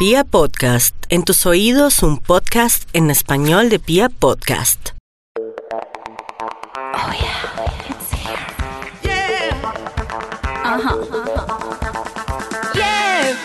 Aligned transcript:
Pia 0.00 0.24
Podcast, 0.24 0.94
en 1.10 1.24
tus 1.24 1.44
oídos 1.44 2.02
un 2.02 2.16
podcast 2.16 2.88
en 2.94 3.10
español 3.10 3.68
de 3.68 3.78
Pia 3.78 4.08
Podcast. 4.08 4.92
Oh 6.94 7.12
yeah, 7.12 7.44
it's 7.86 8.10
here. 8.14 9.52
Ajá. 10.64 10.96
Yeah. 12.74 13.36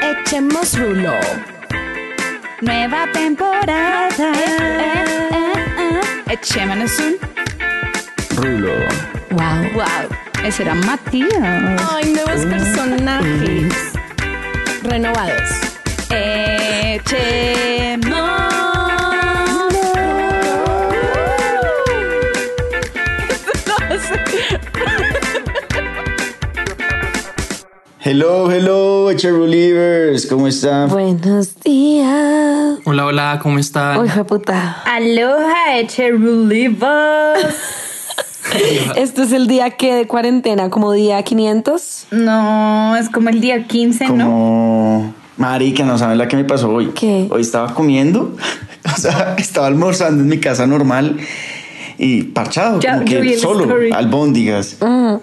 Echemos 0.22 0.78
rulo. 0.78 1.12
Nueva 2.62 3.12
temporada. 3.12 4.32
Eh, 4.32 5.12
eh, 5.30 5.52
eh. 5.78 6.32
Echémonos 6.32 6.98
un 7.00 7.18
Rulo. 8.36 8.72
wow. 9.32 9.62
Wow. 9.74 10.08
Ese 10.42 10.62
era 10.62 10.74
Matías. 10.74 11.82
Ay, 11.92 12.14
nuevos 12.14 12.46
personajes. 12.46 13.95
Renovados. 14.86 15.50
Echemos. 16.10 18.06
Hello, 28.00 28.48
hello, 28.52 29.12
Cherulivers. 29.14 30.26
¿Cómo 30.26 30.46
están? 30.46 30.88
Buenos 30.88 31.58
días. 31.60 32.78
Hola, 32.84 33.06
hola, 33.06 33.40
¿cómo 33.42 33.58
están? 33.58 33.98
Uy, 33.98 34.08
fue 34.08 34.24
puta. 34.24 34.82
Aloha, 34.84 35.84
Cherulivos. 35.88 36.86
Esto 38.96 39.22
es 39.22 39.32
el 39.32 39.46
día 39.46 39.70
que 39.70 39.94
de 39.94 40.06
cuarentena, 40.06 40.70
como 40.70 40.92
día 40.92 41.22
500. 41.22 42.06
No, 42.10 42.96
es 42.96 43.08
como 43.08 43.28
el 43.28 43.40
día 43.40 43.66
15, 43.66 44.08
¿no? 44.10 44.24
Como... 44.24 45.14
Marica, 45.36 45.84
no 45.84 45.98
sabes 45.98 46.16
la 46.16 46.28
que 46.28 46.36
me 46.36 46.44
pasó 46.44 46.70
hoy. 46.70 46.92
¿Qué? 46.94 47.26
Hoy 47.30 47.42
estaba 47.42 47.74
comiendo, 47.74 48.36
o 48.96 48.98
sea, 48.98 49.34
estaba 49.36 49.66
almorzando 49.66 50.22
en 50.22 50.28
mi 50.28 50.38
casa 50.38 50.66
normal 50.66 51.18
y 51.98 52.22
parchado, 52.24 52.80
Ya- 52.80 52.94
como 52.94 53.04
que 53.06 53.38
solo, 53.38 53.64
story. 53.64 53.90
albóndigas. 53.92 54.76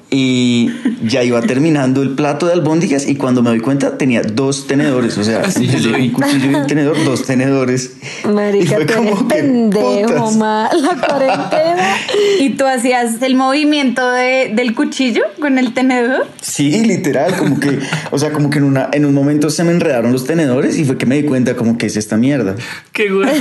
Y 0.10 0.70
ya 1.04 1.24
iba 1.24 1.42
terminando 1.42 2.02
el 2.02 2.12
plato 2.12 2.48
de 2.48 2.54
albóndigas 2.54 3.08
y 3.08 3.16
cuando 3.16 3.42
me 3.44 3.50
doy 3.50 3.60
cuenta 3.60 3.98
tenía 3.98 4.22
dos 4.22 4.68
tenedores, 4.68 5.18
o 5.18 5.24
sea, 5.24 5.44
Sí, 5.52 5.68
vi. 5.68 6.08
un 6.08 6.10
cuchillo 6.12 6.52
y 6.52 6.56
un 6.56 6.68
tenedor, 6.68 7.04
dos 7.04 7.24
tenedores. 7.26 7.94
Y 8.24 8.28
Marica, 8.28 8.76
fue 8.76 8.86
tú 8.86 8.94
como 8.96 9.28
que, 9.28 9.36
pendejo, 9.36 10.32
ma. 10.32 10.70
La 10.74 10.96
cuarentena. 11.08 11.96
¿Y 12.40 12.50
tú 12.52 12.66
hacías 12.66 13.22
el 13.22 13.36
movimiento 13.36 14.10
de- 14.12 14.52
del 14.56 14.74
cuchillo 14.74 15.24
con 15.40 15.58
el 15.60 15.74
tenedor? 15.74 16.26
Sí, 16.42 16.84
literal, 16.86 17.36
como 17.38 17.60
que, 17.60 17.80
o 18.12 18.18
sea, 18.20 18.32
como 18.32 18.50
que 18.50 18.58
en, 18.60 18.64
una, 18.66 18.90
en 18.94 19.06
un 19.06 19.14
momento 19.14 19.50
se 19.50 19.64
me 19.64 19.72
enredaron 19.72 20.12
los 20.12 20.26
tenedores 20.26 20.78
y 20.78 20.86
fue 20.86 20.98
que 20.98 21.06
me 21.06 21.16
di 21.16 21.24
cuenta 21.24 21.56
como 21.56 21.78
que 21.78 21.86
es 21.88 21.96
esta 21.98 22.18
mierda. 22.18 22.56
Qué 22.92 23.10
güey. 23.10 23.30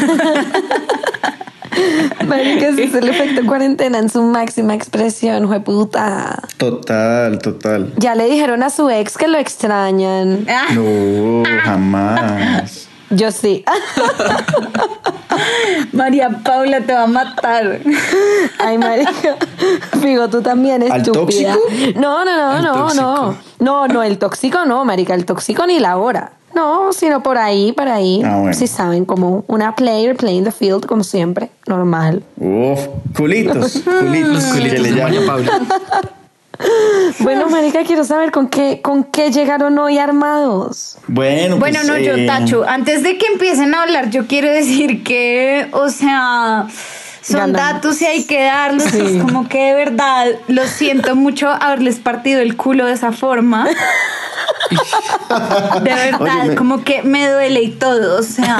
Marica, 2.26 2.68
ese 2.68 2.84
es 2.84 2.94
el 2.94 3.08
efecto 3.08 3.46
cuarentena 3.46 3.98
en 3.98 4.08
su 4.08 4.22
máxima 4.22 4.74
expresión, 4.74 5.48
puta. 5.64 6.42
Total, 6.56 7.38
total. 7.38 7.92
Ya 7.98 8.14
le 8.14 8.26
dijeron 8.28 8.62
a 8.62 8.70
su 8.70 8.88
ex 8.90 9.16
que 9.16 9.28
lo 9.28 9.38
extrañan. 9.38 10.46
Ah, 10.48 10.66
No, 10.74 11.42
jamás. 11.64 12.88
Yo 13.12 13.30
sí. 13.30 13.64
María 15.92 16.30
Paula 16.44 16.80
te 16.80 16.92
va 16.92 17.04
a 17.04 17.06
matar. 17.06 17.80
Ay, 18.58 18.78
marica. 18.78 19.36
Figo, 20.00 20.28
tú 20.28 20.42
también, 20.42 20.82
¿Al 20.90 21.00
estúpida. 21.00 21.54
tóxico? 21.54 22.00
No, 22.00 22.24
no, 22.24 22.36
no, 22.36 22.50
Al 22.50 22.62
no, 22.62 22.72
tóxico. 22.74 23.02
no. 23.02 23.36
No, 23.58 23.88
no, 23.88 24.02
el 24.02 24.18
tóxico 24.18 24.64
no, 24.66 24.84
marica. 24.84 25.14
El 25.14 25.24
tóxico 25.24 25.66
ni 25.66 25.78
la 25.80 25.96
hora. 25.96 26.32
No, 26.54 26.92
sino 26.92 27.22
por 27.22 27.38
ahí, 27.38 27.72
por 27.72 27.88
ahí. 27.88 28.22
Ah, 28.24 28.36
bueno. 28.38 28.54
Si 28.54 28.66
saben, 28.66 29.04
como 29.06 29.44
una 29.48 29.74
player 29.74 30.14
playing 30.16 30.44
the 30.44 30.52
field, 30.52 30.86
como 30.86 31.02
siempre. 31.02 31.50
Normal. 31.66 32.22
Uf, 32.36 32.80
culitos, 33.16 33.82
culitos. 34.00 34.56
Los 34.56 34.82
de. 34.82 34.92
María 35.02 35.20
Paula. 35.26 35.60
Bueno, 37.18 37.48
marica, 37.48 37.84
quiero 37.84 38.04
saber 38.04 38.30
con 38.30 38.48
qué, 38.48 38.80
con 38.82 39.04
qué 39.04 39.30
llegaron 39.30 39.78
hoy 39.78 39.98
armados. 39.98 40.96
Bueno, 41.06 41.58
Bueno, 41.58 41.78
pues, 41.80 41.86
no, 41.86 41.98
yo, 41.98 42.14
eh, 42.14 42.26
Tacho, 42.26 42.64
antes 42.66 43.02
de 43.02 43.18
que 43.18 43.26
empiecen 43.26 43.74
a 43.74 43.82
hablar, 43.82 44.10
yo 44.10 44.26
quiero 44.26 44.50
decir 44.50 45.02
que, 45.04 45.68
o 45.72 45.88
sea, 45.88 46.66
son 47.20 47.52
Ganamos. 47.52 47.74
datos 47.74 48.02
y 48.02 48.06
hay 48.06 48.24
que 48.24 48.42
darlos. 48.44 48.84
Sí. 48.84 49.00
Es 49.00 49.22
como 49.22 49.48
que 49.48 49.58
de 49.58 49.74
verdad 49.74 50.26
lo 50.48 50.66
siento 50.66 51.14
mucho 51.14 51.48
haberles 51.48 51.98
partido 52.00 52.40
el 52.40 52.56
culo 52.56 52.86
de 52.86 52.92
esa 52.94 53.12
forma. 53.12 53.68
De 55.82 55.92
verdad, 55.94 56.54
como 56.56 56.82
que 56.84 57.02
me 57.02 57.28
duele 57.30 57.62
y 57.62 57.70
todo, 57.70 58.18
o 58.20 58.22
sea, 58.22 58.58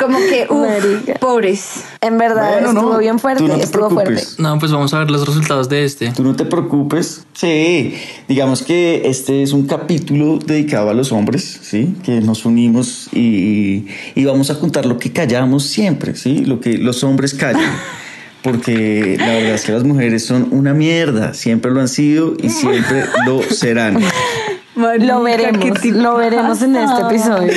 como 0.00 0.18
que, 0.18 0.46
uff, 0.50 1.18
pobres. 1.20 1.84
En 2.00 2.18
verdad, 2.18 2.52
Bueno, 2.52 2.72
no, 2.72 2.80
estuvo 2.80 2.98
bien 2.98 3.18
fuerte, 3.18 3.42
no 3.44 3.54
estuvo 3.54 3.88
preocupes. 3.88 4.24
fuerte. 4.36 4.42
No, 4.42 4.58
pues 4.58 4.72
vamos 4.72 4.92
a 4.94 4.98
ver 5.00 5.10
los 5.10 5.26
resultados 5.26 5.68
de 5.68 5.84
este. 5.84 6.10
Tú 6.12 6.22
no 6.24 6.34
te 6.36 6.44
preocupes. 6.44 7.24
Sí, 7.32 7.94
digamos 8.28 8.62
que 8.62 9.02
este 9.08 9.42
es 9.42 9.52
un 9.52 9.66
capítulo 9.66 10.38
dedicado 10.44 10.90
a 10.90 10.94
los 10.94 11.12
hombres, 11.12 11.60
¿sí? 11.62 11.94
Que 12.04 12.20
nos 12.20 12.44
unimos 12.44 13.08
y, 13.12 13.18
y- 13.20 13.86
y 14.14 14.24
vamos 14.24 14.50
a 14.50 14.58
contar 14.58 14.86
lo 14.86 14.98
que 14.98 15.12
callamos 15.12 15.64
siempre, 15.64 16.14
¿sí? 16.16 16.44
Lo 16.44 16.60
que 16.60 16.78
los 16.78 17.02
hombres 17.04 17.34
callan. 17.34 17.62
Porque 18.42 19.16
la 19.18 19.26
verdad 19.28 19.54
es 19.54 19.64
que 19.64 19.72
las 19.72 19.84
mujeres 19.84 20.26
son 20.26 20.48
una 20.50 20.74
mierda. 20.74 21.32
Siempre 21.32 21.70
lo 21.70 21.80
han 21.80 21.88
sido 21.88 22.34
y 22.42 22.50
siempre 22.50 23.04
lo 23.26 23.42
serán. 23.42 23.98
Lo 24.76 25.22
veremos, 25.22 25.84
lo 25.84 26.16
veremos 26.16 26.62
en 26.62 26.76
este 26.76 27.02
episodio. 27.02 27.52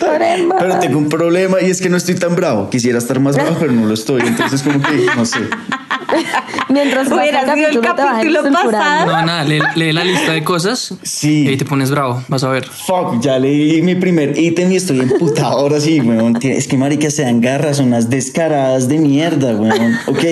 Lo 0.00 0.10
veremos. 0.10 0.56
Pero 0.58 0.78
tengo 0.78 0.98
un 0.98 1.08
problema 1.08 1.58
y 1.62 1.70
es 1.70 1.80
que 1.80 1.88
no 1.88 1.96
estoy 1.96 2.14
tan 2.16 2.36
bravo. 2.36 2.68
Quisiera 2.68 2.98
estar 2.98 3.18
más 3.20 3.36
bravo, 3.36 3.56
pero 3.58 3.72
no 3.72 3.86
lo 3.86 3.94
estoy. 3.94 4.22
Entonces, 4.26 4.62
como 4.62 4.80
que, 4.82 5.06
no 5.16 5.24
sé. 5.24 5.40
Mientras 6.68 7.08
pasa 7.08 7.20
Hubiera 7.20 7.54
sido 7.54 7.68
el 7.68 7.80
capítulo 7.80 8.42
pasado. 8.42 9.06
No, 9.06 9.26
nada, 9.26 9.44
lee, 9.44 9.60
lee 9.76 9.92
la 9.92 10.04
lista 10.04 10.32
de 10.32 10.44
cosas 10.44 10.94
Sí. 11.02 11.44
y 11.44 11.48
ahí 11.48 11.56
te 11.56 11.64
pones 11.64 11.90
bravo, 11.90 12.22
vas 12.28 12.44
a 12.44 12.48
ver. 12.48 12.66
Fuck, 12.66 13.20
ya 13.20 13.38
leí 13.38 13.80
mi 13.82 13.94
primer 13.94 14.38
ítem 14.38 14.72
y 14.72 14.76
estoy 14.76 15.00
emputado. 15.00 15.58
Ahora 15.58 15.80
sí, 15.80 16.00
weón. 16.00 16.38
Es 16.42 16.66
que, 16.68 16.76
marica, 16.76 17.10
se 17.10 17.22
dan 17.22 17.40
garras, 17.40 17.78
son 17.78 17.86
unas 17.88 18.10
descaradas 18.10 18.88
de 18.88 18.98
mierda, 18.98 19.54
weón. 19.54 19.98
Ok, 20.06 20.24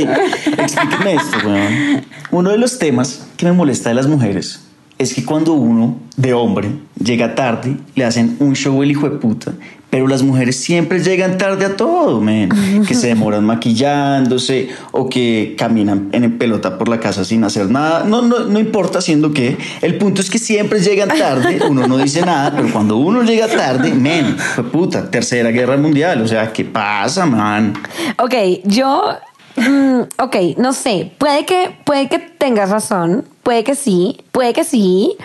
explíqueme 0.59 1.15
esto, 1.15 1.39
weón. 1.47 2.05
Uno 2.31 2.51
de 2.51 2.59
los 2.59 2.79
temas 2.79 3.27
que 3.37 3.47
me 3.47 3.53
molesta 3.53 3.89
de 3.89 3.95
las 3.95 4.07
mujeres 4.07 4.61
es 5.01 5.15
que 5.15 5.25
cuando 5.25 5.55
uno, 5.55 5.97
de 6.19 6.35
hombre, 6.35 6.71
llega 7.03 7.35
tarde, 7.35 7.75
le 7.95 8.05
hacen 8.05 8.37
un 8.39 8.55
show 8.55 8.83
el 8.83 8.91
hijo 8.91 9.09
de 9.09 9.17
puta. 9.17 9.55
Pero 9.89 10.07
las 10.07 10.23
mujeres 10.23 10.57
siempre 10.57 11.03
llegan 11.03 11.39
tarde 11.39 11.65
a 11.65 11.75
todo, 11.75 12.21
men. 12.21 12.51
Que 12.87 12.95
se 12.95 13.07
demoran 13.07 13.43
maquillándose 13.45 14.69
o 14.93 15.09
que 15.09 15.55
caminan 15.57 16.11
en 16.13 16.37
pelota 16.37 16.77
por 16.77 16.91
la 16.91 17.01
casa 17.01 17.25
sin 17.25 17.45
hacer 17.45 17.71
nada. 17.71 18.05
No, 18.05 18.21
no, 18.21 18.41
no 18.41 18.61
importa 18.61 18.99
haciendo 18.99 19.33
qué. 19.33 19.57
El 19.81 19.97
punto 19.97 20.21
es 20.21 20.29
que 20.29 20.39
siempre 20.39 20.81
llegan 20.81 21.09
tarde. 21.09 21.61
Uno 21.69 21.87
no 21.87 21.97
dice 21.97 22.21
nada, 22.21 22.55
pero 22.55 22.71
cuando 22.71 22.99
uno 22.99 23.23
llega 23.23 23.49
tarde, 23.49 23.95
men, 23.95 24.37
fue 24.37 24.65
puta, 24.65 25.11
tercera 25.11 25.51
guerra 25.51 25.79
mundial. 25.79 26.21
O 26.21 26.29
sea, 26.29 26.53
¿qué 26.53 26.67
pasa, 26.67 27.25
man? 27.25 27.73
Ok, 28.19 28.35
yo. 28.65 29.17
mm, 29.57 30.01
ok, 30.19 30.37
no 30.59 30.75
sé. 30.75 31.11
Puede 31.17 31.47
que, 31.47 31.75
puede 31.85 32.11
que 32.11 32.19
tengas 32.19 32.69
razón. 32.69 33.25
Puede 33.43 33.65
que 33.65 33.75
sí. 33.75 34.25
Puede 34.33 34.53
que 34.53 34.65
sí. 34.65 35.17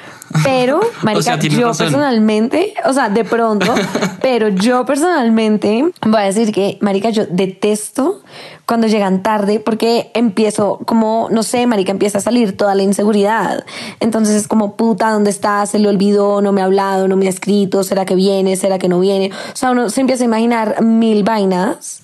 Pero, 0.44 0.80
Marica, 1.04 1.24
sea, 1.24 1.40
yo 1.40 1.68
razón. 1.68 1.86
personalmente, 1.86 2.74
o 2.86 2.94
sea, 2.94 3.10
de 3.10 3.24
pronto, 3.24 3.74
pero 4.22 4.50
yo 4.50 4.86
personalmente 4.86 5.86
voy 6.06 6.22
a 6.22 6.26
decir 6.26 6.52
que, 6.52 6.78
Marica, 6.82 7.10
yo 7.10 7.26
detesto 7.30 8.22
cuando 8.66 8.88
llegan 8.88 9.22
tarde 9.22 9.60
porque 9.60 10.12
empiezo 10.14 10.80
como, 10.86 11.28
no 11.32 11.44
sé, 11.44 11.68
Marica, 11.68 11.92
empieza 11.92 12.18
a 12.18 12.22
salir 12.22 12.58
toda 12.58 12.76
la 12.76 12.84
inseguridad. 12.84 13.64
Entonces 14.00 14.36
es 14.36 14.48
como, 14.48 14.76
puta, 14.76 15.12
¿dónde 15.12 15.30
está? 15.30 15.66
Se 15.68 15.80
le 15.80 15.88
olvidó, 15.88 16.42
no 16.42 16.52
me 16.52 16.62
ha 16.62 16.66
hablado, 16.66 17.08
no 17.08 17.16
me 17.16 17.28
ha 17.28 17.30
escrito, 17.30 17.84
¿será 17.84 18.06
que 18.06 18.16
viene? 18.16 18.56
¿Será 18.56 18.80
que 18.80 18.90
no 18.90 19.00
viene? 19.00 19.32
O 19.54 19.56
sea, 19.56 19.72
uno 19.72 19.90
se 19.90 20.02
empieza 20.02 20.24
a 20.24 20.26
imaginar 20.26 20.82
mil 20.82 21.24
vainas 21.24 22.02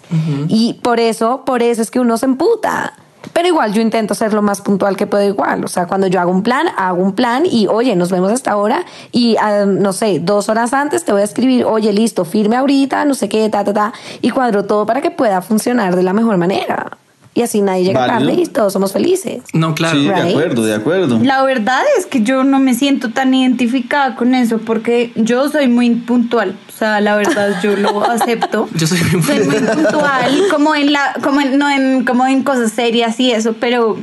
y 0.48 0.74
por 0.76 1.00
eso, 1.00 1.44
por 1.46 1.64
eso 1.64 1.82
es 1.82 1.90
que 1.90 2.00
uno 2.00 2.18
se 2.18 2.26
emputa. 2.26 2.94
Pero 3.34 3.48
igual 3.48 3.74
yo 3.74 3.82
intento 3.82 4.16
ser 4.16 4.34
lo 4.34 4.42
más 4.42 4.62
puntual 4.62 4.98
que 4.98 5.08
puedo 5.08 5.24
igual. 5.24 5.64
O 5.64 5.68
sea, 5.68 5.86
cuando 5.88 6.08
yo 6.08 6.20
hago 6.20 6.32
un 6.32 6.44
plan, 6.44 6.68
hago 6.78 7.02
un 7.02 7.14
plan 7.14 7.44
y 7.46 7.68
oye, 7.68 7.96
nos 7.96 8.12
vemos 8.12 8.32
hasta 8.32 8.52
ahora 8.52 8.86
y 9.12 9.36
ah, 9.40 9.66
no 9.66 9.94
sé, 9.94 10.20
dos 10.20 10.50
horas 10.50 10.74
antes 10.74 11.06
te 11.06 11.12
voy 11.12 11.22
a 11.22 11.26
escribir, 11.26 11.66
oye, 11.66 11.94
listo, 11.94 12.26
firme 12.26 12.56
ahorita, 12.56 13.06
no 13.06 13.14
sé 13.14 13.30
qué, 13.30 13.48
ta, 13.50 13.64
ta, 13.64 13.74
ta. 13.74 13.94
Y 14.22 14.32
cuadro 14.32 14.66
todo 14.66 14.86
para 14.86 15.02
que 15.02 15.12
pueda 15.12 15.42
funcionar 15.42 15.96
de 15.96 16.04
la 16.04 16.14
mejor 16.14 16.38
manera. 16.38 16.98
Y 17.34 17.44
así 17.44 17.62
nadie 17.62 17.86
llega 17.86 18.02
Válido. 18.08 18.30
tarde 18.30 18.42
y 18.42 18.46
todos 18.48 18.74
somos 18.74 18.92
felices. 18.92 19.42
No, 19.54 19.74
claro. 19.74 19.98
Sí, 19.98 20.06
de 20.06 20.14
acuerdo, 20.14 20.66
de 20.66 20.76
acuerdo. 20.76 21.20
La 21.24 21.44
verdad 21.44 21.82
es 21.98 22.06
que 22.06 22.24
yo 22.24 22.44
no 22.44 22.60
me 22.60 22.74
siento 22.74 23.12
tan 23.12 23.34
identificada 23.34 24.16
con 24.18 24.36
eso 24.36 24.58
porque 24.58 25.14
yo 25.16 25.48
soy 25.50 25.70
muy 25.70 25.92
puntual. 25.92 26.58
O 26.82 26.84
sea, 26.84 27.00
la 27.00 27.16
verdad 27.16 27.62
yo 27.62 27.76
lo 27.76 28.04
acepto. 28.10 28.68
Yo 28.76 28.88
soy 28.88 28.98
muy 29.14 29.22
Soy 29.22 29.46
muy 29.46 29.60
puntual, 29.60 30.42
como 30.50 30.74
en 30.74 30.92
la, 30.92 31.14
como 31.22 31.40
en, 31.40 31.60
no 31.60 31.70
en, 31.70 32.04
como 32.06 32.26
en 32.26 32.42
cosas 32.42 32.72
serias 32.72 33.20
y 33.20 33.32
eso, 33.32 33.54
pero 33.60 34.00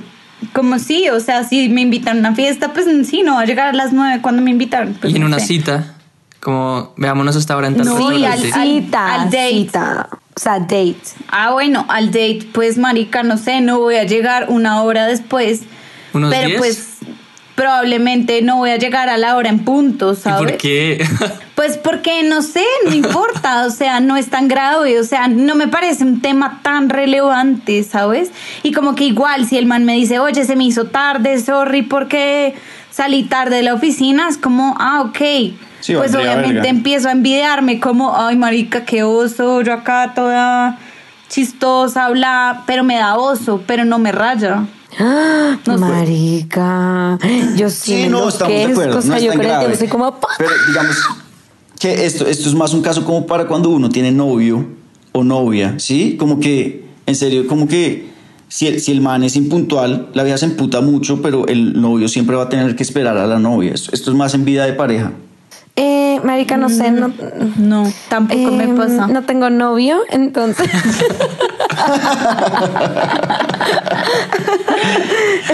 como 0.52 0.78
sí, 0.78 1.08
o 1.08 1.18
sea, 1.18 1.42
si 1.42 1.68
me 1.70 1.80
invitan 1.80 2.18
a 2.18 2.20
una 2.20 2.34
fiesta, 2.36 2.72
pues 2.72 2.86
sí, 3.08 3.22
no 3.24 3.34
va 3.34 3.40
a 3.40 3.44
llegar 3.46 3.66
a 3.66 3.72
las 3.72 3.92
nueve 3.92 4.20
cuando 4.22 4.42
me 4.42 4.52
invitaron. 4.52 4.94
pues, 5.00 5.12
y 5.12 5.16
en 5.16 5.22
no 5.22 5.26
una 5.26 5.40
sé. 5.40 5.46
cita, 5.46 5.96
como 6.38 6.92
veámonos 6.96 7.34
hasta 7.34 7.54
ahora 7.54 7.66
en 7.66 7.78
tal 7.78 7.86
No, 7.86 8.12
y 8.12 8.24
al-. 8.24 8.38
Cita, 8.38 9.14
al 9.22 9.24
date. 9.24 9.48
cita. 9.50 10.08
O 10.36 10.38
sea, 10.40 10.60
date. 10.60 10.98
Ah, 11.32 11.50
bueno, 11.50 11.84
al 11.88 12.06
date, 12.12 12.46
pues 12.52 12.78
marica, 12.78 13.24
no 13.24 13.38
sé, 13.38 13.60
no 13.60 13.80
voy 13.80 13.96
a 13.96 14.04
llegar 14.04 14.46
una 14.50 14.82
hora 14.84 15.06
después. 15.06 15.62
¿Unos 16.12 16.32
pero 16.32 16.46
10? 16.46 16.58
pues 16.60 16.88
probablemente 17.58 18.40
no 18.40 18.58
voy 18.58 18.70
a 18.70 18.76
llegar 18.76 19.08
a 19.08 19.18
la 19.18 19.34
hora 19.34 19.48
en 19.48 19.64
punto, 19.64 20.12
¿Y 20.12 20.16
¿sabes? 20.16 20.52
por 20.52 20.58
qué? 20.58 21.04
Pues 21.56 21.76
porque 21.76 22.22
no 22.22 22.40
sé, 22.42 22.62
no 22.86 22.94
importa, 22.94 23.66
o 23.66 23.70
sea, 23.70 23.98
no 23.98 24.16
es 24.16 24.30
tan 24.30 24.46
grave, 24.46 25.00
o 25.00 25.02
sea, 25.02 25.26
no 25.26 25.56
me 25.56 25.66
parece 25.66 26.04
un 26.04 26.20
tema 26.20 26.60
tan 26.62 26.88
relevante, 26.88 27.82
¿sabes? 27.82 28.30
Y 28.62 28.70
como 28.70 28.94
que 28.94 29.02
igual 29.02 29.44
si 29.44 29.58
el 29.58 29.66
man 29.66 29.84
me 29.84 29.94
dice, 29.94 30.20
oye, 30.20 30.44
se 30.44 30.54
me 30.54 30.62
hizo 30.62 30.84
tarde, 30.84 31.40
sorry, 31.40 31.82
porque 31.82 32.54
salí 32.92 33.24
tarde 33.24 33.56
de 33.56 33.62
la 33.64 33.74
oficina, 33.74 34.28
es 34.28 34.38
como, 34.38 34.76
ah, 34.78 35.00
ok. 35.00 35.18
Sí, 35.80 35.94
pues 35.96 36.14
obviamente 36.14 36.54
verga. 36.54 36.68
empiezo 36.68 37.08
a 37.08 37.12
envidiarme 37.12 37.80
como, 37.80 38.16
ay, 38.16 38.36
marica, 38.36 38.84
qué 38.84 39.02
oso, 39.02 39.60
yo 39.62 39.72
acá 39.72 40.12
toda 40.14 40.78
chistosa, 41.28 42.08
bla, 42.10 42.62
pero 42.68 42.84
me 42.84 42.98
da 42.98 43.16
oso, 43.16 43.64
pero 43.66 43.84
no 43.84 43.98
me 43.98 44.12
raya. 44.12 44.64
¡Ah! 44.98 45.58
No. 45.66 45.78
Marica, 45.78 47.18
yo 47.56 47.68
sí, 47.68 48.06
no, 48.08 48.28
estamos 48.28 48.54
de 48.54 48.62
enloquezco, 48.62 48.80
acuerdo. 48.80 49.08
no 49.08 49.16
es 49.16 49.22
yo 49.22 49.32
creo 49.32 49.60
que 49.60 49.68
yo 49.70 49.76
soy 49.76 49.88
como. 49.88 50.18
Pero 50.38 50.50
digamos 50.66 50.96
que 51.78 52.06
esto, 52.06 52.26
esto 52.26 52.48
es 52.48 52.54
más 52.54 52.72
un 52.72 52.82
caso 52.82 53.04
como 53.04 53.26
para 53.26 53.46
cuando 53.46 53.68
uno 53.70 53.88
tiene 53.90 54.12
novio 54.12 54.66
o 55.12 55.24
novia, 55.24 55.78
¿sí? 55.78 56.16
Como 56.18 56.40
que, 56.40 56.86
en 57.06 57.14
serio, 57.14 57.46
como 57.46 57.68
que 57.68 58.08
si 58.48 58.66
el, 58.66 58.80
si 58.80 58.92
el 58.92 59.00
man 59.00 59.22
es 59.24 59.36
impuntual, 59.36 60.08
la 60.14 60.22
vieja 60.22 60.38
se 60.38 60.46
emputa 60.46 60.80
mucho, 60.80 61.20
pero 61.20 61.46
el 61.46 61.80
novio 61.80 62.08
siempre 62.08 62.36
va 62.36 62.44
a 62.44 62.48
tener 62.48 62.74
que 62.74 62.82
esperar 62.82 63.16
a 63.18 63.26
la 63.26 63.38
novia. 63.38 63.72
Esto, 63.74 63.90
esto 63.92 64.10
es 64.10 64.16
más 64.16 64.34
en 64.34 64.44
vida 64.44 64.64
de 64.64 64.72
pareja. 64.72 65.12
Eh, 65.80 66.20
marica, 66.24 66.56
no 66.56 66.68
sé, 66.68 66.90
no, 66.90 67.12
No, 67.56 67.84
tampoco 68.08 68.50
me 68.50 68.64
Em, 68.64 68.76
pasa. 68.76 69.06
No 69.06 69.22
tengo 69.22 69.48
novio, 69.48 70.00
entonces. 70.10 70.68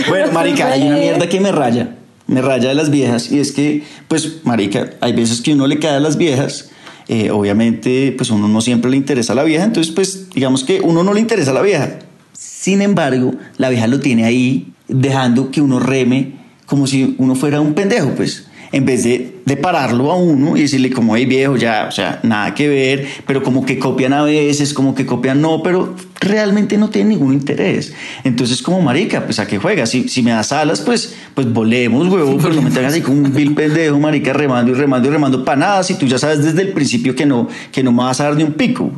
Bueno, 0.08 0.32
marica, 0.32 0.70
hay 0.70 0.82
una 0.82 0.96
mierda 0.96 1.28
que 1.28 1.40
me 1.40 1.52
raya, 1.52 1.96
me 2.26 2.40
raya 2.42 2.68
de 2.68 2.74
las 2.74 2.90
viejas 2.90 3.30
y 3.30 3.38
es 3.38 3.52
que, 3.52 3.84
pues, 4.08 4.44
marica, 4.44 4.90
hay 5.00 5.12
veces 5.12 5.40
que 5.40 5.52
uno 5.52 5.66
le 5.66 5.78
cae 5.78 5.96
a 5.96 6.00
las 6.00 6.16
viejas, 6.16 6.70
eh, 7.08 7.30
obviamente, 7.30 8.12
pues 8.16 8.30
uno 8.30 8.48
no 8.48 8.60
siempre 8.60 8.90
le 8.90 8.96
interesa 8.96 9.32
a 9.32 9.36
la 9.36 9.44
vieja, 9.44 9.64
entonces, 9.64 9.92
pues, 9.92 10.30
digamos 10.30 10.64
que 10.64 10.80
uno 10.80 11.02
no 11.02 11.12
le 11.14 11.20
interesa 11.20 11.50
a 11.50 11.54
la 11.54 11.62
vieja. 11.62 11.98
Sin 12.32 12.82
embargo, 12.82 13.34
la 13.58 13.68
vieja 13.68 13.86
lo 13.86 14.00
tiene 14.00 14.24
ahí, 14.24 14.72
dejando 14.88 15.50
que 15.50 15.60
uno 15.60 15.80
reme 15.80 16.32
como 16.66 16.86
si 16.86 17.14
uno 17.18 17.34
fuera 17.34 17.60
un 17.60 17.74
pendejo, 17.74 18.10
pues. 18.16 18.46
En 18.74 18.84
vez 18.84 19.04
de, 19.04 19.36
de 19.44 19.56
pararlo 19.56 20.10
a 20.10 20.16
uno 20.16 20.56
y 20.56 20.62
decirle 20.62 20.90
como, 20.90 21.16
hey 21.16 21.26
viejo, 21.26 21.56
ya, 21.56 21.86
o 21.88 21.92
sea, 21.92 22.18
nada 22.24 22.54
que 22.54 22.66
ver, 22.66 23.06
pero 23.24 23.42
como 23.42 23.64
que 23.64 23.78
copian 23.78 24.12
a 24.12 24.22
veces, 24.22 24.74
como 24.74 24.96
que 24.96 25.06
copian 25.06 25.40
no, 25.40 25.62
pero 25.62 25.94
realmente 26.18 26.76
no 26.76 26.90
tienen 26.90 27.10
ningún 27.10 27.32
interés. 27.34 27.94
Entonces, 28.24 28.62
como 28.62 28.82
marica, 28.82 29.24
pues 29.24 29.38
a 29.38 29.46
qué 29.46 29.58
juegas. 29.58 29.90
Si, 29.90 30.08
si 30.08 30.22
me 30.22 30.32
das 30.32 30.50
alas, 30.50 30.80
pues, 30.80 31.14
pues 31.34 31.52
volemos, 31.52 32.08
huevo, 32.08 32.36
pero 32.42 32.54
no 32.54 32.62
me 32.62 32.70
tengas 32.70 32.94
así 32.94 33.02
como 33.02 33.18
un 33.18 33.32
vil 33.32 33.54
pendejo, 33.54 33.98
marica, 34.00 34.32
remando 34.32 34.72
y 34.72 34.74
remando 34.74 35.08
y 35.08 35.12
remando 35.12 35.44
para 35.44 35.56
nada. 35.56 35.82
Si 35.84 35.94
tú 35.94 36.06
ya 36.06 36.18
sabes 36.18 36.42
desde 36.42 36.62
el 36.62 36.72
principio 36.72 37.14
que 37.14 37.26
no, 37.26 37.48
que 37.70 37.82
no 37.82 37.92
me 37.92 38.02
vas 38.02 38.20
a 38.20 38.24
dar 38.24 38.36
ni 38.36 38.42
un 38.42 38.54
pico. 38.54 38.90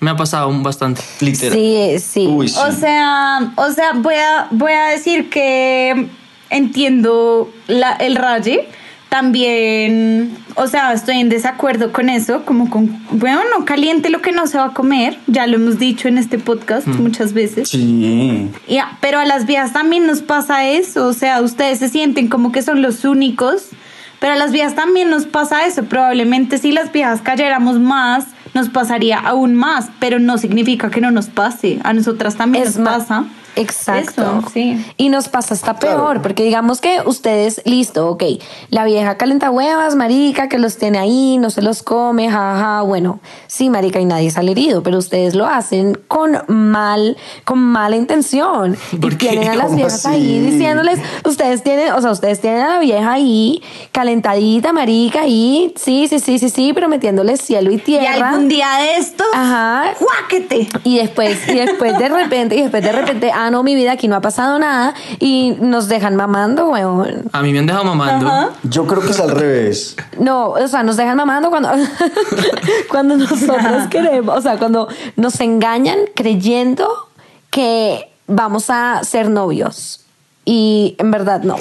Me 0.00 0.10
ha 0.10 0.16
pasado 0.16 0.52
bastante. 0.62 1.00
literal. 1.20 1.56
sí, 1.56 1.94
sí. 1.98 2.26
Uy, 2.26 2.48
sí. 2.48 2.58
O 2.58 2.72
sea, 2.72 3.52
o 3.56 3.72
sea, 3.72 3.92
voy 3.94 4.16
a, 4.16 4.48
voy 4.50 4.72
a 4.72 4.88
decir 4.88 5.30
que 5.30 6.08
entiendo 6.50 7.50
la, 7.68 7.92
el 7.92 8.16
raye. 8.16 8.68
También, 9.14 10.36
o 10.56 10.66
sea, 10.66 10.92
estoy 10.92 11.20
en 11.20 11.28
desacuerdo 11.28 11.92
con 11.92 12.08
eso, 12.08 12.44
como 12.44 12.68
con, 12.68 13.00
bueno, 13.12 13.42
no 13.56 13.64
caliente 13.64 14.10
lo 14.10 14.20
que 14.20 14.32
no 14.32 14.48
se 14.48 14.58
va 14.58 14.64
a 14.64 14.72
comer, 14.72 15.16
ya 15.28 15.46
lo 15.46 15.54
hemos 15.54 15.78
dicho 15.78 16.08
en 16.08 16.18
este 16.18 16.36
podcast 16.36 16.88
muchas 16.88 17.32
veces. 17.32 17.68
Sí. 17.68 18.50
Ya, 18.66 18.98
pero 19.00 19.20
a 19.20 19.24
las 19.24 19.46
viejas 19.46 19.72
también 19.72 20.08
nos 20.08 20.20
pasa 20.20 20.66
eso, 20.66 21.06
o 21.06 21.12
sea, 21.12 21.42
ustedes 21.42 21.78
se 21.78 21.88
sienten 21.88 22.26
como 22.26 22.50
que 22.50 22.60
son 22.62 22.82
los 22.82 23.04
únicos, 23.04 23.68
pero 24.18 24.32
a 24.32 24.36
las 24.36 24.50
viejas 24.50 24.74
también 24.74 25.10
nos 25.10 25.26
pasa 25.26 25.64
eso. 25.64 25.84
Probablemente 25.84 26.58
si 26.58 26.72
las 26.72 26.90
viejas 26.90 27.20
cayéramos 27.20 27.78
más, 27.78 28.26
nos 28.52 28.68
pasaría 28.68 29.20
aún 29.20 29.54
más, 29.54 29.90
pero 30.00 30.18
no 30.18 30.38
significa 30.38 30.90
que 30.90 31.00
no 31.00 31.12
nos 31.12 31.26
pase. 31.26 31.78
A 31.84 31.92
nosotras 31.92 32.34
también 32.34 32.66
Es 32.66 32.76
nos 32.76 32.88
pasa. 32.88 33.26
Exacto. 33.56 34.22
Eso, 34.40 34.50
sí. 34.52 34.84
Y 34.96 35.08
nos 35.08 35.28
pasa 35.28 35.54
hasta 35.54 35.74
Claro. 35.74 35.98
peor, 35.98 36.22
porque 36.22 36.42
digamos 36.44 36.80
que 36.80 37.00
ustedes, 37.04 37.60
listo, 37.64 38.08
ok, 38.08 38.22
la 38.70 38.84
vieja 38.84 39.16
calenta 39.16 39.50
huevas, 39.50 39.94
marica, 39.96 40.48
que 40.48 40.58
los 40.58 40.76
tiene 40.76 40.98
ahí, 40.98 41.38
no 41.38 41.50
se 41.50 41.62
los 41.62 41.82
come, 41.82 42.28
jaja, 42.30 42.82
bueno, 42.82 43.20
sí, 43.46 43.70
marica, 43.70 44.00
y 44.00 44.04
nadie 44.04 44.30
sale 44.30 44.52
herido, 44.52 44.82
pero 44.82 44.98
ustedes 44.98 45.34
lo 45.34 45.46
hacen 45.46 45.98
con 46.08 46.38
mal, 46.48 47.16
con 47.44 47.58
mala 47.58 47.96
intención. 47.96 48.76
Y 48.92 48.98
tienen 49.16 49.48
a 49.48 49.54
las 49.54 49.66
¿Cómo 49.66 49.76
viejas 49.76 50.06
así? 50.06 50.14
ahí 50.14 50.40
diciéndoles, 50.40 50.98
ustedes 51.24 51.62
tienen, 51.62 51.92
o 51.92 52.00
sea, 52.00 52.10
ustedes 52.10 52.40
tienen 52.40 52.60
a 52.62 52.68
la 52.74 52.78
vieja 52.78 53.12
ahí, 53.12 53.62
calentadita, 53.92 54.72
marica, 54.72 55.22
ahí, 55.22 55.72
sí, 55.76 56.06
sí, 56.08 56.18
sí, 56.18 56.38
sí, 56.38 56.48
sí, 56.50 56.72
prometiéndoles 56.72 57.40
cielo 57.40 57.70
y 57.70 57.74
Y 57.74 57.78
tierra. 57.78 58.30
algún 58.30 58.48
día 58.48 58.68
de 58.78 58.96
estos, 58.96 59.26
Ajá. 59.32 59.94
¡juáquete! 59.98 60.68
Y 60.84 60.98
después, 60.98 61.38
y 61.48 61.54
después 61.54 61.98
de 61.98 62.08
repente, 62.08 62.56
y 62.56 62.62
después 62.62 62.82
de 62.82 62.92
repente, 62.92 63.30
ah, 63.46 63.50
no, 63.50 63.62
mi 63.62 63.74
vida, 63.74 63.92
aquí 63.92 64.08
no 64.08 64.16
ha 64.16 64.20
pasado 64.20 64.58
nada, 64.58 64.94
y 65.20 65.56
nos 65.60 65.88
dejan 65.88 66.16
mamando, 66.16 66.70
weón. 66.70 67.24
A 67.32 67.42
mí 67.42 67.52
me 67.52 67.58
han 67.60 67.66
dejado 67.66 67.84
mamando. 67.84 68.26
Ajá. 68.26 68.50
Yo 68.62 68.86
creo 68.86 69.02
que 69.02 69.10
es 69.10 69.20
al 69.20 69.30
revés. 69.30 69.96
No, 70.18 70.50
o 70.50 70.68
sea, 70.68 70.82
nos 70.82 70.96
dejan 70.96 71.16
mamando 71.16 71.50
cuando, 71.50 71.70
cuando 72.90 73.16
nosotros 73.16 73.86
queremos, 73.90 74.38
o 74.38 74.40
sea, 74.40 74.58
cuando 74.58 74.88
nos 75.16 75.40
engañan 75.40 75.98
creyendo 76.14 76.88
que 77.50 78.10
vamos 78.26 78.70
a 78.70 79.02
ser 79.04 79.30
novios. 79.30 80.00
Y 80.44 80.96
en 80.98 81.10
verdad 81.10 81.42
no. 81.42 81.56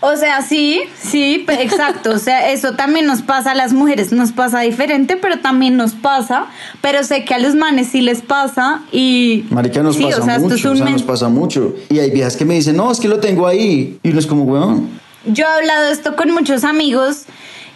O 0.00 0.16
sea, 0.16 0.40
sí, 0.40 0.80
sí, 0.98 1.44
exacto. 1.48 2.10
O 2.10 2.18
sea, 2.18 2.50
eso 2.50 2.72
también 2.72 3.06
nos 3.06 3.20
pasa 3.20 3.50
a 3.50 3.54
las 3.54 3.74
mujeres, 3.74 4.12
nos 4.12 4.32
pasa 4.32 4.60
diferente, 4.60 5.16
pero 5.16 5.40
también 5.40 5.76
nos 5.76 5.92
pasa. 5.92 6.46
Pero 6.80 7.04
sé 7.04 7.24
que 7.24 7.34
a 7.34 7.38
los 7.38 7.54
manes 7.54 7.88
sí 7.88 8.00
les 8.00 8.22
pasa 8.22 8.82
y. 8.92 9.44
Marica, 9.50 9.82
nos 9.82 9.96
sí, 9.96 10.04
pasa 10.04 10.20
o 10.20 10.24
sea, 10.24 10.36
esto 10.36 10.54
es 10.54 10.64
mucho, 10.64 10.72
o 10.72 10.76
sea, 10.76 10.90
nos 10.90 11.02
pasa 11.02 11.28
mucho. 11.28 11.74
Y 11.90 11.98
hay 11.98 12.10
viejas 12.10 12.36
que 12.36 12.46
me 12.46 12.54
dicen, 12.54 12.76
no, 12.76 12.90
es 12.90 12.98
que 12.98 13.08
lo 13.08 13.20
tengo 13.20 13.46
ahí. 13.46 13.98
Y 14.02 14.10
uno 14.10 14.18
es 14.18 14.26
como, 14.26 14.44
weón. 14.44 14.88
Yo 15.26 15.44
he 15.44 15.48
hablado 15.48 15.90
esto 15.90 16.16
con 16.16 16.30
muchos 16.30 16.64
amigos 16.64 17.26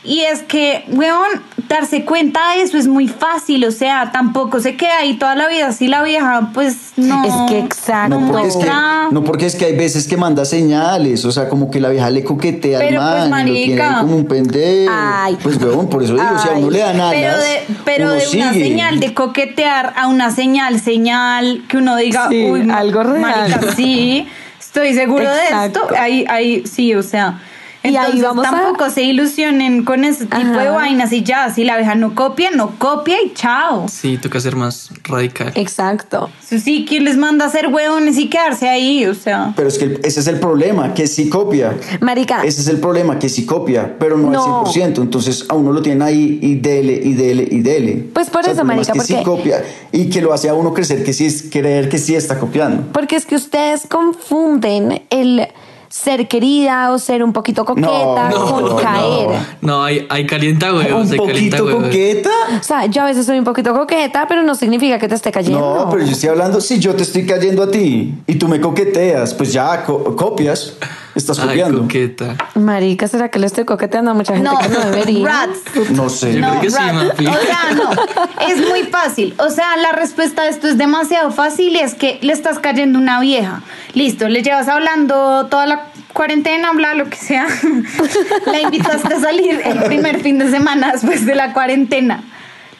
y 0.04 0.20
es 0.20 0.42
que, 0.42 0.84
weón, 0.88 1.42
darse 1.68 2.04
cuenta 2.04 2.40
de 2.54 2.62
eso 2.62 2.76
es 2.76 2.86
muy 2.86 3.08
fácil. 3.08 3.64
O 3.64 3.70
sea, 3.70 4.10
tampoco 4.12 4.60
se 4.60 4.76
queda 4.76 4.98
ahí 5.00 5.14
toda 5.14 5.34
la 5.34 5.48
vida. 5.48 5.72
Si 5.72 5.88
la 5.88 6.02
vieja, 6.02 6.50
pues 6.52 6.92
no. 6.96 7.24
Es 7.24 7.32
que 7.50 7.58
exacto. 7.58 8.20
No 8.20 8.26
porque, 8.30 8.48
es 8.48 8.52
que, 8.54 8.58
muestra. 8.58 9.08
no 9.10 9.24
porque 9.24 9.46
es 9.46 9.56
que 9.56 9.64
hay 9.64 9.76
veces 9.76 10.06
que 10.06 10.16
manda 10.18 10.44
señales, 10.44 11.24
o 11.24 11.32
sea, 11.32 11.48
como 11.48 11.70
que 11.70 11.80
la 11.80 11.88
vieja 11.88 12.10
le 12.10 12.22
coquetea 12.22 12.78
Pero, 12.80 13.00
al 13.00 13.18
pues, 13.20 13.30
man 13.30 13.48
y 13.48 13.50
lo 13.50 13.54
tiene 13.56 13.72
ahí 13.72 13.78
marica. 13.80 14.00
como 14.02 14.16
un 14.16 14.26
pendejo. 14.26 14.92
Ay. 14.94 15.38
Pues 15.42 15.56
weón, 15.56 15.88
por 15.88 16.02
eso 16.02 16.12
digo, 16.14 16.38
si 16.38 16.48
a 16.48 16.52
uno 16.52 16.70
le 16.70 16.78
dan 16.80 17.00
alas, 17.00 17.14
Pero 17.14 17.38
de, 17.38 17.62
pero 17.86 18.04
uno 18.04 18.14
de 18.14 18.26
una 18.38 18.52
sigue. 18.52 18.64
señal 18.68 19.00
de 19.00 19.14
coquetear 19.14 19.94
a 19.96 20.06
una 20.08 20.30
señal, 20.30 20.80
señal 20.80 21.62
que 21.66 21.78
uno 21.78 21.96
diga, 21.96 22.28
Sí, 22.28 22.44
uy, 22.50 22.70
algo 22.70 23.02
real. 23.04 23.20
marica, 23.20 23.72
sí, 23.74 24.28
estoy 24.60 24.92
seguro 24.92 25.24
Exacto. 25.24 25.80
de 25.80 25.86
esto. 25.86 25.96
Ahí, 25.98 26.24
ahí, 26.28 26.62
sí, 26.66 26.94
o 26.94 27.02
sea. 27.02 27.40
Y 27.84 27.88
ahí 27.88 27.96
Entonces 27.96 28.22
vamos 28.22 28.46
a- 28.46 28.50
tampoco 28.50 28.88
se 28.88 29.02
ilusionen 29.02 29.84
con 29.84 30.04
ese 30.04 30.24
tipo 30.24 30.36
de 30.38 30.68
Ajá. 30.68 30.70
vainas 30.72 31.12
y 31.12 31.22
ya, 31.22 31.50
si 31.52 31.64
la 31.64 31.74
abeja 31.74 31.94
no 31.94 32.14
copia, 32.14 32.50
no 32.50 32.70
copia 32.78 33.16
y 33.22 33.34
chao. 33.34 33.86
Sí, 33.88 34.16
toca 34.16 34.40
ser 34.40 34.56
más 34.56 34.88
radical. 35.04 35.52
Exacto. 35.54 36.30
Sí, 36.40 36.86
¿quién 36.88 37.04
les 37.04 37.18
manda 37.18 37.44
a 37.44 37.50
ser 37.50 37.66
hueones 37.68 38.16
y 38.16 38.28
quedarse 38.30 38.68
ahí? 38.70 39.04
O 39.04 39.12
sea. 39.14 39.52
Pero 39.54 39.68
es 39.68 39.76
que 39.78 40.00
ese 40.02 40.20
es 40.20 40.26
el 40.28 40.40
problema, 40.40 40.94
que 40.94 41.06
sí 41.06 41.28
copia. 41.28 41.76
Marica, 42.00 42.42
Ese 42.42 42.62
es 42.62 42.68
el 42.68 42.80
problema, 42.80 43.18
que 43.18 43.28
sí 43.28 43.44
copia, 43.44 43.96
pero 43.98 44.16
no, 44.16 44.30
No. 44.30 44.60
al 44.60 44.66
100%. 44.72 45.02
Entonces 45.02 45.44
a 45.50 45.54
uno 45.54 45.70
lo 45.72 45.82
tienen 45.82 46.00
ahí 46.00 46.38
y 46.40 46.54
dele, 46.54 46.98
y 47.04 47.12
dele, 47.12 47.46
y 47.50 47.60
dele. 47.60 48.08
Pues 48.14 48.30
por 48.30 48.40
O 48.40 48.44
sea, 48.44 48.52
eso, 48.54 48.62
problema 48.62 48.80
es 48.82 48.88
marica, 48.88 49.04
que 49.04 49.06
sí 49.06 49.12
porque- 49.22 49.24
copia 49.42 49.64
y 49.92 50.08
que 50.08 50.22
lo 50.22 50.32
hace 50.32 50.48
a 50.48 50.54
uno 50.54 50.72
crecer, 50.72 51.04
que 51.04 51.12
sí 51.12 51.26
es 51.26 51.44
creer 51.50 51.90
que 51.90 51.98
sí 51.98 52.14
está 52.14 52.38
copiando. 52.38 52.82
porque 52.94 53.16
es 53.16 53.26
que 53.26 53.34
ustedes 53.36 53.82
confunden 53.88 55.02
el 55.10 55.48
ser 55.88 56.26
querida 56.28 56.90
o 56.92 56.98
ser 56.98 57.22
un 57.22 57.32
poquito 57.32 57.64
coqueta 57.64 58.30
No, 58.30 58.46
con 58.52 58.64
no, 58.64 58.76
caer. 58.76 59.28
No, 59.60 59.82
hay, 59.84 60.06
hay 60.08 60.26
calienta 60.26 60.72
huevos, 60.74 61.06
¿Un 61.06 61.12
hay 61.12 61.18
poquito 61.18 61.64
huevos. 61.64 61.84
coqueta? 61.84 62.30
O 62.60 62.62
sea, 62.62 62.86
yo 62.86 63.02
a 63.02 63.06
veces 63.06 63.26
soy 63.26 63.38
un 63.38 63.44
poquito 63.44 63.72
coqueta, 63.74 64.26
pero 64.28 64.42
no 64.42 64.54
significa 64.54 64.98
que 64.98 65.08
te 65.08 65.14
esté 65.14 65.30
cayendo. 65.32 65.60
No, 65.84 65.90
pero 65.90 66.04
yo 66.04 66.12
estoy 66.12 66.28
hablando, 66.30 66.60
si 66.60 66.78
yo 66.78 66.94
te 66.94 67.02
estoy 67.02 67.26
cayendo 67.26 67.62
a 67.62 67.70
ti 67.70 68.14
y 68.26 68.34
tú 68.36 68.48
me 68.48 68.60
coqueteas, 68.60 69.34
pues 69.34 69.52
ya 69.52 69.84
co- 69.84 70.16
copias. 70.16 70.74
Estás 71.14 71.38
Ay, 71.38 71.48
copiando. 71.48 71.82
coqueta. 71.82 72.36
Marica, 72.56 73.06
¿será 73.06 73.30
que 73.30 73.38
le 73.38 73.46
estoy 73.46 73.64
coqueteando 73.64 74.10
a 74.10 74.14
mucha 74.14 74.34
gente 74.34 74.48
No, 74.50 74.58
que 74.58 74.68
no 74.68 74.80
debería? 74.80 75.26
rats. 75.26 75.90
No 75.90 76.08
sé. 76.08 76.34
Yo 76.34 76.40
No, 76.40 76.48
creo 76.50 76.60
que 76.62 76.70
sí. 76.70 76.76
O 76.76 77.32
sea, 77.46 77.70
no. 77.74 77.90
Es 78.48 78.68
muy 78.68 78.82
fácil. 78.84 79.34
O 79.38 79.48
sea, 79.50 79.76
la 79.76 79.92
respuesta 79.92 80.42
a 80.42 80.48
esto 80.48 80.66
es 80.68 80.76
demasiado 80.76 81.30
fácil 81.30 81.74
y 81.76 81.78
es 81.78 81.94
que 81.94 82.18
le 82.22 82.32
estás 82.32 82.58
cayendo 82.58 82.98
una 82.98 83.20
vieja. 83.20 83.62
Listo, 83.94 84.28
le 84.28 84.42
llevas 84.42 84.66
hablando 84.68 85.46
toda 85.46 85.66
la 85.66 85.86
cuarentena, 86.12 86.72
bla, 86.72 86.94
lo 86.94 87.08
que 87.08 87.16
sea. 87.16 87.46
La 88.46 88.60
invitaste 88.60 89.14
a 89.14 89.20
salir 89.20 89.60
el 89.64 89.82
primer 89.84 90.20
fin 90.20 90.38
de 90.38 90.50
semana 90.50 90.92
después 90.92 91.26
de 91.26 91.34
la 91.34 91.52
cuarentena. 91.52 92.22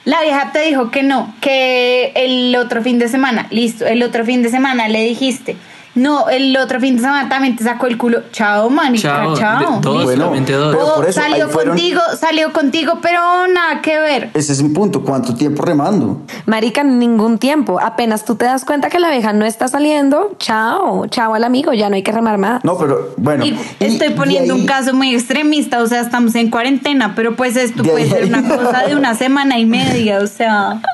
La 0.04 0.20
vieja 0.22 0.50
te 0.52 0.60
dijo 0.60 0.90
que 0.90 1.02
no, 1.02 1.34
que 1.40 2.12
el 2.16 2.54
otro 2.56 2.82
fin 2.82 2.98
de 2.98 3.08
semana, 3.08 3.46
listo, 3.50 3.86
el 3.86 4.02
otro 4.02 4.24
fin 4.24 4.42
de 4.42 4.50
semana 4.50 4.86
le 4.88 5.02
dijiste. 5.04 5.56
No, 5.94 6.28
el 6.28 6.56
otro 6.56 6.80
fin 6.80 6.96
de 6.96 7.02
semana 7.02 7.28
también 7.28 7.54
te 7.56 7.62
sacó 7.64 7.86
el 7.86 7.96
culo. 7.96 8.22
Chao, 8.32 8.68
manica, 8.68 9.02
Chao. 9.24 9.36
chao. 9.36 9.80
Dos, 9.80 10.04
Bueno, 10.04 10.30
dos. 10.30 10.42
pero 10.46 10.70
O 10.86 10.94
por 10.96 11.08
eso, 11.08 11.20
salió 11.20 11.48
fueron- 11.48 11.76
contigo, 11.76 12.00
salió 12.18 12.52
contigo, 12.52 12.98
pero 13.00 13.20
nada 13.46 13.80
que 13.80 13.98
ver. 14.00 14.30
Ese 14.34 14.52
es 14.52 14.62
mi 14.62 14.70
punto. 14.70 15.02
¿Cuánto 15.02 15.34
tiempo 15.34 15.62
remando? 15.64 16.22
Marica, 16.46 16.82
ningún 16.82 17.38
tiempo. 17.38 17.78
Apenas 17.80 18.24
tú 18.24 18.34
te 18.34 18.44
das 18.44 18.64
cuenta 18.64 18.88
que 18.90 18.98
la 18.98 19.06
abeja 19.08 19.32
no 19.32 19.44
está 19.44 19.68
saliendo, 19.68 20.34
chao, 20.38 21.06
chao 21.06 21.34
al 21.34 21.44
amigo, 21.44 21.72
ya 21.72 21.88
no 21.88 21.94
hay 21.96 22.02
que 22.02 22.12
remar 22.12 22.38
más. 22.38 22.64
No, 22.64 22.76
pero 22.76 23.14
bueno. 23.16 23.44
Y 23.44 23.50
y- 23.50 23.58
estoy 23.80 24.08
y 24.08 24.10
poniendo 24.10 24.54
ahí- 24.54 24.60
un 24.60 24.66
caso 24.66 24.94
muy 24.94 25.14
extremista, 25.14 25.80
o 25.80 25.86
sea, 25.86 26.00
estamos 26.00 26.34
en 26.34 26.50
cuarentena, 26.50 27.14
pero 27.14 27.36
pues 27.36 27.56
esto 27.56 27.82
De 27.82 27.90
puede 27.90 28.04
ahí- 28.04 28.10
ser 28.10 28.24
una 28.26 28.42
cosa 28.48 28.82
de 28.86 28.96
una 28.96 29.14
semana 29.14 29.58
y 29.58 29.66
media, 29.66 30.18
o 30.18 30.26
sea. 30.26 30.80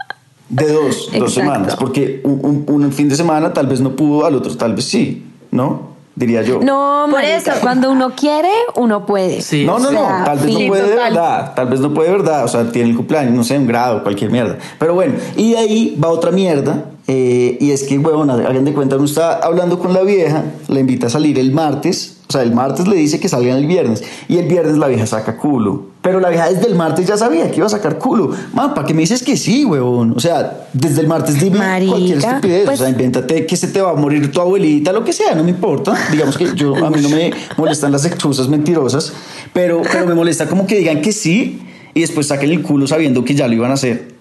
De 0.51 0.71
dos, 0.73 1.11
dos 1.17 1.33
semanas. 1.33 1.77
Porque 1.77 2.21
un, 2.25 2.65
un- 2.69 2.83
un 2.85 2.93
fin 2.93 3.09
de 3.09 3.15
semana 3.17 3.53
tal 3.53 3.67
vez 3.67 3.81
no 3.81 3.97
pudo, 3.97 4.27
al 4.27 4.35
otro 4.35 4.57
tal 4.57 4.75
vez 4.75 4.85
sí. 4.85 5.25
¿No? 5.51 5.89
Diría 6.17 6.43
yo. 6.43 6.61
No, 6.61 7.07
Por 7.11 7.23
eso. 7.23 7.53
cuando 7.63 7.91
uno 7.91 8.11
quiere, 8.15 8.51
uno 8.77 9.07
puede. 9.07 9.41
Sí. 9.41 9.65
No, 9.65 9.79
no, 9.79 9.89
O 9.89 9.93
no, 9.93 10.07
sea, 10.07 10.25
tal 10.25 10.39
vez 10.39 10.55
sí, 10.55 10.63
no 10.63 10.69
puede 10.69 10.83
de 10.83 10.89
total. 10.91 11.13
verdad, 11.15 11.55
tal 11.55 11.67
vez 11.69 11.81
no 11.81 11.95
puede 11.95 12.09
de 12.11 12.17
verdad, 12.17 12.45
o 12.45 12.49
sea, 12.49 12.71
tiene 12.71 12.91
el 12.91 12.97
cumpleaños, 12.97 13.33
no 13.33 13.43
sé, 13.45 13.57
un 13.57 13.67
grado, 13.67 14.03
cualquier 14.03 14.31
mierda. 14.31 14.59
Pero 14.79 14.95
bueno, 14.95 15.15
y 15.37 15.53
de 15.53 15.59
ahí 15.59 15.99
va 16.03 16.09
otra 16.09 16.31
mierda, 16.31 16.85
eh, 17.07 17.57
y 17.61 17.71
es 17.71 17.85
que, 17.85 17.97
huevón, 17.99 18.29
hagan 18.29 18.65
de 18.65 18.73
cuenta, 18.75 18.97
uno 18.97 19.07
está 19.07 19.35
hablando 19.39 19.79
con 19.79 19.95
la 19.95 20.03
vieja, 20.03 20.45
la 20.69 20.81
invita 20.81 21.07
a 21.07 21.11
salir 21.11 21.39
el 21.39 21.53
martes, 21.53 22.19
o 22.31 22.33
sea, 22.33 22.43
el 22.45 22.53
martes 22.55 22.87
le 22.87 22.95
dice 22.95 23.19
que 23.19 23.29
salgan 23.29 23.57
el 23.57 23.67
viernes, 23.67 24.05
y 24.29 24.39
el 24.39 24.47
viernes 24.47 24.79
la 24.79 24.87
vieja 24.87 25.05
saca 25.05 25.37
culo. 25.37 25.87
Pero 26.01 26.21
la 26.21 26.29
vieja 26.29 26.49
desde 26.49 26.69
el 26.69 26.77
martes 26.77 27.05
ya 27.05 27.17
sabía 27.17 27.51
que 27.51 27.57
iba 27.57 27.67
a 27.67 27.71
sacar 27.71 27.99
culo. 27.99 28.31
Man, 28.55 28.73
¿para 28.73 28.87
qué 28.87 28.95
me 28.95 29.01
dices 29.01 29.25
que 29.25 29.37
sí, 29.37 29.65
huevón? 29.65 30.15
O 30.17 30.21
sea, 30.21 30.69
desde 30.73 31.01
el 31.01 31.09
martes 31.09 31.41
dime 31.41 31.59
Marica, 31.59 31.91
cualquier 31.91 32.19
estupidez. 32.19 32.65
pues- 32.67 32.79
o 32.81 32.83
sea, 32.85 32.91
invéntate 32.93 33.47
que 33.47 33.57
se 33.57 33.67
te 33.67 33.81
va 33.83 33.91
a 33.91 33.95
morir 33.95 34.31
tu 34.31 34.41
abuelita, 34.41 34.93
lo 34.93 35.03
que 35.03 35.13
sea, 35.13 35.35
no 35.35 35.43
me 35.43 35.51
importa. 35.51 35.93
Digamos 36.13 36.39
que 36.39 36.55
yo, 36.55 36.77
a 36.77 36.89
mí 36.89 37.01
no 37.03 37.09
me 37.09 37.33
molestan 37.57 37.91
las 37.91 38.05
excusas 38.05 38.49
mentirosas, 38.49 39.13
pero, 39.53 39.83
pero 39.91 40.07
me 40.07 40.15
molesta 40.15 40.47
como 40.47 40.69
que 40.69 40.77
digan 40.77 41.03
que 41.03 41.11
sí 41.11 41.61
y 41.95 42.01
después 42.03 42.29
saquen 42.29 42.51
el 42.53 42.63
culo 42.63 42.87
sabiendo 42.87 43.25
que 43.25 43.35
ya 43.35 43.49
lo 43.49 43.55
iban 43.55 43.73
a 43.73 43.75
hacer. 43.75 44.20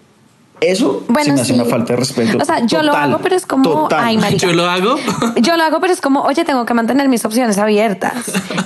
Eso 0.61 1.03
Bueno, 1.07 1.25
se 1.27 1.31
me 1.33 1.41
hace 1.41 1.53
sí. 1.53 1.59
una 1.59 1.65
falta 1.69 1.93
de 1.93 1.99
respeto. 1.99 2.37
O 2.41 2.45
sea, 2.45 2.65
yo 2.65 2.83
lo 2.83 2.93
hago, 2.93 3.19
pero 3.23 3.35
es 3.35 3.45
como, 3.45 3.63
total. 3.69 3.99
ay, 4.03 4.17
marica. 4.17 4.45
Yo 4.47 4.53
lo 4.53 4.69
hago. 4.69 4.95
Yo 5.41 5.55
lo 5.57 5.63
hago, 5.63 5.79
pero 5.79 5.93
es 5.93 6.01
como, 6.01 6.21
oye, 6.23 6.43
tengo 6.43 6.65
que 6.65 6.73
mantener 6.73 7.07
mis 7.07 7.23
opciones 7.25 7.57
abiertas. 7.57 8.13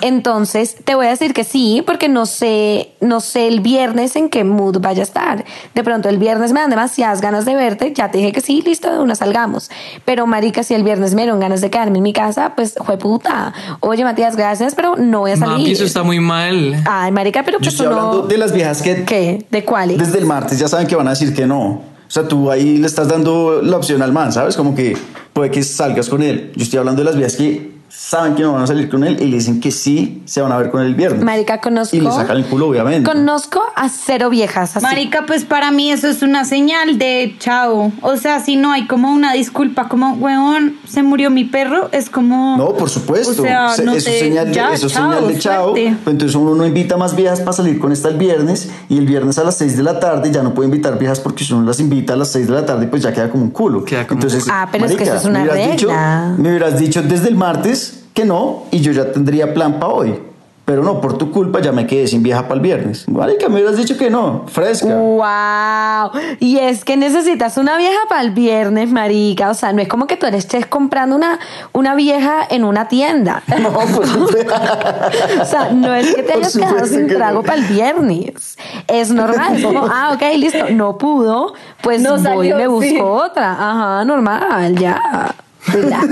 Entonces, 0.02 0.76
te 0.84 0.96
voy 0.96 1.06
a 1.06 1.10
decir 1.10 1.34
que 1.34 1.44
sí, 1.44 1.84
porque 1.86 2.10
no 2.10 2.26
sé, 2.26 2.92
no 3.02 3.22
sé 3.22 3.48
el 3.48 3.60
viernes 3.62 4.16
en 4.16 4.30
qué 4.30 4.44
mood 4.44 4.80
vaya 4.80 5.02
a 5.02 5.04
estar. 5.04 5.46
De 5.76 5.84
pronto 5.84 6.10
el 6.10 6.18
viernes 6.18 6.52
me 6.52 6.60
dan 6.60 6.70
demasiadas 6.70 7.22
ganas 7.22 7.46
de 7.46 7.56
verte, 7.56 7.94
ya 7.94 8.12
te 8.12 8.18
dije 8.18 8.32
que 8.32 8.42
sí, 8.42 8.62
listo, 8.66 8.92
de 8.92 9.00
una 9.00 9.16
salgamos. 9.16 9.70
Pero 10.06 10.26
marica, 10.28 10.64
si 10.64 10.74
el 10.74 10.84
viernes 10.84 11.14
me 11.14 11.22
dieron 11.24 11.40
ganas 11.40 11.62
de 11.62 11.70
quedarme 11.70 11.98
en 12.00 12.04
mi 12.04 12.14
casa, 12.14 12.54
pues 12.56 12.76
fue 12.86 12.98
puta. 12.98 13.54
Oye, 13.80 14.04
Matías, 14.04 14.36
gracias, 14.36 14.76
pero 14.76 14.96
no 14.98 15.20
voy 15.20 15.32
a 15.32 15.38
salir. 15.38 15.58
Mapi, 15.60 15.72
eso 15.72 15.86
está 15.86 16.04
muy 16.04 16.20
mal. 16.20 16.82
Ay, 16.90 17.12
marica, 17.12 17.44
pero 17.44 17.58
Yo 17.60 17.64
pues 17.64 17.74
estoy 17.76 17.88
no. 17.88 17.94
hablando 17.96 18.28
de 18.28 18.38
las 18.38 18.52
viejas 18.52 18.82
que 18.82 19.04
¿Qué? 19.06 19.46
¿De 19.52 19.64
cuáles? 19.64 19.98
desde 19.98 20.18
el 20.20 20.26
martes 20.26 20.58
ya 20.60 20.68
saben 20.68 20.88
que 20.88 20.96
van 20.96 21.08
a 21.08 21.12
decir 21.12 21.34
que 21.36 21.46
no. 21.46 21.83
O 22.14 22.16
sea, 22.16 22.28
tú 22.28 22.52
ahí 22.52 22.78
le 22.78 22.86
estás 22.86 23.08
dando 23.08 23.64
la 23.64 23.76
opción 23.76 24.04
al 24.04 24.14
man, 24.14 24.32
¿sabes? 24.32 24.56
Como 24.56 24.76
que 24.76 24.96
puede 25.34 25.50
que 25.50 25.64
salgas 25.64 26.10
con 26.10 26.22
él. 26.22 26.52
Yo 26.56 26.62
estoy 26.62 26.78
hablando 26.78 27.02
de 27.02 27.06
las 27.06 27.16
viejas 27.16 27.36
que 27.36 27.72
saben 27.96 28.34
que 28.36 28.42
no 28.42 28.54
van 28.54 28.64
a 28.64 28.68
salir 28.68 28.90
con 28.90 29.04
él 29.04 29.18
y 29.22 29.26
le 29.28 29.38
dicen 29.38 29.60
que 29.62 29.70
sí 29.72 30.22
se 30.26 30.42
van 30.42 30.52
a 30.52 30.58
ver 30.58 30.72
con 30.72 30.82
él 30.82 30.88
el 30.88 30.96
viernes. 30.96 31.24
Marica, 31.24 31.62
conozco. 31.62 31.96
Y 31.96 32.00
le 32.02 32.12
sacan 32.12 32.38
el 32.38 32.46
culo, 32.46 32.68
obviamente. 32.68 33.10
Conozco 33.10 33.62
a 33.76 33.88
cero 33.88 34.30
viejas 34.30 34.76
así. 34.76 34.84
Marica, 34.84 35.26
pues 35.28 35.46
para 35.46 35.72
mí 35.72 35.92
eso 35.92 36.08
es 36.08 36.22
una 36.24 36.44
señal 36.44 36.98
de 36.98 37.36
chao. 37.40 37.92
O 38.02 38.18
sea, 38.18 38.40
si 38.40 38.56
no 38.56 38.72
hay 38.72 38.88
como 38.88 39.12
una 39.12 39.32
disculpa, 39.34 39.88
como, 39.90 40.14
weón, 40.14 40.76
se 40.88 41.04
murió 41.04 41.30
mi 41.30 41.44
perro, 41.46 41.90
es 41.92 42.10
como. 42.10 42.58
No, 42.58 42.74
por 42.74 42.90
supuesto. 42.90 43.30
O 43.32 43.46
sea, 43.46 43.70
Se- 43.70 43.84
no 43.84 43.94
eso 43.94 44.10
es 44.10 44.20
señal 44.20 44.48
de, 44.48 44.54
ya, 44.54 44.74
eso 44.74 44.88
es 44.88 44.94
chao, 44.94 45.14
señal 45.14 45.28
de 45.34 45.40
chao. 45.40 45.64
suerte. 45.70 45.98
Pues 46.04 46.14
Entonces 46.14 46.36
uno 46.36 46.56
no 46.56 46.66
invita 46.66 46.98
más 46.98 47.16
viejas 47.16 47.40
para 47.42 47.54
salir 47.54 47.80
con 47.80 47.92
esta 47.92 48.10
el 48.10 48.18
viernes 48.18 48.70
y 48.90 48.98
el 48.98 49.06
viernes 49.06 49.38
a 49.38 49.44
las 49.44 49.56
6 49.58 49.78
de 49.78 49.84
la 49.84 50.00
tarde 50.00 50.32
ya 50.32 50.42
no 50.44 50.54
puede 50.54 50.68
invitar 50.68 50.98
viejas 50.98 51.20
porque 51.20 51.44
si 51.44 51.54
uno 51.54 51.66
las 51.66 51.80
invita 51.80 52.14
a 52.14 52.16
las 52.18 52.30
6 52.32 52.48
de 52.48 52.54
la 52.54 52.66
tarde 52.66 52.88
pues 52.88 53.04
ya 53.04 53.14
queda 53.14 53.30
como 53.30 53.44
un 53.44 53.52
culo. 53.52 53.86
Queda 53.86 54.08
como- 54.08 54.20
Entonces, 54.22 54.48
Ah, 54.52 54.68
pero 54.72 54.86
es 54.86 54.96
que 54.96 55.04
eso 55.04 55.16
es 55.16 55.26
una 55.26 55.44
me 55.46 55.68
dicho- 55.72 55.90
me 56.38 56.50
hubieras 56.50 56.80
dicho 56.80 57.02
desde 57.04 57.30
el 57.30 57.36
martes 57.36 57.83
que 58.14 58.26
no 58.26 58.64
y 58.72 58.80
yo 58.80 58.92
ya 58.92 59.12
tendría 59.12 59.54
plan 59.54 59.80
para 59.80 59.94
hoy. 59.94 60.20
Pero 60.66 60.82
no, 60.82 61.02
por 61.02 61.18
tu 61.18 61.30
culpa 61.30 61.60
ya 61.60 61.74
me 61.74 61.86
quedé 61.86 62.08
sin 62.08 62.24
vieja 62.24 62.44
para 62.44 62.54
el 62.56 62.62
viernes. 62.62 63.10
Marica, 63.10 63.50
me 63.50 63.56
hubieras 63.56 63.76
dicho 63.76 63.98
que 63.98 64.10
no, 64.10 64.46
fresca. 64.48 64.96
Wow. 64.96 66.22
Y 66.40 66.58
es 66.58 66.86
que 66.86 66.96
necesitas 66.96 67.58
una 67.58 67.76
vieja 67.76 68.00
para 68.08 68.22
el 68.22 68.32
viernes, 68.32 68.90
marica. 68.90 69.50
O 69.50 69.56
sea, 69.56 69.74
no 69.74 69.82
es 69.82 69.90
como 69.90 70.08
que 70.08 70.16
tú 70.16 70.26
eres 70.26 70.46
estés 70.46 70.66
comprando 70.66 71.18
una, 71.18 71.38
una 71.74 71.96
vieja 71.96 72.48
en 72.50 72.64
una 72.64 72.88
tienda. 72.88 73.44
No, 73.62 73.72
pues, 73.74 74.10
O 75.42 75.46
sea, 75.46 75.70
no 75.74 75.94
es 75.94 76.16
que 76.16 76.24
te 76.24 76.32
Por 76.32 76.42
hayas 76.42 76.54
quedado 76.54 76.72
supuesto 76.72 76.96
sin 76.96 77.08
que 77.08 77.14
no. 77.14 77.20
trago 77.20 77.44
para 77.44 77.56
el 77.56 77.64
viernes. 77.66 78.58
Es 78.88 79.12
normal. 79.12 79.58
Es 79.58 79.64
como, 79.66 79.86
ah, 79.92 80.14
ok, 80.14 80.22
listo. 80.38 80.70
No 80.72 80.98
pudo. 80.98 81.56
Pues 81.82 82.02
No 82.02 82.12
voy 82.12 82.20
y 82.20 82.24
salió, 82.24 82.58
me 82.58 82.68
busco 82.68 82.88
sí. 82.88 83.00
otra. 83.02 83.52
Ajá, 83.52 84.06
normal, 84.06 84.78
ya. 84.78 85.36
Relax. 85.68 86.08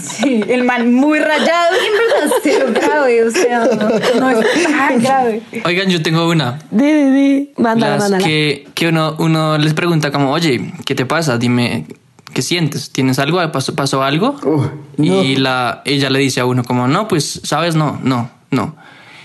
Sí, 0.00 0.42
el 0.48 0.64
man 0.64 0.92
muy 0.92 1.18
rayado 1.18 1.74
y 1.74 2.50
en 2.50 2.72
verdad 2.74 2.82
grave, 2.86 3.24
o 3.24 3.30
sea, 3.30 3.68
no 4.20 4.30
es 4.30 4.62
tan 4.64 5.02
grave. 5.02 5.42
Oigan, 5.64 5.88
yo 5.88 6.02
tengo 6.02 6.28
una. 6.28 6.58
Di, 6.70 6.84
di, 6.84 7.10
di. 7.10 7.50
Mándala, 7.56 7.94
Las 7.96 8.02
mándala. 8.10 8.24
que, 8.24 8.68
que 8.74 8.88
uno, 8.88 9.16
uno 9.18 9.58
les 9.58 9.74
pregunta 9.74 10.10
como, 10.10 10.32
oye, 10.32 10.72
¿qué 10.84 10.94
te 10.94 11.06
pasa? 11.06 11.38
Dime, 11.38 11.86
¿qué 12.34 12.42
sientes? 12.42 12.90
¿Tienes 12.90 13.18
algo? 13.18 13.40
¿Pasó, 13.52 13.74
pasó 13.74 14.02
algo? 14.02 14.36
No. 14.96 15.22
Y 15.22 15.36
la, 15.36 15.82
ella 15.84 16.10
le 16.10 16.18
dice 16.18 16.40
a 16.40 16.46
uno 16.46 16.64
como, 16.64 16.88
no, 16.88 17.08
pues, 17.08 17.40
¿sabes? 17.44 17.74
No, 17.74 17.98
no, 18.02 18.30
no. 18.50 18.76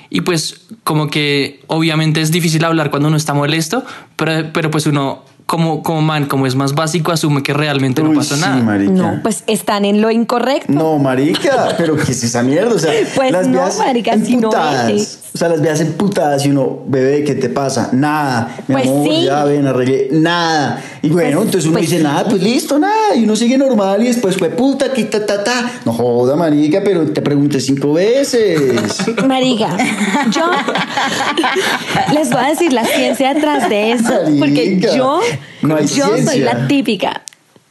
Y 0.10 0.22
pues 0.22 0.62
como 0.84 1.08
que 1.10 1.62
obviamente 1.68 2.20
es 2.22 2.32
difícil 2.32 2.66
hablar 2.66 2.92
cuando 2.92 3.08
uno 3.08 3.16
está 3.16 3.34
molesto, 3.34 3.84
pero, 4.18 4.52
pero 4.52 4.70
pues 4.70 4.86
uno 4.86 5.24
como, 5.46 5.84
como 5.84 6.02
man, 6.02 6.26
como 6.26 6.46
es 6.48 6.56
más 6.56 6.74
básico, 6.74 7.12
asume 7.12 7.44
que 7.44 7.54
realmente 7.54 8.02
no 8.04 8.14
pasó 8.14 8.36
sí, 8.36 8.42
nada. 8.42 8.58
marica. 8.58 8.92
No, 8.92 9.20
pues 9.22 9.44
están 9.48 9.86
en 9.86 10.02
lo 10.02 10.12
incorrecto. 10.12 10.72
No, 10.72 10.98
marica, 10.98 11.76
pero 11.78 11.96
¿qué 11.96 12.12
es 12.12 12.24
esa 12.24 12.42
mierda? 12.44 12.76
O 12.76 12.80
sea, 12.80 12.92
Pues 13.16 13.32
las 13.32 13.48
no, 13.48 13.68
marica, 13.78 14.14
si 14.14 14.38
no 14.38 14.50
emputadas. 14.50 15.20
O 15.34 15.38
sea, 15.38 15.48
las 15.48 15.62
viejas 15.62 15.80
emputadas 15.80 16.46
y 16.46 16.50
uno, 16.50 16.80
bebé, 16.88 17.24
¿qué 17.24 17.36
te 17.36 17.48
pasa? 17.48 17.90
Nada. 17.94 18.54
Mi 18.68 18.76
Pues 18.76 18.88
amor, 18.88 19.08
sí. 19.08 19.24
ya 19.24 19.46
ven, 19.46 19.66
arreglé. 19.66 20.10
Nada. 20.12 20.82
Y 21.02 21.10
bueno, 21.10 21.38
Pues- 21.38 21.46
entonces 21.46 21.66
uno 21.70 21.74
pues 21.78 21.86
dice, 21.90 21.98
sí. 22.00 22.04
nada, 22.04 22.26
pues 22.26 22.44
listo, 22.44 22.78
nada. 22.78 23.16
Y 23.16 23.24
uno 23.24 23.36
sigue 23.38 23.58
normal 23.58 24.04
y 24.04 24.08
después 24.08 24.36
fue 24.38 24.50
puta, 24.50 24.88
aquí, 24.88 25.06
ta, 25.06 25.26
ta, 25.26 25.42
ta. 25.44 25.72
No 25.86 25.94
joda, 25.94 26.36
marica, 26.36 26.82
pero 26.84 27.06
te 27.12 27.22
pregunté 27.22 27.62
cinco 27.62 27.94
veces. 27.94 28.60
Marica, 29.28 29.78
yo 30.32 30.44
les 32.14 32.30
voy 32.30 32.44
a 32.44 32.50
decir 32.50 32.74
la 32.74 32.84
ciencia 32.86 33.34
detrás 33.34 33.70
de 33.70 33.94
eso, 33.94 34.14
porque 34.38 34.80
yo, 34.80 35.22
no 35.62 35.80
yo 35.82 36.08
soy 36.26 36.40
la 36.40 36.68
típica. 36.68 37.22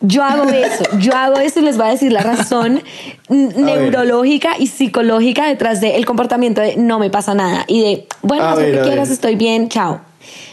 Yo 0.02 0.24
hago 0.24 0.48
eso, 0.48 0.84
yo 0.98 1.14
hago 1.14 1.38
eso 1.38 1.60
y 1.60 1.62
les 1.62 1.76
voy 1.76 1.86
a 1.86 1.90
decir 1.90 2.10
la 2.10 2.22
razón 2.22 2.82
neurológica 3.28 4.52
y 4.58 4.66
psicológica 4.66 5.46
detrás 5.46 5.82
del 5.82 6.06
comportamiento 6.06 6.62
de 6.62 6.76
no 6.76 6.98
me 6.98 7.10
pasa 7.10 7.34
nada 7.34 7.64
y 7.68 7.82
de, 7.82 8.06
bueno, 8.22 8.44
haz 8.44 8.58
lo 8.58 8.64
que 8.64 8.80
quieras, 8.80 9.08
ver. 9.08 9.12
estoy 9.12 9.36
bien, 9.36 9.68
chao. 9.68 10.00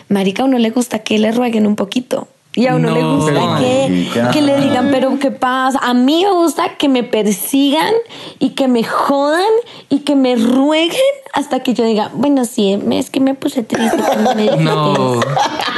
Marica, 0.09 0.43
a 0.43 0.45
uno 0.45 0.57
le 0.57 0.69
gusta 0.69 0.99
que 0.99 1.17
le 1.17 1.31
rueguen 1.31 1.65
un 1.65 1.75
poquito. 1.77 2.27
Y 2.57 2.65
a 2.65 2.75
uno 2.75 2.89
le 2.91 3.03
gusta 3.03 3.59
que, 3.59 4.09
que 4.33 4.41
le 4.41 4.57
digan, 4.57 4.89
pero 4.91 5.19
¿qué 5.19 5.29
pasa? 5.29 5.77
A 5.81 5.93
mí 5.93 6.23
me 6.25 6.31
gusta 6.31 6.75
que 6.77 6.89
me 6.89 7.03
persigan 7.03 7.93
y 8.39 8.49
que 8.49 8.67
me 8.67 8.83
jodan 8.83 9.43
y 9.89 9.99
que 9.99 10.15
me 10.15 10.35
rueguen 10.35 10.97
hasta 11.33 11.59
que 11.61 11.75
yo 11.75 11.83
diga, 11.85 12.09
bueno, 12.13 12.45
sí, 12.45 12.79
es 12.91 13.11
que 13.11 13.19
me 13.19 13.35
puse 13.35 13.61
triste 13.61 13.97
cuando 13.97 14.33
me 14.33 14.45
No. 14.57 14.91
eso". 14.91 15.21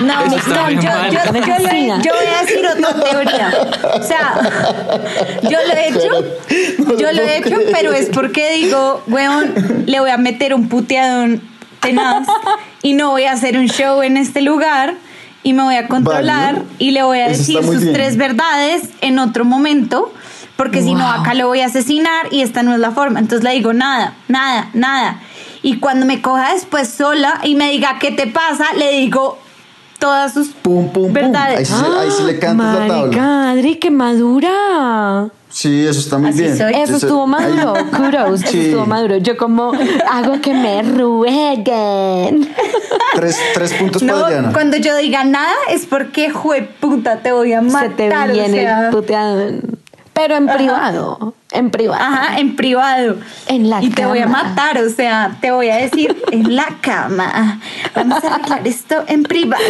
No, 0.04 0.26
no, 0.26 0.36
yo, 0.70 0.80
yo, 0.80 0.80
yo, 0.80 1.60
lo 1.60 1.70
he- 1.70 1.88
yo 2.02 2.14
voy 2.14 2.26
a 2.34 2.42
decir 2.46 2.66
otra 2.66 3.04
teoría. 3.04 3.54
O 4.00 4.02
sea, 4.04 4.40
yo 5.44 5.58
lo 5.68 5.74
he 5.74 5.88
hecho, 5.90 6.96
yo 6.98 7.12
lo 7.12 7.22
he 7.22 7.38
hecho, 7.40 7.56
pero 7.74 7.92
es 7.92 8.06
porque 8.08 8.52
digo, 8.54 9.02
weón, 9.08 9.84
le 9.86 10.00
voy 10.00 10.12
a 10.12 10.18
meter 10.18 10.54
un 10.54 10.70
puteadón 10.70 11.42
tenaz 11.82 12.26
y 12.82 12.94
no 12.94 13.10
voy 13.12 13.26
a 13.26 13.34
hacer 13.34 13.58
un 13.58 13.68
show 13.68 14.02
en 14.02 14.16
este 14.16 14.42
lugar 14.42 14.94
y 15.44 15.54
me 15.54 15.64
voy 15.64 15.76
a 15.76 15.88
controlar 15.88 16.56
Válido. 16.56 16.72
y 16.80 16.92
le 16.92 17.04
voy 17.04 17.20
a 17.20 17.28
Eso 17.28 17.40
decir 17.40 17.64
sus 17.64 17.82
bien. 17.82 17.94
tres 17.94 18.18
verdades 18.18 18.90
en 19.02 19.20
otro 19.20 19.46
momento. 19.46 20.12
porque 20.58 20.82
si 20.84 20.94
no 20.94 21.08
acá 21.10 21.34
lo 21.36 21.48
voy 21.48 21.62
a 21.62 21.68
asesinar 21.68 22.28
y 22.32 22.42
esta 22.42 22.64
no 22.64 22.74
es 22.74 22.80
la 22.80 22.92
forma. 22.92 23.20
Entonces 23.20 23.46
le 23.46 23.52
digo 23.54 23.72
nada, 23.72 24.14
nada, 24.28 24.68
nada. 24.74 25.20
Y 25.62 25.78
cuando 25.80 26.06
me 26.06 26.22
coja 26.22 26.54
después 26.54 26.90
sola 26.90 27.40
y 27.44 27.56
me 27.56 27.72
diga 27.72 27.98
qué 28.00 28.12
te 28.12 28.28
pasa, 28.28 28.66
le 28.78 28.92
digo 28.92 29.38
todas 30.00 30.34
sus 30.34 30.50
Pum, 30.50 30.90
pum, 30.90 31.06
pum. 31.06 31.14
verdades. 31.14 31.60
Ahí 31.72 31.80
sí, 31.80 31.86
ahí 32.00 32.10
sí 32.12 32.24
le 32.24 32.40
cantas 32.40 32.80
la 32.80 32.88
tabla. 32.88 33.52
Adri, 33.52 33.76
qué 33.76 33.90
madura. 33.92 35.30
Sí, 35.52 35.86
eso 35.88 36.00
está 36.00 36.18
muy 36.20 36.30
Así 36.30 36.42
bien. 36.44 36.58
soy. 36.58 36.74
Eso 36.76 36.98
estuvo 36.98 37.26
maduro, 37.26 37.74
kudos, 37.96 38.44
eso 38.44 38.58
estuvo 38.58 38.86
maduro. 38.86 39.18
Yo 39.18 39.36
como 39.36 39.72
hago 40.12 40.40
que 40.42 40.54
me 40.54 40.84
rueguen. 40.84 42.54
Tres, 43.16 43.38
tres 43.54 43.74
puntos 43.74 44.04
No, 44.04 44.14
para 44.14 44.30
Diana. 44.30 44.54
cuando 44.54 44.78
yo 44.78 44.96
diga 44.98 45.24
nada 45.24 45.54
es 45.70 45.86
porque, 45.88 46.30
jueputa, 46.30 47.18
te 47.18 47.32
voy 47.32 47.54
a 47.54 47.62
matar. 47.62 47.90
Se 47.90 47.96
te 47.96 48.10
o 48.10 48.28
viene 48.34 48.62
sea. 48.62 48.86
el 48.86 48.90
puteado. 48.92 49.52
Pero 50.14 50.36
en 50.36 50.48
privado, 50.48 51.34
en 51.52 51.72
privado. 51.72 52.04
Ajá, 52.04 52.40
en 52.40 52.56
privado. 52.58 53.16
En 53.48 53.70
la 53.70 53.82
y 53.82 53.90
te 53.90 54.06
voy 54.06 54.20
a 54.20 54.24
cama. 54.26 54.44
matar, 54.44 54.78
o 54.84 54.90
sea, 54.90 55.38
te 55.42 55.50
voy 55.52 55.70
a 55.70 55.78
decir 55.78 56.16
en 56.32 56.56
la 56.58 56.68
cama. 56.82 57.60
Vamos 57.96 58.22
a 58.26 58.36
arreglar 58.36 58.68
esto 58.68 58.96
en 59.08 59.24
privado. 59.24 59.64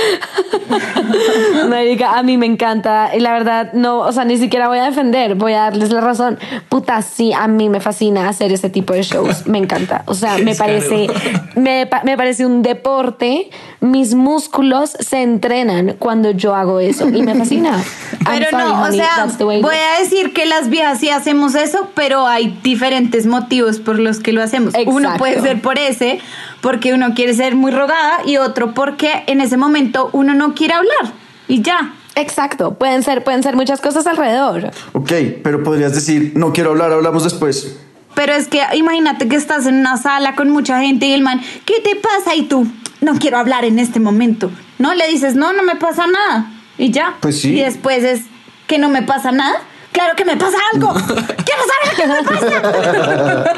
Marica, 1.68 2.18
a 2.18 2.22
mí 2.22 2.36
me 2.36 2.46
encanta 2.46 3.10
y 3.16 3.20
la 3.20 3.32
verdad 3.32 3.72
no, 3.72 3.98
o 3.98 4.12
sea, 4.12 4.24
ni 4.24 4.36
siquiera 4.38 4.68
voy 4.68 4.78
a 4.78 4.84
defender, 4.84 5.34
voy 5.34 5.52
a 5.52 5.60
darles 5.62 5.90
la 5.90 6.00
razón. 6.00 6.38
Puta, 6.68 7.02
sí, 7.02 7.32
a 7.32 7.48
mí 7.48 7.68
me 7.68 7.80
fascina 7.80 8.28
hacer 8.28 8.52
ese 8.52 8.70
tipo 8.70 8.92
de 8.92 9.02
shows, 9.02 9.46
me 9.46 9.58
encanta. 9.58 10.02
O 10.06 10.14
sea, 10.14 10.38
me 10.38 10.54
parece 10.54 11.08
me, 11.56 11.86
pa- 11.86 12.02
me 12.04 12.16
parece 12.16 12.46
un 12.46 12.62
deporte, 12.62 13.50
mis 13.80 14.14
músculos 14.14 14.90
se 14.98 15.22
entrenan 15.22 15.96
cuando 15.98 16.30
yo 16.30 16.54
hago 16.54 16.80
eso 16.80 17.08
y 17.08 17.22
me 17.22 17.34
fascina. 17.34 17.72
I'm 18.26 18.38
Pero 18.38 18.50
sorry, 18.50 18.64
no, 18.64 18.82
o 18.82 18.92
sea, 18.92 19.08
that's 19.16 19.38
the 19.38 19.44
way 19.44 19.58
it 19.58 19.62
voy 19.62 19.74
a 19.74 20.00
decir 20.00 20.32
que 20.32 20.46
las 20.46 20.68
viejas 20.68 20.98
sí 21.00 21.08
hacemos 21.10 21.54
eso, 21.54 21.88
pero 21.94 22.26
hay 22.26 22.58
diferentes 22.62 23.26
motivos 23.26 23.78
por 23.78 23.98
los 23.98 24.20
que 24.20 24.32
lo 24.32 24.42
hacemos. 24.42 24.74
Uno 24.86 24.98
Exacto. 25.00 25.18
puede 25.18 25.40
ser 25.40 25.60
por 25.62 25.78
ese, 25.78 26.20
porque 26.60 26.92
uno 26.92 27.14
quiere 27.14 27.34
ser 27.34 27.54
muy 27.54 27.70
rogada, 27.72 28.18
y 28.26 28.36
otro 28.36 28.74
porque 28.74 29.24
en 29.26 29.40
ese 29.40 29.56
momento 29.56 29.89
uno 30.12 30.34
no 30.34 30.54
quiere 30.54 30.74
hablar. 30.74 31.12
Y 31.48 31.62
ya. 31.62 31.94
Exacto, 32.16 32.74
pueden 32.74 33.02
ser 33.02 33.24
pueden 33.24 33.42
ser 33.42 33.56
muchas 33.56 33.80
cosas 33.80 34.06
alrededor. 34.06 34.70
Ok, 34.92 35.12
pero 35.42 35.62
podrías 35.62 35.94
decir, 35.94 36.32
no 36.34 36.52
quiero 36.52 36.70
hablar, 36.70 36.92
hablamos 36.92 37.24
después. 37.24 37.78
Pero 38.14 38.32
es 38.32 38.48
que 38.48 38.60
imagínate 38.74 39.28
que 39.28 39.36
estás 39.36 39.66
en 39.66 39.76
una 39.76 39.96
sala 39.96 40.34
con 40.34 40.50
mucha 40.50 40.80
gente 40.80 41.06
y 41.06 41.12
el 41.12 41.22
man, 41.22 41.40
¿qué 41.64 41.80
te 41.80 41.96
pasa? 41.96 42.34
Y 42.34 42.42
tú, 42.42 42.66
no 43.00 43.14
quiero 43.18 43.38
hablar 43.38 43.64
en 43.64 43.78
este 43.78 44.00
momento. 44.00 44.50
No 44.78 44.94
le 44.94 45.06
dices, 45.08 45.36
no, 45.36 45.52
no 45.52 45.62
me 45.62 45.76
pasa 45.76 46.06
nada. 46.06 46.50
Y 46.76 46.90
ya. 46.90 47.16
Pues 47.20 47.40
sí. 47.40 47.54
Y 47.54 47.62
después 47.62 48.04
es 48.04 48.22
que 48.66 48.78
no 48.78 48.88
me 48.88 49.02
pasa 49.02 49.32
nada. 49.32 49.60
Claro 49.92 50.14
que 50.16 50.24
me 50.24 50.36
pasa 50.36 50.56
algo. 50.72 50.92
Quiero 51.04 51.62
saber 51.66 51.96
qué 51.96 52.06
me 52.06 52.22
pasa. 52.22 53.54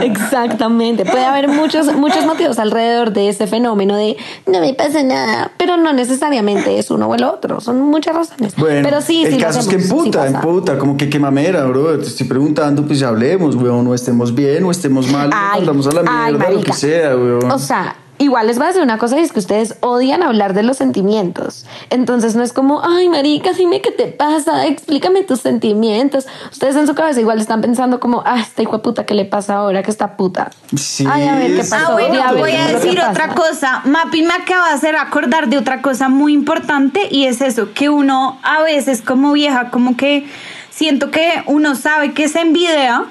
Exactamente. 0.02 1.04
Puede 1.04 1.24
haber 1.24 1.48
muchos, 1.48 1.94
muchos 1.94 2.26
motivos 2.26 2.58
alrededor 2.58 3.12
de 3.12 3.28
ese 3.28 3.46
fenómeno 3.46 3.96
de 3.96 4.16
no 4.46 4.60
me 4.60 4.74
pasa 4.74 5.02
nada, 5.02 5.52
pero 5.58 5.76
no 5.76 5.92
necesariamente 5.92 6.78
es 6.78 6.90
uno 6.90 7.06
o 7.06 7.14
el 7.14 7.24
otro. 7.24 7.60
Son 7.60 7.80
muchas 7.80 8.14
razones. 8.16 8.54
Bueno, 8.56 8.80
pero 8.82 9.00
sí, 9.00 9.24
el 9.24 9.34
sí 9.34 9.38
caso 9.38 9.60
es 9.60 9.68
que 9.68 9.76
hacemos, 9.76 10.02
sí 10.02 10.08
emputa, 10.08 10.26
emputa, 10.26 10.78
como 10.78 10.96
que 10.96 11.08
qué 11.08 11.18
mamera, 11.18 11.64
bro. 11.64 11.98
Te 11.98 12.06
estoy 12.06 12.26
preguntando, 12.26 12.84
pues 12.84 13.02
hablemos, 13.02 13.54
weón. 13.54 13.84
No 13.84 13.94
estemos 13.94 14.34
bien, 14.34 14.64
o 14.64 14.70
estemos 14.70 15.10
mal, 15.10 15.30
Ay, 15.32 15.60
andamos 15.60 15.86
a 15.88 15.92
la 15.92 16.02
ay, 16.06 16.32
mierda, 16.32 16.50
lo 16.50 16.62
que 16.62 16.72
sea, 16.72 17.16
weón. 17.16 17.50
O 17.50 17.58
sea, 17.58 17.96
igual 18.24 18.46
les 18.46 18.56
voy 18.56 18.64
a 18.64 18.68
decir 18.68 18.82
una 18.82 18.98
cosa 18.98 19.18
y 19.18 19.22
es 19.22 19.32
que 19.32 19.38
ustedes 19.38 19.76
odian 19.80 20.22
hablar 20.22 20.54
de 20.54 20.62
los 20.62 20.76
sentimientos. 20.76 21.66
Entonces 21.90 22.34
no 22.34 22.42
es 22.42 22.52
como, 22.52 22.82
ay, 22.84 23.08
marica, 23.08 23.52
dime 23.52 23.80
qué 23.80 23.90
te 23.90 24.06
pasa, 24.06 24.66
explícame 24.66 25.22
tus 25.22 25.40
sentimientos. 25.40 26.26
Ustedes 26.50 26.76
en 26.76 26.86
su 26.86 26.94
cabeza 26.94 27.20
igual 27.20 27.40
están 27.40 27.60
pensando 27.60 28.00
como, 28.00 28.22
ah, 28.24 28.40
esta 28.40 28.62
hijo 28.62 28.80
puta, 28.82 29.04
¿qué 29.06 29.14
le 29.14 29.24
pasa 29.24 29.56
ahora? 29.56 29.82
que 29.82 29.90
está 29.90 30.16
puta? 30.16 30.50
Sí, 30.76 31.04
Ay, 31.08 31.26
a 31.28 31.36
ver 31.36 31.56
qué 31.56 31.64
pasó. 31.64 31.76
Ah, 31.76 31.92
bueno, 31.92 32.14
Di, 32.14 32.20
a 32.20 32.32
ver, 32.32 32.40
voy 32.40 32.50
a 32.52 32.54
¿qué 32.54 32.62
es 32.64 32.72
lo 32.72 32.78
que 32.80 32.84
decir 32.86 32.98
pasa? 33.00 33.10
otra 33.10 33.28
cosa. 33.34 33.82
Mapi 33.84 34.22
me 34.22 34.34
acaba 34.34 34.68
de 34.68 34.74
hacer 34.74 34.96
acordar 34.96 35.48
de 35.48 35.58
otra 35.58 35.82
cosa 35.82 36.08
muy 36.08 36.32
importante 36.32 37.08
y 37.10 37.26
es 37.26 37.40
eso, 37.40 37.72
que 37.74 37.88
uno 37.88 38.38
a 38.42 38.62
veces 38.62 39.02
como 39.02 39.32
vieja, 39.32 39.70
como 39.70 39.96
que 39.96 40.26
siento 40.70 41.10
que 41.10 41.42
uno 41.46 41.74
sabe 41.74 42.12
que 42.12 42.28
se 42.28 42.40
envidia 42.40 43.04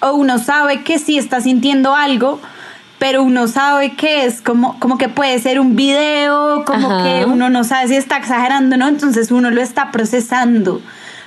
o 0.00 0.12
uno 0.14 0.38
sabe 0.38 0.82
que 0.82 0.98
sí 0.98 1.16
está 1.18 1.40
sintiendo 1.40 1.94
algo, 1.94 2.40
pero 3.02 3.24
uno 3.24 3.48
sabe 3.48 3.96
que 3.96 4.26
es 4.26 4.40
como, 4.40 4.78
como 4.78 4.96
que 4.96 5.08
puede 5.08 5.36
ser 5.40 5.58
un 5.58 5.74
video, 5.74 6.64
como 6.64 6.88
Ajá. 6.88 7.02
que 7.02 7.24
uno 7.24 7.50
no 7.50 7.64
sabe 7.64 7.88
si 7.88 7.96
está 7.96 8.18
exagerando, 8.18 8.76
¿no? 8.76 8.86
Entonces 8.86 9.32
uno 9.32 9.50
lo 9.50 9.60
está 9.60 9.90
procesando. 9.90 10.80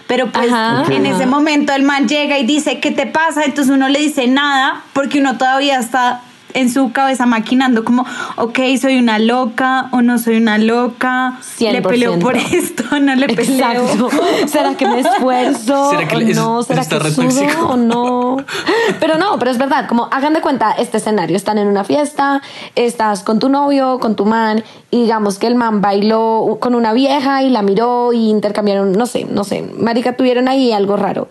Pero 0.08 0.32
pues 0.32 0.54
Ajá, 0.54 0.86
en 0.89 1.06
ese 1.06 1.26
momento 1.26 1.73
el 1.73 1.84
man 1.84 2.08
llega 2.08 2.38
y 2.39 2.45
dice, 2.45 2.80
¿qué 2.80 2.91
te 2.91 3.08
pasa? 3.08 3.43
Entonces 3.43 3.73
uno 3.73 3.89
le 3.89 3.99
dice 3.99 4.26
nada 4.28 4.84
porque 4.93 5.19
uno 5.19 5.38
todavía 5.38 5.78
está 5.78 6.21
en 6.56 6.72
su 6.72 6.91
cabeza 6.91 7.26
maquinando 7.28 7.84
como, 7.86 8.06
ok, 8.38 8.60
soy 8.82 8.98
una 8.98 9.20
loca 9.20 9.89
o 9.91 10.02
no 10.02 10.18
soy 10.18 10.38
una 10.38 10.58
loca, 10.58 11.39
le 11.60 11.82
100%. 11.82 11.88
peleo 11.88 12.20
por 12.20 12.36
esto, 12.38 12.84
no 13.00 13.13
le 13.15 13.28
peleo. 13.28 13.84
Exacto. 13.84 14.10
¿Será 14.48 14.76
que 14.76 14.88
me 14.88 15.02
esfuerzo 15.02 15.89
¿Será 15.91 16.08
que 16.08 16.15
o 16.15 16.20
le- 16.20 16.32
es- 16.32 16.38
no? 16.38 16.63
¿Será 16.63 16.82
está 16.82 17.00
que 17.00 17.12
sudo 17.12 17.68
o 17.68 17.78
no? 17.78 18.38
Pero 19.00 19.18
no, 19.18 19.38
pero 19.38 19.52
es 19.52 19.58
verdad, 19.58 19.88
como 19.88 20.08
hagan 20.12 20.34
de 20.34 20.41
cuenta 20.41 20.72
este 20.72 20.98
escenario, 20.98 21.36
están 21.38 21.58
en 21.58 21.68
una 21.68 21.84
fiesta, 21.84 22.41
estás 22.76 23.22
con 23.24 23.39
tu 23.39 23.50
novio, 23.50 24.00
con 24.00 24.15
tu 24.15 24.26
man, 24.26 24.63
y 24.91 25.02
digamos 25.04 25.38
que 25.38 25.48
el 25.48 25.56
man 25.56 25.82
bailó 25.82 26.58
con 26.60 26.74
una 26.74 26.94
vieja 26.94 27.44
y 27.44 27.50
la 27.50 27.62
miró 27.62 28.13
y 28.13 28.30
intercambiaron, 28.30 28.94
no 28.94 29.06
sé, 29.06 29.26
no 29.26 29.44
sé, 29.44 29.62
marica, 29.78 30.15
tuvieron 30.15 30.48
ahí 30.48 30.72
algo 30.72 30.96
raro. 30.96 31.28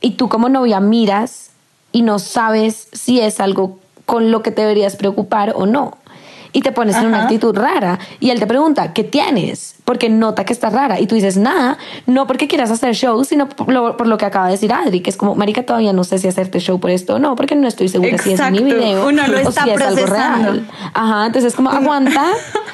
Y 0.00 0.12
tú 0.12 0.28
como 0.28 0.48
novia 0.48 0.80
miras 0.80 1.50
y 1.92 2.02
no 2.02 2.18
sabes 2.18 2.88
si 2.92 3.20
es 3.20 3.38
algo 3.40 3.78
con 4.06 4.30
lo 4.30 4.42
que 4.42 4.50
te 4.50 4.62
deberías 4.62 4.96
preocupar 4.96 5.52
o 5.56 5.66
no. 5.66 5.98
Y 6.54 6.60
te 6.60 6.70
pones 6.70 6.96
en 6.96 7.06
una 7.06 7.22
actitud 7.22 7.56
rara. 7.56 7.98
Y 8.20 8.28
él 8.28 8.38
te 8.38 8.46
pregunta, 8.46 8.92
¿qué 8.92 9.04
tienes? 9.04 9.76
Porque 9.86 10.10
nota 10.10 10.44
que 10.44 10.52
estás 10.52 10.70
rara. 10.74 11.00
Y 11.00 11.06
tú 11.06 11.14
dices, 11.14 11.38
nada, 11.38 11.78
no 12.06 12.26
porque 12.26 12.46
quieras 12.46 12.70
hacer 12.70 12.94
show, 12.94 13.24
sino 13.24 13.48
por 13.48 13.72
lo, 13.72 13.96
por 13.96 14.06
lo 14.06 14.18
que 14.18 14.26
acaba 14.26 14.46
de 14.46 14.52
decir 14.52 14.70
Adri, 14.70 15.00
que 15.00 15.08
es 15.08 15.16
como, 15.16 15.34
Marica, 15.34 15.62
todavía 15.64 15.94
no 15.94 16.04
sé 16.04 16.18
si 16.18 16.28
hacerte 16.28 16.60
show 16.60 16.78
por 16.78 16.90
esto 16.90 17.14
o 17.14 17.18
no, 17.18 17.36
porque 17.36 17.54
no 17.54 17.66
estoy 17.66 17.88
segura 17.88 18.18
si 18.18 18.32
es 18.32 18.50
mi 18.50 18.58
video 18.58 19.08
Uno 19.08 19.26
lo 19.28 19.48
o 19.48 19.50
si 19.50 19.70
es 19.70 19.80
algo 19.80 20.04
real. 20.04 20.68
Ajá, 20.92 21.24
entonces 21.24 21.52
es 21.52 21.56
como, 21.56 21.70
aguanta, 21.70 22.26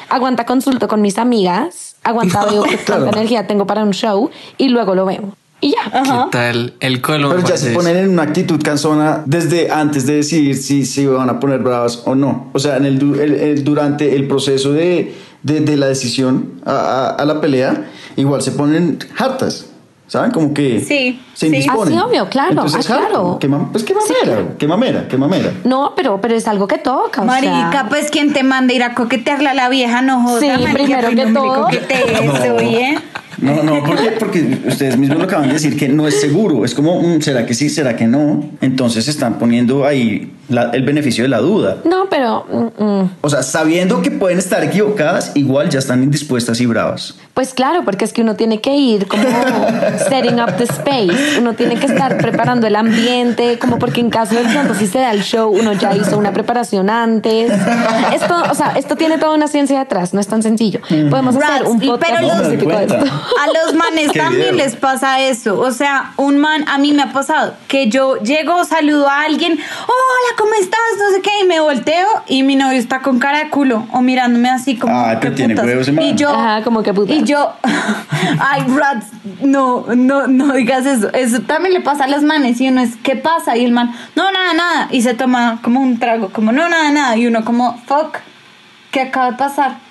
aguanta, 0.08 0.44
consulto 0.44 0.88
con 0.88 1.00
mis 1.00 1.16
amigas, 1.16 1.94
aguanta, 2.02 2.46
veo 2.50 2.64
qué 2.64 2.78
Claro. 2.78 3.06
energía 3.06 3.46
tengo 3.46 3.64
para 3.68 3.84
un 3.84 3.92
show 3.92 4.28
y 4.56 4.70
luego 4.70 4.96
lo 4.96 5.06
veo. 5.06 5.36
Y 5.60 5.72
ya. 5.72 5.90
¿Qué 5.90 6.30
tal 6.30 6.74
el 6.80 7.00
colon? 7.00 7.32
Pero 7.34 7.48
ya 7.48 7.56
se 7.56 7.70
eso? 7.72 7.78
ponen 7.80 7.96
en 7.96 8.10
una 8.10 8.22
actitud 8.22 8.60
cansona 8.62 9.22
desde 9.26 9.70
antes 9.70 10.06
de 10.06 10.14
decidir 10.16 10.56
si 10.56 10.84
si 10.86 11.06
van 11.06 11.28
a 11.30 11.40
poner 11.40 11.60
bravas 11.60 12.02
o 12.04 12.14
no. 12.14 12.50
O 12.52 12.58
sea, 12.58 12.76
en 12.76 12.84
el, 12.84 12.98
du- 12.98 13.14
el- 13.20 13.34
el- 13.34 13.64
durante 13.64 14.14
el 14.14 14.28
proceso 14.28 14.72
de, 14.72 15.14
de- 15.42 15.60
de 15.60 15.76
la 15.76 15.86
decisión 15.88 16.60
a, 16.64 16.72
a- 16.72 17.10
a 17.10 17.24
la 17.24 17.40
pelea, 17.40 17.90
igual 18.16 18.42
se 18.42 18.52
ponen 18.52 18.98
hartas. 19.18 19.66
¿Saben? 20.08 20.30
Como 20.32 20.52
que 20.54 20.80
Sí, 20.80 21.20
se 21.34 21.40
sí. 21.40 21.46
indisponen. 21.46 21.94
Ah, 21.98 22.02
sí, 22.02 22.08
obvio, 22.08 22.28
claro, 22.30 22.50
Entonces, 22.50 22.90
ah, 22.90 22.96
claro. 22.96 23.38
Qué 23.38 23.48
mam- 23.48 23.70
pues 23.70 23.84
qué 23.84 23.94
mamera, 23.94 24.48
qué 24.58 24.66
mamera, 24.66 25.06
qué 25.08 25.16
mamera. 25.18 25.52
No, 25.64 25.92
pero, 25.94 26.18
pero 26.20 26.34
es 26.34 26.48
algo 26.48 26.66
que 26.66 26.78
toca. 26.78 27.20
o 27.22 27.24
Marica, 27.26 27.70
sea. 27.70 27.86
pues 27.90 28.10
quien 28.10 28.32
te 28.32 28.42
manda 28.42 28.72
ir 28.72 28.82
a 28.82 28.94
coquetearle 28.94 29.50
a 29.50 29.54
la 29.54 29.68
vieja, 29.68 30.00
no 30.02 30.22
joda. 30.22 30.40
Sí, 30.40 30.48
marica, 30.48 30.98
primero 31.00 31.10
que 31.10 31.26
todo. 31.32 31.68
eso, 32.48 32.56
¿bien? 32.56 32.98
No, 33.40 33.62
no, 33.62 33.84
¿por 33.84 33.96
qué? 34.02 34.10
Porque 34.18 34.62
ustedes 34.66 34.96
mismos 34.96 35.16
lo 35.18 35.24
acaban 35.24 35.46
de 35.46 35.52
decir 35.54 35.76
que 35.78 35.88
no 35.88 36.08
es 36.08 36.20
seguro. 36.20 36.64
Es 36.64 36.74
como, 36.74 37.00
mm, 37.00 37.20
¿será 37.20 37.46
que 37.46 37.54
sí? 37.54 37.68
¿Será 37.68 37.94
que 37.94 38.06
no? 38.08 38.42
Entonces 38.60 39.06
están 39.06 39.38
poniendo 39.38 39.84
ahí 39.86 40.32
la- 40.48 40.70
el 40.72 40.82
beneficio 40.82 41.22
de 41.22 41.28
la 41.28 41.38
duda. 41.38 41.76
No, 41.84 42.06
pero 42.10 42.44
mm, 42.50 42.82
mm. 42.82 43.10
O 43.20 43.30
sea, 43.30 43.44
sabiendo 43.44 44.02
que 44.02 44.10
pueden 44.10 44.38
estar 44.38 44.64
equivocadas, 44.64 45.30
igual 45.36 45.68
ya 45.68 45.78
están 45.78 46.02
indispuestas 46.02 46.60
y 46.60 46.66
bravas. 46.66 47.14
pues 47.32 47.54
claro, 47.54 47.82
porque 47.84 48.04
es 48.06 48.12
que 48.12 48.22
uno 48.22 48.34
tiene 48.34 48.60
que 48.60 48.74
ir 48.74 49.06
como 49.06 49.22
setting 49.98 50.40
up 50.40 50.56
the 50.56 50.64
space, 50.64 51.38
uno 51.38 51.54
tiene 51.54 51.76
que 51.76 51.86
estar 51.86 52.16
preparando 52.18 52.66
el 52.66 52.76
ambiente, 52.76 53.58
como 53.58 53.78
porque 53.78 54.00
en 54.00 54.10
caso 54.10 54.34
de 54.34 54.42
pronto 54.42 54.74
si 54.74 54.86
se 54.86 54.98
da 54.98 55.12
el 55.12 55.22
show, 55.22 55.50
uno 55.50 55.72
ya 55.72 55.94
hizo 55.94 56.16
una 56.18 56.32
preparación 56.32 56.90
antes. 56.90 57.50
Esto, 58.14 58.34
o 58.50 58.54
sea, 58.54 58.72
esto 58.76 58.96
tiene 58.96 59.18
toda 59.18 59.34
una 59.34 59.48
ciencia 59.48 59.78
detrás, 59.78 60.14
no 60.14 60.20
es 60.20 60.26
tan 60.28 60.42
sencillo. 60.42 60.80
Podemos 61.10 61.36
hacer 61.36 61.48
Rats, 61.62 61.68
un 61.68 61.80
podcast 61.80 62.12
pero 62.14 62.26
los- 62.28 62.40
específico 62.40 62.70
de 62.78 62.84
esto. 62.84 62.96
A 62.96 63.64
los 63.64 63.74
manes 63.74 64.12
Qué 64.12 64.18
también 64.18 64.56
les 64.56 64.76
pasa 64.76 65.20
eso. 65.20 65.58
O 65.60 65.70
sea, 65.70 66.12
un 66.16 66.38
man, 66.38 66.64
a 66.68 66.78
mí 66.78 66.92
me 66.92 67.02
ha 67.02 67.12
pasado 67.12 67.54
que 67.68 67.88
yo 67.88 68.16
llego, 68.22 68.64
saludo 68.64 69.08
a 69.08 69.22
alguien, 69.22 69.52
hola, 69.52 70.36
¿cómo 70.38 70.52
estás? 70.60 70.78
No 70.98 71.14
sé 71.14 71.20
qué, 71.22 71.30
y 71.42 71.46
me 71.46 71.60
volteo 71.60 72.06
y 72.26 72.42
mi 72.42 72.56
novio 72.56 72.78
está 72.78 73.00
con 73.00 73.18
cara 73.18 73.38
de 73.44 73.50
culo 73.50 73.86
o 73.92 74.00
mirándome 74.00 74.48
así 74.50 74.76
como. 74.76 74.98
Ay, 74.98 75.16
pero 75.20 75.32
¿qué 75.32 75.36
tiene 75.36 75.54
putas? 75.54 75.66
huevos 75.66 75.92
man. 75.92 76.04
Y 76.04 76.14
yo. 76.14 76.30
Ajá, 76.30 76.62
como 76.62 76.82
que 76.82 76.92
putas. 76.94 77.16
Y 77.16 77.24
yo. 77.24 77.52
Ay, 78.40 78.64
Rats, 78.68 79.06
no, 79.40 79.84
no, 79.96 80.26
no 80.26 80.54
digas 80.54 80.86
eso. 80.86 81.12
Eso 81.12 81.40
también 81.42 81.74
le 81.74 81.80
pasa 81.80 82.04
a 82.04 82.08
los 82.08 82.22
manes 82.22 82.60
y 82.60 82.68
uno 82.68 82.80
es, 82.80 82.96
¿qué 82.96 83.16
pasa? 83.16 83.56
Y 83.56 83.64
el 83.64 83.72
man, 83.72 83.94
no, 84.14 84.30
nada, 84.30 84.54
nada. 84.54 84.88
Y 84.90 85.02
se 85.02 85.14
toma 85.14 85.60
como 85.62 85.80
un 85.80 85.98
trago, 85.98 86.30
como, 86.30 86.52
no, 86.52 86.68
nada, 86.68 86.90
nada. 86.90 87.16
Y 87.16 87.26
uno, 87.26 87.44
como, 87.44 87.78
fuck, 87.86 88.18
¿qué 88.90 89.02
acaba 89.02 89.32
de 89.32 89.36
pasar? 89.36 89.88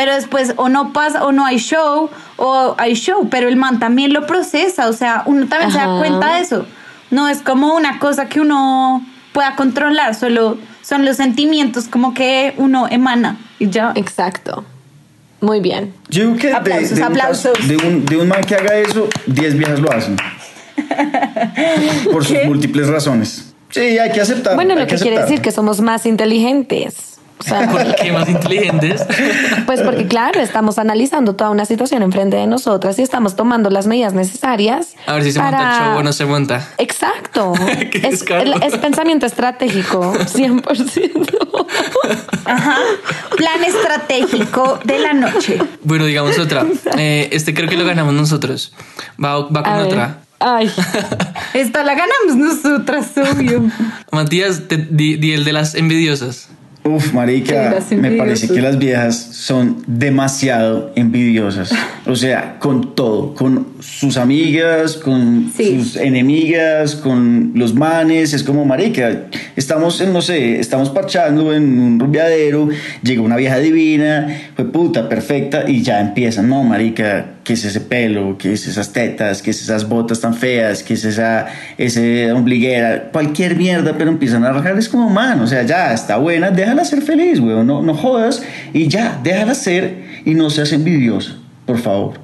pero 0.00 0.14
después 0.14 0.54
o 0.56 0.70
no 0.70 0.94
pasa 0.94 1.26
o 1.26 1.32
no 1.32 1.44
hay 1.44 1.58
show 1.58 2.08
o 2.36 2.74
hay 2.78 2.94
show, 2.94 3.28
pero 3.28 3.48
el 3.48 3.56
man 3.56 3.78
también 3.78 4.14
lo 4.14 4.26
procesa, 4.26 4.88
o 4.88 4.94
sea, 4.94 5.24
uno 5.26 5.46
también 5.46 5.70
se 5.72 5.76
da 5.76 5.98
cuenta 5.98 6.36
de 6.36 6.40
eso. 6.40 6.64
No 7.10 7.28
es 7.28 7.42
como 7.42 7.74
una 7.74 7.98
cosa 7.98 8.26
que 8.26 8.40
uno 8.40 9.04
pueda 9.32 9.56
controlar, 9.56 10.14
solo 10.14 10.56
son 10.80 11.04
los 11.04 11.18
sentimientos 11.18 11.86
como 11.86 12.14
que 12.14 12.54
uno 12.56 12.88
emana 12.88 13.36
y 13.58 13.68
ya. 13.68 13.92
Exacto. 13.94 14.64
Muy 15.40 15.60
bien. 15.60 15.92
Yo 16.08 16.24
digo 16.24 16.36
que 16.36 16.52
Aplausos, 16.52 16.90
de, 16.90 16.96
un 16.96 17.02
aplausos. 17.04 17.52
caso- 17.52 17.66
de 17.68 17.76
un, 17.76 18.04
de 18.04 18.16
un 18.16 18.28
man 18.28 18.42
que 18.44 18.54
haga 18.54 18.76
eso, 18.78 19.08
10 19.26 19.56
viejas 19.56 19.80
lo 19.80 19.90
hacen. 19.92 20.16
Por 22.12 22.24
sus 22.24 22.36
¿Qué? 22.36 22.44
múltiples 22.46 22.88
razones. 22.88 23.52
Sí, 23.70 23.80
hay 23.98 24.10
que 24.10 24.20
aceptar. 24.20 24.54
Bueno, 24.56 24.74
lo 24.74 24.86
que 24.86 24.96
quiere 24.96 25.20
decir 25.20 25.40
que 25.40 25.52
somos 25.52 25.80
más 25.80 26.04
inteligentes. 26.06 27.19
O 27.40 27.42
sea, 27.42 27.68
¿Por 27.70 27.94
qué 27.96 28.12
más 28.12 28.28
inteligentes? 28.28 29.02
Pues 29.66 29.80
porque 29.82 30.06
claro, 30.06 30.40
estamos 30.40 30.78
analizando 30.78 31.34
toda 31.34 31.50
una 31.50 31.64
situación 31.64 32.02
enfrente 32.02 32.36
de 32.36 32.46
nosotras 32.46 32.98
y 32.98 33.02
estamos 33.02 33.34
tomando 33.36 33.70
las 33.70 33.86
medidas 33.86 34.12
necesarias. 34.14 34.94
A 35.06 35.14
ver 35.14 35.22
si 35.24 35.32
se 35.32 35.40
monta 35.40 35.58
el 35.78 35.84
show 35.84 35.98
o 35.98 36.02
no 36.02 36.12
se 36.12 36.24
monta. 36.26 36.68
Exacto. 36.78 37.52
Es, 37.92 38.24
es 38.62 38.76
pensamiento 38.78 39.26
estratégico, 39.26 40.12
100%. 40.14 41.28
Ajá. 42.44 42.76
Plan 43.36 43.64
estratégico 43.64 44.78
de 44.84 44.98
la 44.98 45.12
noche. 45.14 45.58
Bueno, 45.82 46.04
digamos 46.06 46.38
otra. 46.38 46.66
Eh, 46.96 47.28
este 47.32 47.54
creo 47.54 47.68
que 47.68 47.76
lo 47.76 47.84
ganamos 47.84 48.14
nosotros. 48.14 48.72
Va, 49.22 49.38
va 49.48 49.62
con 49.62 49.72
A 49.72 49.76
ver. 49.78 49.86
otra. 49.86 50.18
Ay, 50.40 50.70
Esta 51.54 51.82
la 51.84 51.94
ganamos 51.94 52.36
nosotras, 52.36 53.10
obvio. 53.16 53.62
Matías, 54.10 54.68
te- 54.68 54.78
di, 54.90 55.16
di 55.16 55.32
el 55.32 55.44
de 55.44 55.52
las 55.52 55.74
envidiosas. 55.74 56.48
Uf, 56.82 57.12
marica, 57.12 57.76
me 57.90 58.12
parece 58.12 58.48
que 58.48 58.62
las 58.62 58.78
viejas 58.78 59.14
son 59.32 59.82
demasiado 59.86 60.92
envidiosas. 60.96 61.72
O 62.06 62.16
sea, 62.16 62.58
con 62.58 62.94
todo, 62.94 63.34
con 63.34 63.66
sus 63.80 64.16
amigas, 64.16 64.94
con 64.96 65.52
Sí. 65.54 65.78
sus 65.78 65.96
enemigas, 65.96 66.96
con 66.96 67.52
los 67.54 67.74
manes. 67.74 68.32
Es 68.32 68.42
como, 68.42 68.64
marica, 68.64 69.24
estamos 69.56 70.00
en, 70.00 70.14
no 70.14 70.22
sé, 70.22 70.58
estamos 70.58 70.88
parchando 70.88 71.52
en 71.54 71.78
un 71.78 72.00
rumbeadero, 72.00 72.70
llega 73.02 73.20
una 73.20 73.36
vieja 73.36 73.58
divina, 73.58 74.28
fue 74.56 74.64
puta, 74.64 75.06
perfecta, 75.06 75.68
y 75.68 75.82
ya 75.82 76.00
empiezan, 76.00 76.48
no, 76.48 76.62
marica, 76.64 77.26
¿qué 77.50 77.54
es 77.54 77.64
ese 77.64 77.80
pelo? 77.80 78.38
¿Qué 78.38 78.52
es 78.52 78.68
esas 78.68 78.92
tetas? 78.92 79.42
¿Qué 79.42 79.50
es 79.50 79.60
esas 79.60 79.88
botas 79.88 80.20
tan 80.20 80.34
feas? 80.34 80.84
¿Qué 80.84 80.94
es 80.94 81.04
esa 81.04 81.48
ese 81.78 82.30
ombliguera? 82.30 83.10
Cualquier 83.10 83.56
mierda, 83.56 83.94
pero 83.98 84.08
empiezan 84.08 84.44
a 84.44 84.52
rajar. 84.52 84.78
Es 84.78 84.88
como, 84.88 85.10
man, 85.10 85.40
o 85.40 85.48
sea, 85.48 85.64
ya 85.64 85.92
está 85.92 86.16
buena, 86.18 86.52
déjala 86.52 86.84
ser 86.84 87.02
feliz, 87.02 87.40
weón, 87.40 87.66
no, 87.66 87.82
no 87.82 87.94
jodas 87.94 88.40
y 88.72 88.86
ya, 88.86 89.18
déjala 89.24 89.56
ser 89.56 90.04
y 90.24 90.34
no 90.34 90.48
seas 90.48 90.72
envidiosa, 90.72 91.32
por 91.66 91.78
favor. 91.80 92.20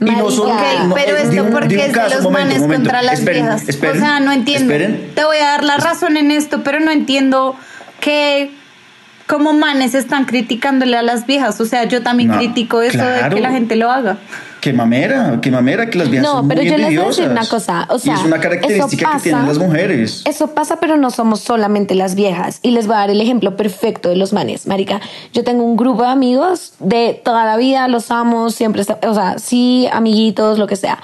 Y 0.00 0.04
Marica. 0.04 0.30
solo- 0.30 0.52
Ok, 0.52 0.60
no, 0.88 0.94
pero 0.94 1.16
eh, 1.16 1.22
esto 1.24 1.44
un- 1.44 1.50
porque 1.50 1.76
es 1.76 1.86
de 1.86 1.92
caso, 1.92 2.14
los 2.16 2.24
momento, 2.24 2.44
manes 2.48 2.60
momento. 2.60 2.82
contra 2.90 3.02
las 3.02 3.20
Esperen, 3.20 3.42
viejas. 3.44 3.68
esperen, 3.70 3.96
o 3.96 4.00
sea, 4.04 4.20
no 4.20 4.32
entiendo. 4.32 4.70
esperen. 4.70 5.10
Te 5.14 5.24
voy 5.24 5.38
a 5.38 5.44
dar 5.46 5.64
la 5.64 5.78
razón 5.78 6.18
en 6.18 6.30
esto, 6.30 6.62
pero 6.62 6.78
no 6.78 6.90
entiendo 6.90 7.56
que 8.00 8.50
como 9.26 9.54
manes 9.54 9.94
están 9.94 10.26
criticándole 10.26 10.98
a 10.98 11.02
las 11.02 11.26
viejas. 11.26 11.58
O 11.58 11.64
sea, 11.64 11.84
yo 11.84 12.02
también 12.02 12.28
No, 12.28 12.36
critico 12.36 12.82
eso 12.82 12.98
de 12.98 13.18
claro. 13.18 13.34
que 13.34 13.40
la 13.40 13.50
gente 13.50 13.76
lo 13.76 13.90
haga. 13.90 14.18
Qué 14.68 14.76
mamera, 14.76 15.38
qué 15.40 15.50
mamera 15.50 15.88
que 15.88 15.96
las 15.98 16.10
viejas 16.10 16.28
No, 16.28 16.38
son 16.40 16.48
pero 16.48 16.60
muy 16.60 16.70
yo 16.70 16.76
les 16.76 16.86
voy 16.94 17.04
a 17.04 17.06
decir 17.08 17.28
una 17.28 17.46
cosa, 17.46 17.86
o 17.90 17.98
sea, 17.98 18.12
y 18.14 18.16
es 18.18 18.24
una 18.24 18.38
característica 18.38 18.96
que 18.96 19.04
pasa- 19.12 19.22
tienen 19.22 19.46
las 19.46 19.58
mujeres. 19.58 20.22
Eso 20.26 20.48
pasa, 20.48 20.78
pero 20.78 20.96
no 20.98 21.10
somos 21.10 21.40
solamente 21.40 21.94
las 21.94 22.14
viejas. 22.14 22.60
Y 22.62 22.72
les 22.72 22.86
voy 22.86 22.96
a 22.96 22.98
dar 22.98 23.10
el 23.10 23.20
ejemplo 23.20 23.56
perfecto 23.56 24.10
de 24.10 24.16
los 24.16 24.32
manes, 24.34 24.66
marica. 24.66 25.00
Yo 25.32 25.42
tengo 25.44 25.64
un 25.64 25.76
grupo 25.76 26.02
de 26.02 26.08
amigos 26.10 26.74
de 26.80 27.20
toda 27.24 27.44
la 27.46 27.56
vida, 27.56 27.88
los 27.88 28.10
amo, 28.10 28.50
siempre, 28.50 28.82
está- 28.82 28.98
o 29.08 29.14
sea, 29.14 29.38
sí, 29.38 29.88
amiguitos, 29.90 30.58
lo 30.58 30.66
que 30.66 30.76
sea. 30.76 30.98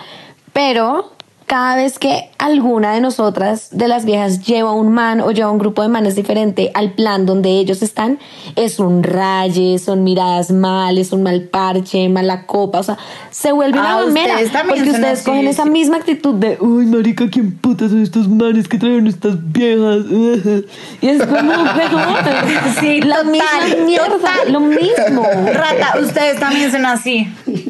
Pero 0.52 1.12
cada 1.46 1.76
vez 1.76 1.98
que 1.98 2.30
alguna 2.44 2.92
de 2.92 3.00
nosotras, 3.00 3.68
de 3.70 3.88
las 3.88 4.04
viejas, 4.04 4.44
lleva 4.44 4.72
un 4.72 4.92
man 4.92 5.20
o 5.20 5.30
lleva 5.30 5.50
un 5.50 5.58
grupo 5.58 5.82
de 5.82 5.88
manes 5.88 6.14
diferente 6.14 6.70
al 6.74 6.92
plan 6.92 7.26
donde 7.26 7.50
ellos 7.58 7.82
están, 7.82 8.18
es 8.56 8.78
un 8.78 9.02
raye, 9.02 9.78
son 9.78 10.04
miradas 10.04 10.50
mal, 10.50 10.98
es 10.98 11.12
un 11.12 11.22
mal 11.22 11.42
parche, 11.42 12.08
mala 12.08 12.46
copa, 12.46 12.80
o 12.80 12.82
sea, 12.82 12.98
se 13.30 13.52
vuelve 13.52 13.78
Ah, 13.78 13.96
una 13.96 14.06
mamera. 14.06 14.34
ustedes 14.34 14.52
también 14.52 14.76
Porque 14.78 14.90
ustedes 14.90 15.18
así, 15.20 15.24
cogen 15.30 15.46
esa 15.48 15.64
misma 15.64 15.96
actitud 15.96 16.34
de, 16.34 16.58
uy, 16.60 16.86
marica, 16.86 17.28
¿quién 17.30 17.52
putas 17.56 17.90
son 17.90 18.02
estos 18.02 18.28
manes 18.28 18.68
que 18.68 18.78
traen 18.78 19.06
estas 19.06 19.36
viejas? 19.52 20.04
Y 21.00 21.08
es 21.08 21.22
como, 21.24 21.52
Sí, 22.80 23.00
la 23.02 23.16
total, 23.18 23.30
misma 23.32 23.84
mierda, 23.86 24.08
total. 24.08 24.52
lo 24.52 24.60
mismo, 24.60 25.22
Rata, 25.52 25.98
ustedes 26.00 26.38
también 26.40 26.70
son 26.70 26.84
así. 26.86 27.26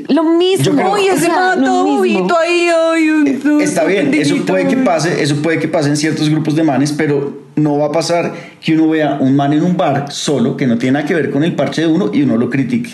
lo 0.09 0.25
mismo. 0.25 0.93
Uy, 0.93 1.07
ese 1.07 1.15
o 1.15 1.19
sea, 1.31 1.35
man 1.35 1.61
lo 1.61 1.67
todo 1.67 1.85
mismo. 1.85 1.99
bobito 1.99 2.39
ahí. 2.39 2.69
Ay, 2.93 3.09
un- 3.11 3.61
Está 3.61 3.85
bien, 3.85 4.13
eso 4.15 4.35
pendejito, 4.35 4.53
puede 4.64 4.77
que 4.77 4.83
pase, 4.83 5.22
eso 5.22 5.37
puede 5.37 5.59
que 5.59 5.68
pase 5.68 5.88
en 5.88 5.96
ciertos 5.96 6.29
grupos 6.29 6.55
de 6.57 6.62
manes, 6.62 6.92
pero 6.92 7.44
no 7.57 7.79
va 7.79 7.87
a 7.87 7.92
pasar 7.92 8.33
que 8.61 8.74
uno 8.74 8.88
vea 8.88 9.18
un 9.20 9.37
man 9.37 9.53
en 9.53 9.62
un 9.62 9.77
bar 9.77 10.11
solo 10.11 10.57
que 10.57 10.66
no 10.66 10.79
tiene 10.79 10.94
nada 10.94 11.07
que 11.07 11.14
ver 11.14 11.31
con 11.31 11.44
el 11.44 11.55
parche 11.55 11.83
de 11.83 11.87
uno 11.88 12.11
y 12.12 12.22
uno 12.22 12.37
lo 12.37 12.50
critique. 12.50 12.90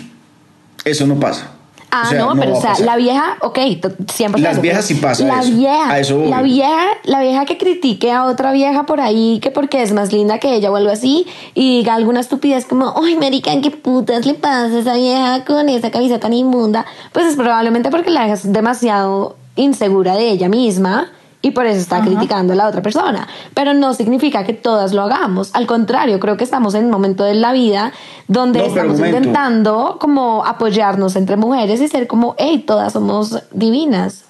Eso 0.85 1.05
no 1.07 1.19
pasa. 1.19 1.51
Ah, 1.93 2.03
O 2.05 2.09
sea, 2.09 2.19
no, 2.19 2.33
no 2.33 2.41
pero 2.41 2.57
o 2.57 2.61
sea, 2.61 2.79
la 2.79 2.95
vieja, 2.95 3.35
ok, 3.41 3.57
100%. 3.57 4.37
Las 4.37 4.61
viejas 4.61 4.85
sí 4.85 4.93
pasa 4.95 5.25
La 5.25 5.41
eso. 5.41 5.51
vieja, 5.51 5.91
A 5.91 5.99
eso 5.99 6.23
la 6.25 6.41
vieja, 6.41 6.87
la 7.03 7.21
vieja 7.21 7.43
que 7.43 7.57
critique 7.57 8.09
a 8.13 8.25
otra 8.27 8.53
vieja 8.53 8.85
por 8.85 9.01
ahí 9.01 9.39
que 9.41 9.51
porque 9.51 9.81
es 9.83 9.91
más 9.91 10.13
linda 10.13 10.39
que 10.39 10.55
ella 10.55 10.71
o 10.71 10.77
algo 10.77 10.89
así 10.89 11.27
y 11.53 11.79
diga 11.79 11.95
alguna 11.95 12.21
estupidez 12.21 12.65
como, 12.65 12.93
ay, 13.03 13.17
marica, 13.17 13.51
¿qué 13.61 13.71
putas 13.71 14.25
le 14.25 14.35
pasa 14.35 14.73
a 14.73 14.79
esa 14.79 14.95
vieja 14.95 15.43
con 15.43 15.67
esa 15.67 15.91
camisa 15.91 16.17
tan 16.17 16.31
inmunda? 16.31 16.85
Pues 17.11 17.25
es 17.25 17.35
probablemente 17.35 17.89
porque 17.89 18.09
la 18.09 18.21
vieja 18.21 18.35
es 18.35 18.53
demasiado 18.53 19.35
insegura 19.57 20.15
de 20.15 20.29
ella 20.29 20.47
misma 20.47 21.11
y 21.41 21.51
por 21.51 21.65
eso 21.65 21.79
está 21.79 22.01
criticando 22.01 22.53
a 22.53 22.55
la 22.55 22.67
otra 22.67 22.81
persona. 22.81 23.27
Pero 23.53 23.73
no 23.73 23.93
significa 23.93 24.43
que 24.43 24.53
todas 24.53 24.93
lo 24.93 25.01
hagamos. 25.01 25.49
Al 25.53 25.65
contrario, 25.65 26.19
creo 26.19 26.37
que 26.37 26.43
estamos 26.43 26.75
en 26.75 26.85
un 26.85 26.91
momento 26.91 27.23
de 27.23 27.33
la 27.33 27.51
vida 27.51 27.91
donde 28.27 28.59
No, 28.59 28.65
estamos 28.65 28.99
intentando 28.99 29.97
como 29.99 30.45
apoyarnos 30.45 31.15
entre 31.15 31.37
mujeres 31.37 31.81
y 31.81 31.87
ser 31.87 32.07
como, 32.07 32.35
hey, 32.37 32.63
todas 32.65 32.93
somos 32.93 33.37
divinas. 33.51 34.23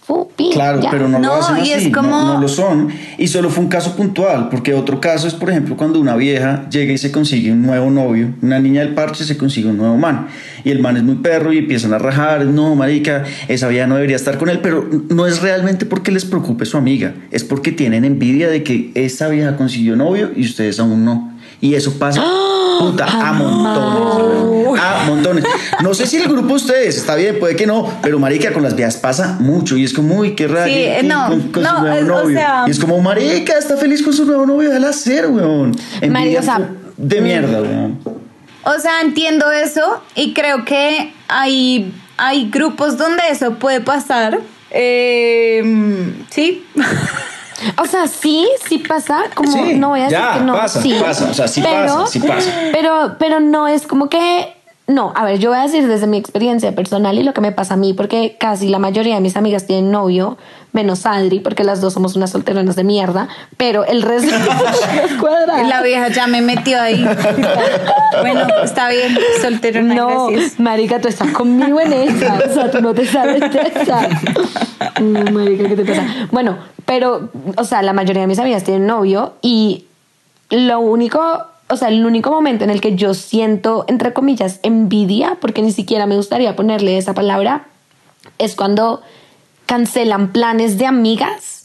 Claro, 0.51 0.81
ya. 0.81 0.89
pero 0.89 1.07
no, 1.07 1.19
No, 1.19 1.27
lo 1.27 1.33
hacen 1.35 1.57
y 1.65 1.71
así, 1.73 1.85
es 1.87 1.93
como- 1.93 2.09
no, 2.09 2.33
no 2.33 2.41
lo 2.41 2.47
son. 2.47 2.89
Y 3.17 3.27
solo 3.27 3.49
fue 3.49 3.63
un 3.63 3.69
caso 3.69 3.95
puntual, 3.95 4.49
porque 4.49 4.73
otro 4.73 4.99
caso 4.99 5.27
es, 5.27 5.33
por 5.33 5.49
ejemplo, 5.49 5.77
cuando 5.77 5.99
una 5.99 6.15
vieja 6.15 6.67
llega 6.69 6.91
y 6.91 6.97
se 6.97 7.11
consigue 7.11 7.51
un 7.51 7.61
nuevo 7.61 7.89
novio, 7.91 8.33
una 8.41 8.59
niña 8.59 8.81
del 8.81 8.93
parche 8.93 9.23
se 9.23 9.37
consigue 9.37 9.69
un 9.69 9.77
nuevo 9.77 9.97
man, 9.97 10.27
y 10.63 10.71
el 10.71 10.79
man 10.79 10.97
es 10.97 11.03
muy 11.03 11.15
perro 11.15 11.53
y 11.53 11.59
empiezan 11.59 11.93
a 11.93 11.99
rajar, 11.99 12.43
no, 12.45 12.75
marica, 12.75 13.23
esa 13.47 13.67
vieja 13.67 13.87
no 13.87 13.95
debería 13.95 14.15
estar 14.15 14.37
con 14.37 14.49
él, 14.49 14.59
pero 14.61 14.89
no 15.09 15.27
es 15.27 15.41
realmente 15.41 15.85
porque 15.85 16.11
les 16.11 16.25
preocupe 16.25 16.65
su 16.65 16.77
amiga, 16.77 17.13
es 17.31 17.43
porque 17.43 17.71
tienen 17.71 18.03
envidia 18.03 18.49
de 18.49 18.63
que 18.63 18.91
esa 18.95 19.27
vieja 19.29 19.55
consiguió 19.55 19.95
novio 19.95 20.31
y 20.35 20.41
ustedes 20.43 20.79
aún 20.79 21.05
no. 21.05 21.31
Y 21.61 21.75
eso 21.75 21.93
pasa, 21.99 22.23
puta, 22.81 23.05
a 23.05 23.33
montones, 23.33 24.79
a 24.81 25.03
montones. 25.05 25.43
No 25.81 25.93
sé 25.93 26.05
si 26.07 26.17
el 26.17 26.27
grupo 26.27 26.47
de 26.47 26.53
ustedes 26.53 26.97
está 26.97 27.15
bien, 27.15 27.39
puede 27.39 27.55
que 27.55 27.65
no, 27.67 27.87
pero 28.01 28.19
marica, 28.19 28.51
con 28.53 28.63
las 28.63 28.75
viejas 28.75 28.97
pasa 28.97 29.37
mucho 29.39 29.77
y 29.77 29.83
es 29.83 29.93
como, 29.93 30.15
uy, 30.17 30.35
qué 30.35 30.47
raro. 30.47 30.65
Sí, 30.65 30.73
eh, 30.75 31.01
no, 31.03 31.29
no, 31.29 31.35
es- 31.93 32.09
o 32.09 32.29
sea- 32.29 32.63
y 32.67 32.71
es 32.71 32.79
como, 32.79 32.99
marica, 33.01 33.57
está 33.57 33.77
feliz 33.77 34.01
con 34.03 34.13
su 34.13 34.25
nuevo 34.25 34.45
novio, 34.45 34.69
déjala 34.69 34.93
ser, 34.93 35.27
weón. 35.27 35.75
Marica, 36.09 36.39
o 36.39 36.43
sea, 36.43 36.69
de 36.97 37.21
mierda, 37.21 37.61
weón. 37.61 37.99
O 38.63 38.79
sea, 38.79 39.01
entiendo 39.01 39.51
eso 39.51 40.01
y 40.15 40.33
creo 40.33 40.65
que 40.65 41.13
hay, 41.27 41.91
hay 42.17 42.49
grupos 42.51 42.97
donde 42.97 43.23
eso 43.31 43.55
puede 43.55 43.81
pasar. 43.81 44.39
Eh, 44.69 45.63
sí. 46.29 46.63
O 47.81 47.85
sea, 47.85 48.07
sí, 48.07 48.49
sí 48.67 48.79
pasa, 48.79 49.23
como 49.35 49.51
Sí, 49.51 49.73
no 49.75 49.89
voy 49.89 50.01
a 50.01 50.03
decir 50.03 50.17
ya, 50.19 50.33
que 50.33 50.39
no. 50.41 50.53
pasa, 50.53 50.81
sí, 50.81 50.93
pasa, 50.99 51.29
o 51.29 51.33
sea, 51.33 51.47
sí 51.47 51.61
pasa, 51.61 52.07
sí 52.07 52.19
pasa. 52.19 52.51
Pero, 52.71 53.15
pero 53.19 53.39
no 53.39 53.67
es 53.67 53.85
como 53.87 54.09
que. 54.09 54.53
No, 54.91 55.13
a 55.15 55.23
ver, 55.23 55.39
yo 55.39 55.51
voy 55.51 55.59
a 55.59 55.61
decir 55.61 55.87
desde 55.87 56.05
mi 56.05 56.17
experiencia 56.17 56.75
personal 56.75 57.17
y 57.17 57.23
lo 57.23 57.33
que 57.33 57.39
me 57.39 57.53
pasa 57.53 57.75
a 57.75 57.77
mí, 57.77 57.93
porque 57.93 58.35
casi 58.37 58.67
la 58.67 58.77
mayoría 58.77 59.15
de 59.15 59.21
mis 59.21 59.37
amigas 59.37 59.65
tienen 59.65 59.89
novio, 59.89 60.37
menos 60.73 61.05
Adri, 61.05 61.39
porque 61.39 61.63
las 61.63 61.79
dos 61.79 61.93
somos 61.93 62.17
unas 62.17 62.31
solteronas 62.31 62.75
de 62.75 62.83
mierda, 62.83 63.29
pero 63.55 63.85
el 63.85 64.01
resto 64.01 64.35
es 65.05 65.13
cuadrada. 65.13 65.63
La 65.63 65.81
vieja 65.81 66.09
ya 66.09 66.27
me 66.27 66.41
metió 66.41 66.81
ahí. 66.81 67.07
bueno, 68.19 68.45
está 68.63 68.89
bien, 68.89 69.17
soltero, 69.41 69.81
No, 69.81 70.27
gracias. 70.27 70.59
marica, 70.59 70.99
tú 70.99 71.07
estás 71.07 71.29
conmigo 71.31 71.79
en 71.79 71.93
esa. 71.93 72.41
O 72.49 72.53
sea, 72.53 72.69
tú 72.69 72.81
no 72.81 72.93
te 72.93 73.05
sales 73.05 73.39
de. 73.39 73.71
No, 75.01 75.31
marica, 75.31 75.69
¿qué 75.69 75.75
te 75.77 75.85
pasa? 75.85 76.03
Bueno, 76.31 76.57
pero, 76.85 77.29
o 77.55 77.63
sea, 77.63 77.81
la 77.81 77.93
mayoría 77.93 78.23
de 78.23 78.27
mis 78.27 78.39
amigas 78.39 78.63
tienen 78.65 78.87
novio 78.87 79.35
y 79.41 79.85
lo 80.49 80.79
único, 80.81 81.45
o 81.71 81.77
sea, 81.77 81.87
el 81.87 82.05
único 82.05 82.31
momento 82.31 82.65
en 82.65 82.69
el 82.69 82.81
que 82.81 82.95
yo 82.95 83.13
siento, 83.13 83.85
entre 83.87 84.11
comillas, 84.11 84.59
envidia, 84.61 85.37
porque 85.39 85.61
ni 85.61 85.71
siquiera 85.71 86.05
me 86.05 86.17
gustaría 86.17 86.55
ponerle 86.55 86.97
esa 86.97 87.13
palabra, 87.13 87.67
es 88.37 88.55
cuando 88.55 89.01
cancelan 89.67 90.33
planes 90.33 90.77
de 90.77 90.85
amigas 90.85 91.61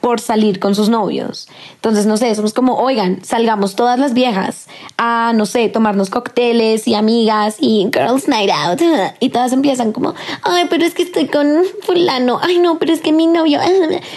por 0.00 0.20
salir 0.20 0.58
con 0.58 0.74
sus 0.74 0.88
novios. 0.88 1.48
Entonces, 1.74 2.06
no 2.06 2.16
sé, 2.16 2.34
somos 2.34 2.52
como, 2.52 2.76
oigan, 2.76 3.24
salgamos 3.24 3.76
todas 3.76 3.98
las 3.98 4.14
viejas 4.14 4.66
a, 4.96 5.32
no 5.34 5.46
sé, 5.46 5.68
tomarnos 5.68 6.10
cócteles 6.10 6.86
y 6.88 6.94
amigas 6.94 7.56
y 7.60 7.88
girls 7.92 8.28
night 8.28 8.50
out. 8.50 8.80
Y 9.20 9.30
todas 9.30 9.52
empiezan 9.52 9.92
como, 9.92 10.14
ay, 10.42 10.66
pero 10.68 10.84
es 10.84 10.94
que 10.94 11.02
estoy 11.02 11.26
con 11.26 11.46
fulano. 11.82 12.40
Ay, 12.42 12.58
no, 12.58 12.78
pero 12.78 12.92
es 12.92 13.00
que 13.00 13.12
mi 13.12 13.26
novio. 13.26 13.60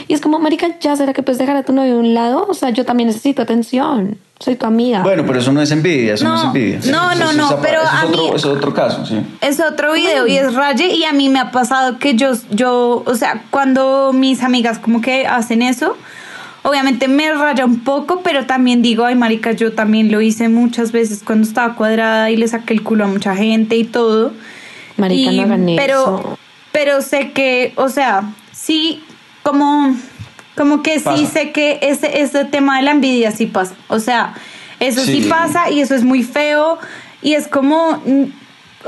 Y 0.07 0.13
es 0.13 0.21
como, 0.21 0.39
marica, 0.39 0.77
ya 0.79 0.95
será 0.95 1.13
que 1.13 1.21
puedes 1.21 1.37
dejar 1.37 1.55
a 1.55 1.63
tu 1.63 1.71
novio 1.71 1.95
a 1.95 1.99
un 1.99 2.13
lado. 2.15 2.47
O 2.49 2.55
sea, 2.55 2.71
yo 2.71 2.83
también 2.83 3.07
necesito 3.07 3.43
atención. 3.43 4.19
Soy 4.39 4.55
tu 4.57 4.65
amiga. 4.65 5.01
Bueno, 5.01 5.23
pero 5.25 5.39
eso 5.39 5.51
no 5.51 5.61
es 5.61 5.71
envidia, 5.71 6.13
eso 6.15 6.25
no, 6.25 6.35
es 6.35 6.43
envidia. 6.43 6.79
no, 6.91 7.11
Eso- 7.11 7.23
no, 7.23 7.31
eso 7.31 7.33
no, 7.55 7.61
pero 7.61 7.79
a 7.81 7.83
es 8.03 8.09
otro, 8.09 8.23
mí- 8.23 8.31
es 8.35 8.45
otro 8.45 8.73
caso, 8.73 9.05
sí. 9.05 9.19
Es 9.41 9.59
otro 9.61 9.93
video 9.93 10.27
y 10.27 10.35
es 10.37 10.53
raye 10.53 10.93
y 10.93 11.03
a 11.05 11.13
mí 11.13 11.29
me 11.29 11.39
ha 11.39 11.51
pasado 11.51 11.99
que 11.99 12.15
yo, 12.15 12.31
yo, 12.51 13.01
o 13.05 13.15
sea, 13.15 13.43
cuando 13.49 14.11
mis 14.13 14.43
amigas 14.43 14.77
como 14.77 14.99
que 15.01 15.25
hacen 15.25 15.61
eso, 15.61 15.95
obviamente 16.63 17.07
me 17.07 17.31
raya 17.33 17.63
un 17.63 17.79
poco, 17.79 18.21
pero 18.23 18.45
también 18.45 18.81
digo, 18.81 19.05
ay 19.05 19.15
marica, 19.15 19.53
yo 19.53 19.71
también 19.71 20.11
lo 20.11 20.19
hice 20.19 20.49
muchas 20.49 20.91
veces 20.91 21.21
cuando 21.25 21.47
estaba 21.47 21.75
cuadrada 21.75 22.29
y 22.29 22.35
le 22.35 22.47
saqué 22.49 22.73
el 22.73 22.83
culo 22.83 23.05
a 23.05 23.07
mucha 23.07 23.35
gente 23.35 23.77
y 23.77 23.85
todo. 23.85 24.33
Marica, 24.97 25.31
Y- 25.31 25.37
no 25.37 25.43
hagan 25.43 25.65
pero, 25.77 26.01
eso. 26.01 26.39
Pero 26.73 27.01
sé 27.01 27.31
que, 27.31 27.71
o 27.77 27.87
sea, 27.87 28.23
sí, 28.51 29.01
como, 29.43 29.95
como 30.55 30.81
que 30.83 30.99
sí 30.99 31.05
Pasa. 31.05 31.25
sé 31.25 31.51
que 31.51 31.79
ese, 31.81 32.21
ese 32.21 32.45
tema 32.45 32.77
de 32.77 32.83
la 32.83 32.91
envidia 32.91 33.31
sí 33.31 33.45
pasa. 33.45 33.75
O 33.87 33.99
sea, 33.99 34.33
eso 34.79 35.01
sí, 35.03 35.23
Sí. 35.23 35.29
pasa 35.29 35.69
y 35.69 35.81
eso 35.81 35.95
es 35.95 36.03
muy 36.03 36.23
feo. 36.23 36.77
Y 37.21 37.33
es 37.33 37.47
como, 37.47 38.01
mm, 38.05 38.23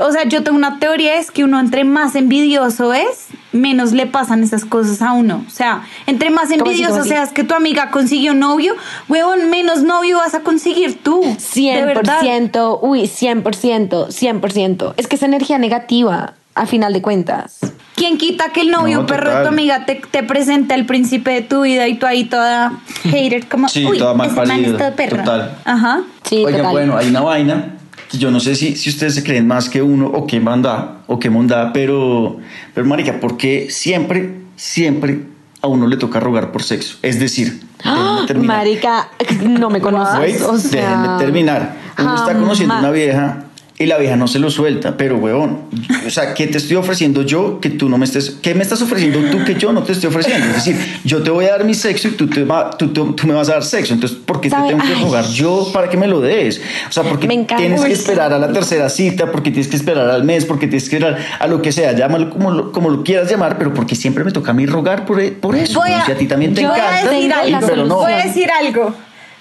o 0.00 0.12
sea, 0.12 0.24
yo 0.24 0.42
tengo 0.44 0.56
una 0.56 0.78
teoría, 0.78 1.16
es 1.16 1.30
que 1.30 1.44
uno 1.44 1.58
entre 1.58 1.84
más 1.84 2.14
envidioso 2.14 2.94
es, 2.94 3.26
menos 3.52 3.92
le 3.92 4.06
pasan 4.06 4.42
esas 4.44 4.64
cosas 4.64 5.02
a 5.02 5.12
uno. 5.12 5.44
O 5.46 5.50
sea, 5.50 5.82
entre 6.06 6.30
más 6.30 6.50
envidioso 6.50 7.00
así? 7.00 7.08
seas 7.08 7.32
que 7.32 7.42
tu 7.44 7.54
amiga 7.54 7.90
consiguió 7.90 8.32
novio, 8.34 8.74
huevón, 9.08 9.50
menos 9.50 9.82
novio 9.82 10.18
vas 10.18 10.34
a 10.34 10.40
conseguir 10.40 11.02
tú. 11.02 11.20
De 11.54 11.82
verdad. 11.84 12.20
100%, 12.22 12.78
uy, 12.80 13.08
100%, 13.08 14.08
100%. 14.10 14.94
Es 14.96 15.06
que 15.08 15.16
es 15.16 15.22
energía 15.22 15.58
negativa, 15.58 16.34
a 16.58 16.66
final 16.66 16.92
de 16.92 17.02
cuentas. 17.02 17.58
¿Quién 17.94 18.16
quita 18.16 18.52
que 18.52 18.60
el 18.60 18.70
novio 18.70 18.98
No, 19.00 19.06
perro 19.06 19.34
de 19.36 19.42
tu 19.42 19.48
amiga 19.48 19.84
te, 19.84 19.96
te 19.96 20.22
presente 20.22 20.72
al 20.74 20.86
príncipe 20.86 21.30
de 21.32 21.42
tu 21.42 21.62
vida 21.62 21.88
y 21.88 21.94
tú 21.98 22.06
ahí 22.06 22.24
toda 22.24 22.72
hater, 23.02 23.46
como, 23.48 23.68
Sí, 23.68 23.84
uy, 23.84 23.98
toda 23.98 24.14
mal 24.14 24.28
ese 24.28 24.36
man 24.36 24.48
parida, 24.48 24.68
es 24.68 24.76
todo 24.78 24.92
perro. 24.94 25.16
total. 25.16 25.56
Ajá. 25.64 26.00
Sí, 26.22 26.36
Oigan, 26.44 26.58
total. 26.60 26.72
bueno, 26.72 26.96
hay 26.96 27.08
una 27.08 27.20
vaina 27.22 27.74
que 28.08 28.18
yo 28.18 28.30
no 28.30 28.38
sé 28.40 28.54
si, 28.54 28.76
si 28.76 28.88
ustedes 28.90 29.14
se 29.16 29.24
creen 29.24 29.46
más 29.48 29.68
que 29.68 29.82
uno 29.82 30.06
o 30.06 30.26
que 30.26 30.38
manda 30.40 30.98
o 31.08 31.18
que 31.18 31.28
monda, 31.28 31.72
pero, 31.72 32.38
pero 32.72 32.86
marica, 32.86 33.18
porque 33.20 33.66
siempre, 33.70 34.42
siempre 34.54 35.22
a 35.60 35.66
uno 35.66 35.88
le 35.88 35.96
toca 35.96 36.20
rogar 36.20 36.52
por 36.52 36.62
sexo. 36.62 36.98
Es 37.02 37.18
decir, 37.18 37.66
¡Ah! 37.84 38.24
Marica, 38.36 39.08
no 39.42 39.70
me 39.70 39.80
conoces. 39.80 40.18
Wait, 40.20 40.40
o 40.42 40.56
sea, 40.56 40.98
déjenme 41.00 41.18
terminar. 41.18 41.74
Uno 41.98 42.14
está 42.14 42.32
conociendo 42.34 42.74
jamás. 42.74 42.84
una 42.84 42.90
vieja 42.92 43.44
y 43.80 43.86
la 43.86 43.96
vieja 43.96 44.16
no 44.16 44.26
se 44.26 44.40
lo 44.40 44.50
suelta, 44.50 44.96
pero 44.96 45.18
weón, 45.18 45.60
o 46.04 46.10
sea, 46.10 46.34
¿qué 46.34 46.48
te 46.48 46.58
estoy 46.58 46.76
ofreciendo 46.76 47.22
yo 47.22 47.60
que 47.60 47.70
tú 47.70 47.88
no 47.88 47.96
me 47.96 48.04
estés, 48.06 48.30
qué 48.42 48.52
me 48.54 48.62
estás 48.62 48.82
ofreciendo 48.82 49.20
tú 49.30 49.44
que 49.44 49.54
yo 49.54 49.72
no 49.72 49.82
te 49.84 49.92
estoy 49.92 50.08
ofreciendo? 50.08 50.46
Es 50.48 50.54
decir, 50.64 50.76
yo 51.04 51.22
te 51.22 51.30
voy 51.30 51.44
a 51.44 51.50
dar 51.52 51.64
mi 51.64 51.74
sexo 51.74 52.08
y 52.08 52.10
tú, 52.12 52.28
te 52.28 52.42
va- 52.44 52.70
tú, 52.70 52.88
tú- 52.88 53.12
tú 53.14 53.26
me 53.28 53.34
vas 53.34 53.48
a 53.50 53.52
dar 53.54 53.62
sexo, 53.64 53.94
entonces, 53.94 54.18
¿por 54.24 54.40
qué 54.40 54.48
te 54.50 54.56
¿Sabe? 54.56 54.70
tengo 54.70 54.82
que 54.82 54.94
rogar 54.96 55.24
yo 55.28 55.70
para 55.72 55.88
que 55.88 55.96
me 55.96 56.08
lo 56.08 56.20
des? 56.20 56.60
O 56.88 56.92
sea, 56.92 57.04
porque 57.04 57.26
encanta. 57.26 57.56
tienes 57.56 57.80
que 57.84 57.92
esperar 57.92 58.32
a 58.32 58.38
la 58.38 58.52
tercera 58.52 58.88
cita, 58.88 59.30
porque 59.30 59.50
tienes 59.52 59.68
que 59.68 59.76
esperar 59.76 60.08
al 60.10 60.24
mes, 60.24 60.44
porque 60.44 60.66
tienes 60.66 60.88
que 60.88 60.96
esperar 60.96 61.18
a 61.38 61.46
lo 61.46 61.62
que 61.62 61.70
sea, 61.70 61.92
llámalo 61.92 62.30
como 62.30 62.50
lo, 62.50 62.72
como 62.72 62.90
lo 62.90 63.04
quieras 63.04 63.30
llamar, 63.30 63.58
pero 63.58 63.72
porque 63.74 63.94
siempre 63.94 64.24
me 64.24 64.32
toca 64.32 64.50
a 64.50 64.54
mí 64.54 64.66
rogar 64.66 65.04
por, 65.06 65.20
e- 65.20 65.30
por 65.30 65.54
eso. 65.54 65.78
Voy 65.78 65.90
a, 65.92 66.04
si 66.04 66.10
a 66.12 66.16
ti 66.16 66.26
también 66.26 66.52
te 66.52 66.62
yo 66.62 66.70
voy 66.70 66.80
a 66.80 67.00
encanta, 67.00 67.10
decir 67.12 67.32
algo. 67.32 67.84
no. 67.86 67.94
Voy 67.96 68.12
a 68.12 68.24
decir 68.24 68.48
algo. 68.50 68.92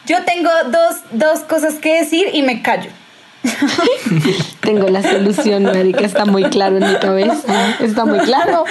Yo 0.05 0.17
tengo 0.25 0.49
dos, 0.71 0.97
dos 1.11 1.39
cosas 1.39 1.73
que 1.75 2.01
decir 2.01 2.27
y 2.33 2.43
me 2.43 2.61
callo. 2.61 2.89
Tengo 4.61 4.87
la 4.87 5.01
solución, 5.01 5.63
Marica, 5.63 6.01
está 6.01 6.25
muy 6.25 6.43
claro 6.45 6.77
en 6.77 6.87
mi 6.91 6.99
cabeza. 6.99 7.75
Está 7.79 8.05
muy 8.05 8.19
claro. 8.19 8.63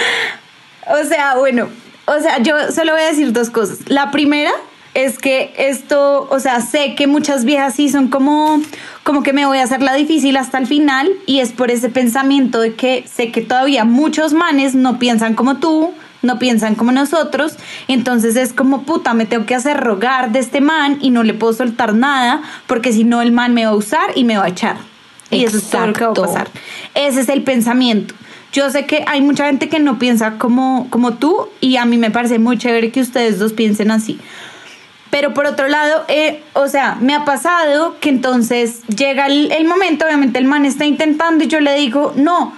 O 0.88 1.04
sea, 1.08 1.36
bueno, 1.36 1.68
o 2.06 2.20
sea, 2.20 2.38
yo 2.38 2.54
solo 2.72 2.92
voy 2.92 3.02
a 3.02 3.06
decir 3.06 3.32
dos 3.32 3.50
cosas. 3.50 3.78
La 3.86 4.10
primera 4.10 4.52
es 4.94 5.18
que 5.18 5.52
esto, 5.58 6.26
o 6.30 6.40
sea, 6.40 6.60
sé 6.62 6.94
que 6.94 7.06
muchas 7.06 7.44
viejas 7.44 7.74
sí 7.74 7.90
son 7.90 8.08
como, 8.08 8.60
como 9.02 9.22
que 9.22 9.34
me 9.34 9.44
voy 9.44 9.58
a 9.58 9.64
hacer 9.64 9.82
la 9.82 9.92
difícil 9.92 10.36
hasta 10.38 10.56
el 10.56 10.66
final 10.66 11.10
y 11.26 11.40
es 11.40 11.52
por 11.52 11.70
ese 11.70 11.90
pensamiento 11.90 12.60
de 12.60 12.74
que 12.74 13.04
sé 13.06 13.30
que 13.30 13.42
todavía 13.42 13.84
muchos 13.84 14.32
manes 14.32 14.74
no 14.74 14.98
piensan 14.98 15.34
como 15.34 15.58
tú, 15.58 15.92
no 16.26 16.38
piensan 16.38 16.74
como 16.74 16.92
nosotros, 16.92 17.56
entonces 17.88 18.36
es 18.36 18.52
como 18.52 18.82
puta, 18.82 19.14
me 19.14 19.24
tengo 19.24 19.46
que 19.46 19.54
hacer 19.54 19.78
rogar 19.78 20.32
de 20.32 20.40
este 20.40 20.60
man 20.60 20.98
y 21.00 21.10
no 21.10 21.22
le 21.22 21.32
puedo 21.34 21.52
soltar 21.52 21.94
nada 21.94 22.42
porque 22.66 22.92
si 22.92 23.04
no 23.04 23.22
el 23.22 23.32
man 23.32 23.54
me 23.54 23.64
va 23.64 23.70
a 23.70 23.76
usar 23.76 24.10
y 24.14 24.24
me 24.24 24.36
va 24.36 24.44
a 24.44 24.48
echar. 24.48 24.76
Y 25.30 25.44
eso 25.44 25.56
es 25.56 25.70
todo 25.70 25.86
lo 25.86 25.92
que 25.92 26.04
va 26.04 26.10
a 26.10 26.14
pasar. 26.14 26.48
Ese 26.94 27.20
es 27.20 27.28
el 27.28 27.42
pensamiento. 27.42 28.14
Yo 28.52 28.70
sé 28.70 28.86
que 28.86 29.04
hay 29.06 29.20
mucha 29.20 29.46
gente 29.46 29.68
que 29.68 29.78
no 29.78 29.98
piensa 29.98 30.38
como, 30.38 30.88
como 30.90 31.14
tú 31.14 31.48
y 31.60 31.76
a 31.76 31.84
mí 31.84 31.98
me 31.98 32.10
parece 32.10 32.38
muy 32.38 32.58
chévere 32.58 32.90
que 32.90 33.00
ustedes 33.00 33.38
dos 33.38 33.52
piensen 33.52 33.90
así. 33.90 34.18
Pero 35.10 35.34
por 35.34 35.46
otro 35.46 35.68
lado, 35.68 36.04
eh, 36.08 36.42
o 36.52 36.68
sea, 36.68 36.96
me 37.00 37.14
ha 37.14 37.24
pasado 37.24 37.96
que 38.00 38.08
entonces 38.08 38.82
llega 38.86 39.26
el, 39.26 39.50
el 39.52 39.66
momento, 39.66 40.04
obviamente 40.04 40.38
el 40.38 40.46
man 40.46 40.64
está 40.64 40.84
intentando 40.84 41.44
y 41.44 41.48
yo 41.48 41.60
le 41.60 41.74
digo, 41.74 42.12
no. 42.16 42.52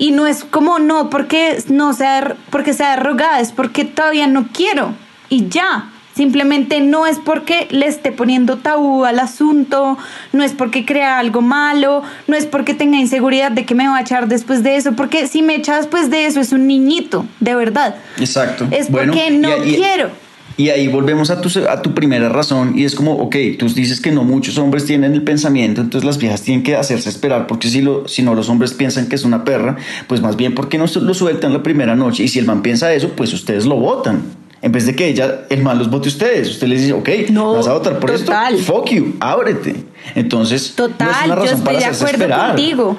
Y 0.00 0.12
no 0.12 0.26
es 0.26 0.44
como 0.44 0.78
no, 0.78 1.10
porque 1.10 1.62
no 1.68 1.92
sea, 1.92 2.34
porque 2.48 2.72
sea 2.72 2.96
rogada, 2.96 3.38
es 3.38 3.52
porque 3.52 3.84
todavía 3.84 4.26
no 4.26 4.48
quiero. 4.50 4.94
Y 5.28 5.48
ya. 5.48 5.90
Simplemente 6.14 6.80
no 6.80 7.06
es 7.06 7.18
porque 7.18 7.68
le 7.70 7.86
esté 7.86 8.10
poniendo 8.10 8.56
tabú 8.56 9.04
al 9.04 9.20
asunto, 9.20 9.98
no 10.32 10.42
es 10.42 10.52
porque 10.52 10.84
crea 10.84 11.18
algo 11.18 11.40
malo, 11.42 12.02
no 12.26 12.36
es 12.36 12.46
porque 12.46 12.74
tenga 12.74 12.98
inseguridad 12.98 13.52
de 13.52 13.64
que 13.64 13.74
me 13.74 13.86
va 13.86 13.98
a 13.98 14.00
echar 14.00 14.26
después 14.26 14.62
de 14.62 14.76
eso, 14.76 14.94
porque 14.94 15.28
si 15.28 15.42
me 15.42 15.54
echa 15.54 15.76
después 15.76 16.10
de 16.10 16.26
eso 16.26 16.40
es 16.40 16.52
un 16.52 16.66
niñito, 16.66 17.26
de 17.38 17.54
verdad. 17.54 17.94
Exacto. 18.18 18.66
Es 18.70 18.90
Bueno, 18.90 19.12
porque 19.12 19.34
y 19.34 19.38
no 19.38 19.54
quiero. 19.58 20.10
Y 20.56 20.68
ahí 20.68 20.88
volvemos 20.88 21.30
a 21.30 21.40
tu, 21.40 21.48
a 21.68 21.80
tu 21.80 21.94
primera 21.94 22.28
razón 22.28 22.74
y 22.76 22.84
es 22.84 22.94
como, 22.94 23.14
ok, 23.14 23.34
tú 23.58 23.66
dices 23.68 24.00
que 24.00 24.10
no 24.10 24.24
muchos 24.24 24.58
hombres 24.58 24.84
tienen 24.84 25.14
el 25.14 25.22
pensamiento, 25.22 25.80
entonces 25.80 26.04
las 26.06 26.18
viejas 26.18 26.42
tienen 26.42 26.62
que 26.62 26.76
hacerse 26.76 27.08
esperar 27.08 27.46
porque 27.46 27.68
si, 27.68 27.80
lo, 27.80 28.06
si 28.08 28.22
no 28.22 28.34
los 28.34 28.48
hombres 28.50 28.74
piensan 28.74 29.08
que 29.08 29.14
es 29.16 29.24
una 29.24 29.44
perra, 29.44 29.76
pues 30.06 30.20
más 30.20 30.36
bien 30.36 30.54
porque 30.54 30.76
no 30.76 30.86
se 30.86 31.00
lo 31.00 31.14
sueltan 31.14 31.52
la 31.54 31.62
primera 31.62 31.96
noche 31.96 32.24
y 32.24 32.28
si 32.28 32.38
el 32.38 32.44
man 32.46 32.60
piensa 32.60 32.92
eso, 32.92 33.10
pues 33.16 33.32
ustedes 33.32 33.64
lo 33.64 33.76
votan. 33.76 34.22
En 34.62 34.72
vez 34.72 34.84
de 34.84 34.94
que 34.94 35.08
ella, 35.08 35.46
el 35.48 35.62
man 35.62 35.78
los 35.78 35.88
vote 35.88 36.08
a 36.08 36.12
ustedes, 36.12 36.50
usted 36.50 36.66
les 36.66 36.82
dice, 36.82 36.92
ok, 36.92 37.08
No, 37.30 37.54
vas 37.54 37.66
a 37.66 37.72
votar 37.72 37.98
por 37.98 38.10
total. 38.10 38.56
esto, 38.56 38.70
fuck 38.74 38.90
you, 38.90 39.14
ábrete. 39.18 39.74
Entonces, 40.14 40.74
no 40.76 40.84
es 40.84 40.90
Total, 40.90 41.08
una 41.08 41.26
yo 41.28 41.34
razón 41.36 41.46
estoy 41.46 41.64
para 41.64 41.78
de 41.78 41.84
acuerdo 41.86 42.06
esperar. 42.24 42.46
contigo. 42.48 42.96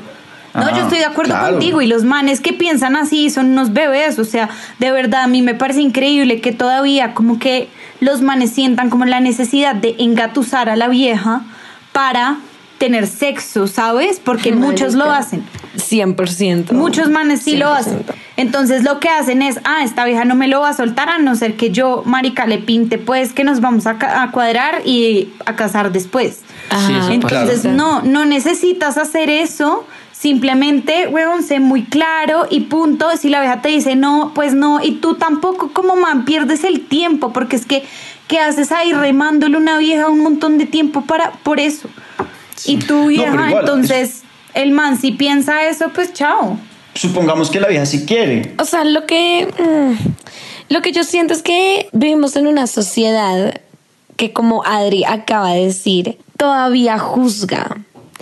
No, 0.53 0.69
yo 0.75 0.83
estoy 0.83 0.99
de 0.99 1.05
acuerdo 1.05 1.33
claro. 1.33 1.51
contigo 1.53 1.81
y 1.81 1.87
los 1.87 2.03
manes 2.03 2.39
que 2.41 2.51
piensan 2.53 2.95
así 2.95 3.29
son 3.29 3.51
unos 3.51 3.71
bebés, 3.73 4.19
o 4.19 4.25
sea, 4.25 4.49
de 4.79 4.91
verdad 4.91 5.23
a 5.23 5.27
mí 5.27 5.41
me 5.41 5.53
parece 5.55 5.81
increíble 5.81 6.41
que 6.41 6.51
todavía 6.51 7.13
como 7.13 7.39
que 7.39 7.69
los 8.01 8.21
manes 8.21 8.51
sientan 8.51 8.89
como 8.89 9.05
la 9.05 9.19
necesidad 9.21 9.75
de 9.75 9.95
engatusar 9.99 10.69
a 10.69 10.75
la 10.75 10.87
vieja 10.89 11.41
para 11.93 12.37
tener 12.79 13.05
sexo, 13.07 13.67
¿sabes? 13.67 14.19
Porque 14.19 14.51
muchos 14.53 14.95
lo 14.95 15.11
hacen. 15.11 15.43
100%. 15.77 16.71
Muchos 16.71 17.09
manes 17.09 17.41
sí 17.43 17.55
lo 17.55 17.67
100%. 17.67 17.77
hacen. 17.77 18.03
Entonces 18.37 18.83
lo 18.83 18.99
que 18.99 19.07
hacen 19.09 19.41
es, 19.43 19.59
ah, 19.65 19.83
esta 19.83 20.03
vieja 20.05 20.25
no 20.25 20.33
me 20.35 20.47
lo 20.47 20.61
va 20.61 20.69
a 20.69 20.73
soltar 20.73 21.07
a 21.09 21.19
no 21.19 21.35
ser 21.35 21.55
que 21.55 21.69
yo, 21.69 22.01
marica, 22.05 22.47
le 22.47 22.57
pinte, 22.57 22.97
pues 22.97 23.33
que 23.33 23.43
nos 23.43 23.61
vamos 23.61 23.85
a, 23.85 23.97
ca- 23.99 24.23
a 24.23 24.31
cuadrar 24.31 24.81
y 24.85 25.29
a 25.45 25.55
casar 25.55 25.91
después. 25.91 26.39
Sí, 26.87 26.93
Entonces, 27.11 27.57
pasa. 27.57 27.69
no, 27.69 28.01
no 28.01 28.25
necesitas 28.25 28.97
hacer 28.97 29.29
eso. 29.29 29.85
Simplemente, 30.21 31.07
weón, 31.07 31.41
sé 31.41 31.59
muy 31.59 31.83
claro 31.83 32.45
y 32.47 32.59
punto. 32.59 33.09
Si 33.17 33.27
la 33.27 33.39
vieja 33.41 33.63
te 33.63 33.69
dice 33.69 33.95
no, 33.95 34.33
pues 34.35 34.53
no. 34.53 34.79
Y 34.79 34.97
tú 34.97 35.15
tampoco, 35.15 35.73
como 35.73 35.95
man, 35.95 36.25
pierdes 36.25 36.63
el 36.63 36.85
tiempo. 36.85 37.33
Porque 37.33 37.55
es 37.55 37.65
que, 37.65 37.83
¿qué 38.27 38.37
haces 38.37 38.71
ahí 38.71 38.93
remándole 38.93 39.57
una 39.57 39.79
vieja 39.79 40.09
un 40.09 40.19
montón 40.19 40.59
de 40.59 40.67
tiempo 40.67 41.01
para, 41.05 41.31
por 41.41 41.59
eso? 41.59 41.89
Y 42.65 42.77
tú, 42.77 43.07
vieja, 43.07 43.31
igual, 43.31 43.61
entonces, 43.61 44.21
el 44.53 44.73
man, 44.73 45.01
si 45.01 45.11
piensa 45.11 45.67
eso, 45.67 45.89
pues 45.89 46.13
chao. 46.13 46.59
Supongamos 46.93 47.49
que 47.49 47.59
la 47.59 47.69
vieja 47.69 47.87
sí 47.87 48.05
quiere. 48.05 48.53
O 48.59 48.65
sea, 48.65 48.83
lo 48.83 49.07
que, 49.07 49.47
mm, 49.47 50.71
lo 50.71 50.83
que 50.83 50.91
yo 50.91 51.03
siento 51.03 51.33
es 51.33 51.41
que 51.41 51.89
vivimos 51.93 52.35
en 52.35 52.45
una 52.45 52.67
sociedad 52.67 53.59
que, 54.17 54.33
como 54.33 54.63
Adri 54.65 55.03
acaba 55.03 55.53
de 55.53 55.65
decir, 55.65 56.19
todavía 56.37 56.99
juzga. 56.99 57.77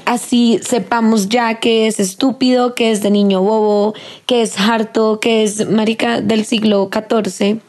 Así 0.10 0.60
sepamos 0.63 1.30
ya 1.30 1.60
que 1.60 1.86
es 1.86 2.00
estúpido, 2.00 2.74
que 2.74 2.89
es 2.89 3.04
de 3.04 3.12
niño 3.12 3.43
bobo, 3.43 3.93
que 4.26 4.41
es 4.41 4.60
harto, 4.60 5.19
que 5.19 5.43
es 5.43 5.69
marica 5.69 6.19
del 6.19 6.45
siglo 6.45 6.89
XIV. 6.91 7.60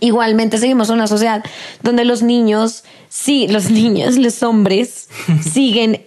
Igualmente 0.00 0.56
seguimos 0.56 0.88
en 0.88 0.94
una 0.94 1.06
sociedad 1.06 1.44
donde 1.82 2.06
los 2.06 2.22
niños, 2.22 2.84
sí, 3.10 3.46
los 3.48 3.68
niños, 3.70 4.16
los 4.16 4.42
hombres, 4.42 5.10
siguen, 5.52 6.00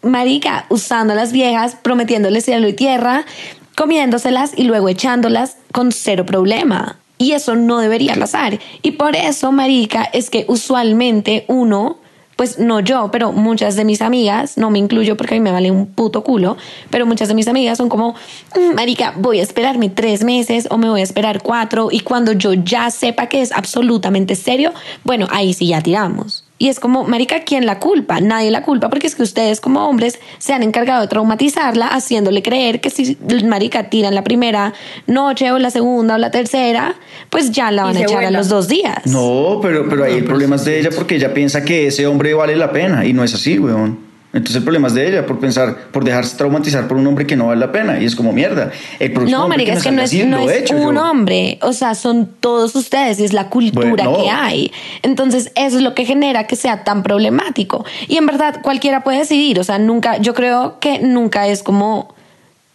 marica, 0.00 0.66
usando 0.68 1.14
a 1.14 1.16
las 1.16 1.32
viejas, 1.32 1.74
prometiéndoles 1.74 2.44
cielo 2.44 2.68
y 2.68 2.74
tierra, 2.74 3.26
comiéndoselas 3.74 4.52
y 4.56 4.62
luego 4.62 4.88
echándolas 4.88 5.56
con 5.72 5.90
cero 5.90 6.24
problema. 6.24 7.00
Y 7.18 7.32
eso 7.32 7.56
no 7.56 7.78
debería 7.78 8.14
pasar. 8.14 8.60
Y 8.80 8.92
por 8.92 9.16
eso, 9.16 9.50
marica, 9.50 10.04
es 10.04 10.30
que 10.30 10.44
usualmente 10.46 11.46
uno 11.48 11.98
pues 12.36 12.58
no 12.58 12.80
yo, 12.80 13.10
pero 13.10 13.32
muchas 13.32 13.76
de 13.76 13.84
mis 13.84 14.02
amigas, 14.02 14.58
no 14.58 14.70
me 14.70 14.78
incluyo 14.78 15.16
porque 15.16 15.34
a 15.34 15.38
mí 15.38 15.42
me 15.42 15.50
vale 15.50 15.70
un 15.70 15.86
puto 15.86 16.22
culo, 16.22 16.56
pero 16.90 17.06
muchas 17.06 17.28
de 17.28 17.34
mis 17.34 17.48
amigas 17.48 17.78
son 17.78 17.88
como, 17.88 18.14
"Mm, 18.54 18.74
marica, 18.74 19.14
voy 19.16 19.40
a 19.40 19.42
esperarme 19.42 19.88
tres 19.88 20.22
meses 20.22 20.68
o 20.70 20.78
me 20.78 20.88
voy 20.88 21.00
a 21.00 21.04
esperar 21.04 21.42
cuatro 21.42 21.88
y 21.90 22.00
cuando 22.00 22.32
yo 22.32 22.52
ya 22.52 22.90
sepa 22.90 23.26
que 23.28 23.40
es 23.40 23.52
absolutamente 23.52 24.34
serio, 24.36 24.72
bueno, 25.04 25.26
ahí 25.30 25.54
sí 25.54 25.68
ya 25.68 25.80
tiramos. 25.80 26.45
Y 26.58 26.68
es 26.68 26.80
como, 26.80 27.04
marica, 27.04 27.40
¿quién 27.40 27.66
la 27.66 27.78
culpa? 27.78 28.20
Nadie 28.20 28.50
la 28.50 28.62
culpa 28.62 28.88
porque 28.88 29.06
es 29.06 29.14
que 29.14 29.22
ustedes 29.22 29.60
como 29.60 29.86
hombres 29.86 30.18
se 30.38 30.54
han 30.54 30.62
encargado 30.62 31.02
de 31.02 31.08
traumatizarla 31.08 31.88
haciéndole 31.88 32.42
creer 32.42 32.80
que 32.80 32.88
si 32.88 33.18
marica 33.44 33.90
tiran 33.90 34.14
la 34.14 34.24
primera 34.24 34.72
noche 35.06 35.52
o 35.52 35.58
la 35.58 35.70
segunda 35.70 36.14
o 36.14 36.18
la 36.18 36.30
tercera, 36.30 36.94
pues 37.28 37.50
ya 37.50 37.70
la 37.70 37.84
van 37.84 37.96
a 37.96 38.00
echar 38.00 38.18
a 38.18 38.22
vuela. 38.22 38.38
los 38.38 38.48
dos 38.48 38.68
días. 38.68 39.04
No, 39.06 39.58
pero, 39.60 39.86
pero 39.88 40.04
ahí 40.04 40.14
el 40.14 40.24
problema 40.24 40.56
es 40.56 40.64
de 40.64 40.80
ella 40.80 40.90
porque 40.94 41.16
ella 41.16 41.34
piensa 41.34 41.62
que 41.62 41.88
ese 41.88 42.06
hombre 42.06 42.32
vale 42.32 42.56
la 42.56 42.72
pena 42.72 43.04
y 43.04 43.12
no 43.12 43.22
es 43.22 43.34
así, 43.34 43.58
weón. 43.58 44.05
Entonces 44.36 44.56
el 44.56 44.62
problema 44.64 44.88
es 44.88 44.94
de 44.94 45.08
ella 45.08 45.26
por 45.26 45.38
pensar, 45.40 45.76
por 45.90 46.04
dejarse 46.04 46.36
traumatizar 46.36 46.86
por 46.86 46.96
un 46.98 47.06
hombre 47.06 47.26
que 47.26 47.36
no 47.36 47.46
vale 47.46 47.58
la 47.60 47.72
pena 47.72 47.98
y 48.00 48.04
es 48.04 48.14
como 48.14 48.32
mierda. 48.32 48.70
El 48.98 49.12
No, 49.14 49.44
hombre 49.44 49.58
marica, 49.58 49.72
es 49.72 49.82
que 49.82 49.90
no 49.90 50.02
es, 50.02 50.12
no 50.26 50.38
es 50.48 50.56
hecho 50.58 50.76
un 50.76 50.94
yo. 50.94 51.02
hombre, 51.10 51.58
o 51.62 51.72
sea, 51.72 51.94
son 51.94 52.30
todos 52.40 52.74
ustedes 52.76 53.18
y 53.18 53.24
es 53.24 53.32
la 53.32 53.48
cultura 53.48 53.88
Bueno, 53.90 54.10
no. 54.12 54.22
que 54.22 54.30
hay. 54.30 54.70
Entonces, 55.02 55.50
eso 55.54 55.76
es 55.78 55.82
lo 55.82 55.94
que 55.94 56.04
genera 56.04 56.46
que 56.46 56.54
sea 56.56 56.84
tan 56.84 57.02
problemático. 57.02 57.84
Y 58.08 58.18
en 58.18 58.26
verdad, 58.26 58.60
cualquiera 58.62 59.02
puede 59.02 59.18
decidir, 59.18 59.58
o 59.58 59.64
sea, 59.64 59.78
nunca, 59.78 60.18
yo 60.18 60.34
creo 60.34 60.78
que 60.80 60.98
nunca 61.00 61.48
es 61.48 61.62
como 61.62 62.14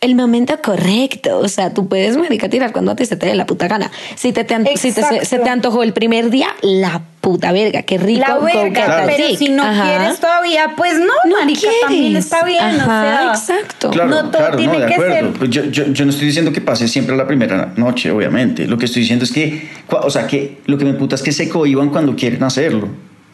el 0.02 0.15
momento 0.15 0.60
correcto, 0.63 1.38
o 1.38 1.47
sea, 1.47 1.74
tú 1.76 1.88
puedes, 1.88 2.17
marica, 2.17 2.50
tirar 2.50 2.71
cuando 2.71 2.91
a 2.91 2.95
ti 2.95 3.06
se 3.06 3.15
te 3.17 3.28
dé 3.28 3.36
la 3.36 3.45
puta 3.45 3.67
gana. 3.67 3.91
Si, 4.15 4.32
te, 4.34 4.43
te 4.43 4.56
si 4.58 4.63
te- 4.63 4.78
se, 4.78 4.88
Exacto. 5.02 5.26
se 5.26 5.38
te 5.38 5.50
antojó 5.50 5.84
el 5.84 5.93
primer 5.93 6.32
día, 6.32 6.47
la 6.63 7.04
puta 7.21 7.51
verga, 7.51 7.84
qué 7.84 7.97
rico. 7.99 8.19
La 8.27 8.38
verga, 8.39 8.86
that 8.86 9.05
pero 9.05 9.36
si 9.38 9.49
no 9.49 9.63
Ajá. 9.63 9.84
quieres 9.97 10.19
todavía, 10.19 10.73
pues 10.75 10.97
no, 10.99 11.05
No 11.29 11.38
marica, 11.39 11.67
también 11.81 12.03
quieres. 12.07 12.25
está 12.25 12.43
bien, 12.43 12.60
o 12.63 12.81
Ajá, 12.81 13.03
sea. 13.03 13.29
exacto. 13.60 13.89
Claro, 13.91 14.10
No 14.10 14.21
todo 14.31 14.31
claro, 14.41 14.57
tiene 14.57 14.73
no, 14.73 14.79
de 14.79 14.86
que 14.88 14.93
acuerdo. 14.95 15.34
ser- 15.39 15.49
Yo, 15.49 15.63
yo, 15.65 15.86
yo 15.93 16.05
no 16.05 16.12
estoy 16.12 16.25
diciendo 16.27 16.51
que 16.51 16.62
pase 16.62 16.88
siempre 16.88 17.15
la 17.15 17.27
primera 17.27 17.73
noche, 17.77 18.10
obviamente. 18.12 18.65
Lo 18.67 18.77
que 18.77 18.86
estoy 18.86 19.03
diciendo 19.03 19.23
es 19.23 19.31
que, 19.31 19.69
o 19.89 20.10
sea, 20.10 20.25
que 20.27 20.57
lo 20.65 20.77
que 20.77 20.86
me 20.86 20.93
puta 20.93 21.15
es 21.15 21.21
que 21.21 21.31
se 21.31 21.47
cohiban 21.47 21.89
cuando 21.89 22.15
quieren 22.15 22.43
hacerlo. 22.43 22.88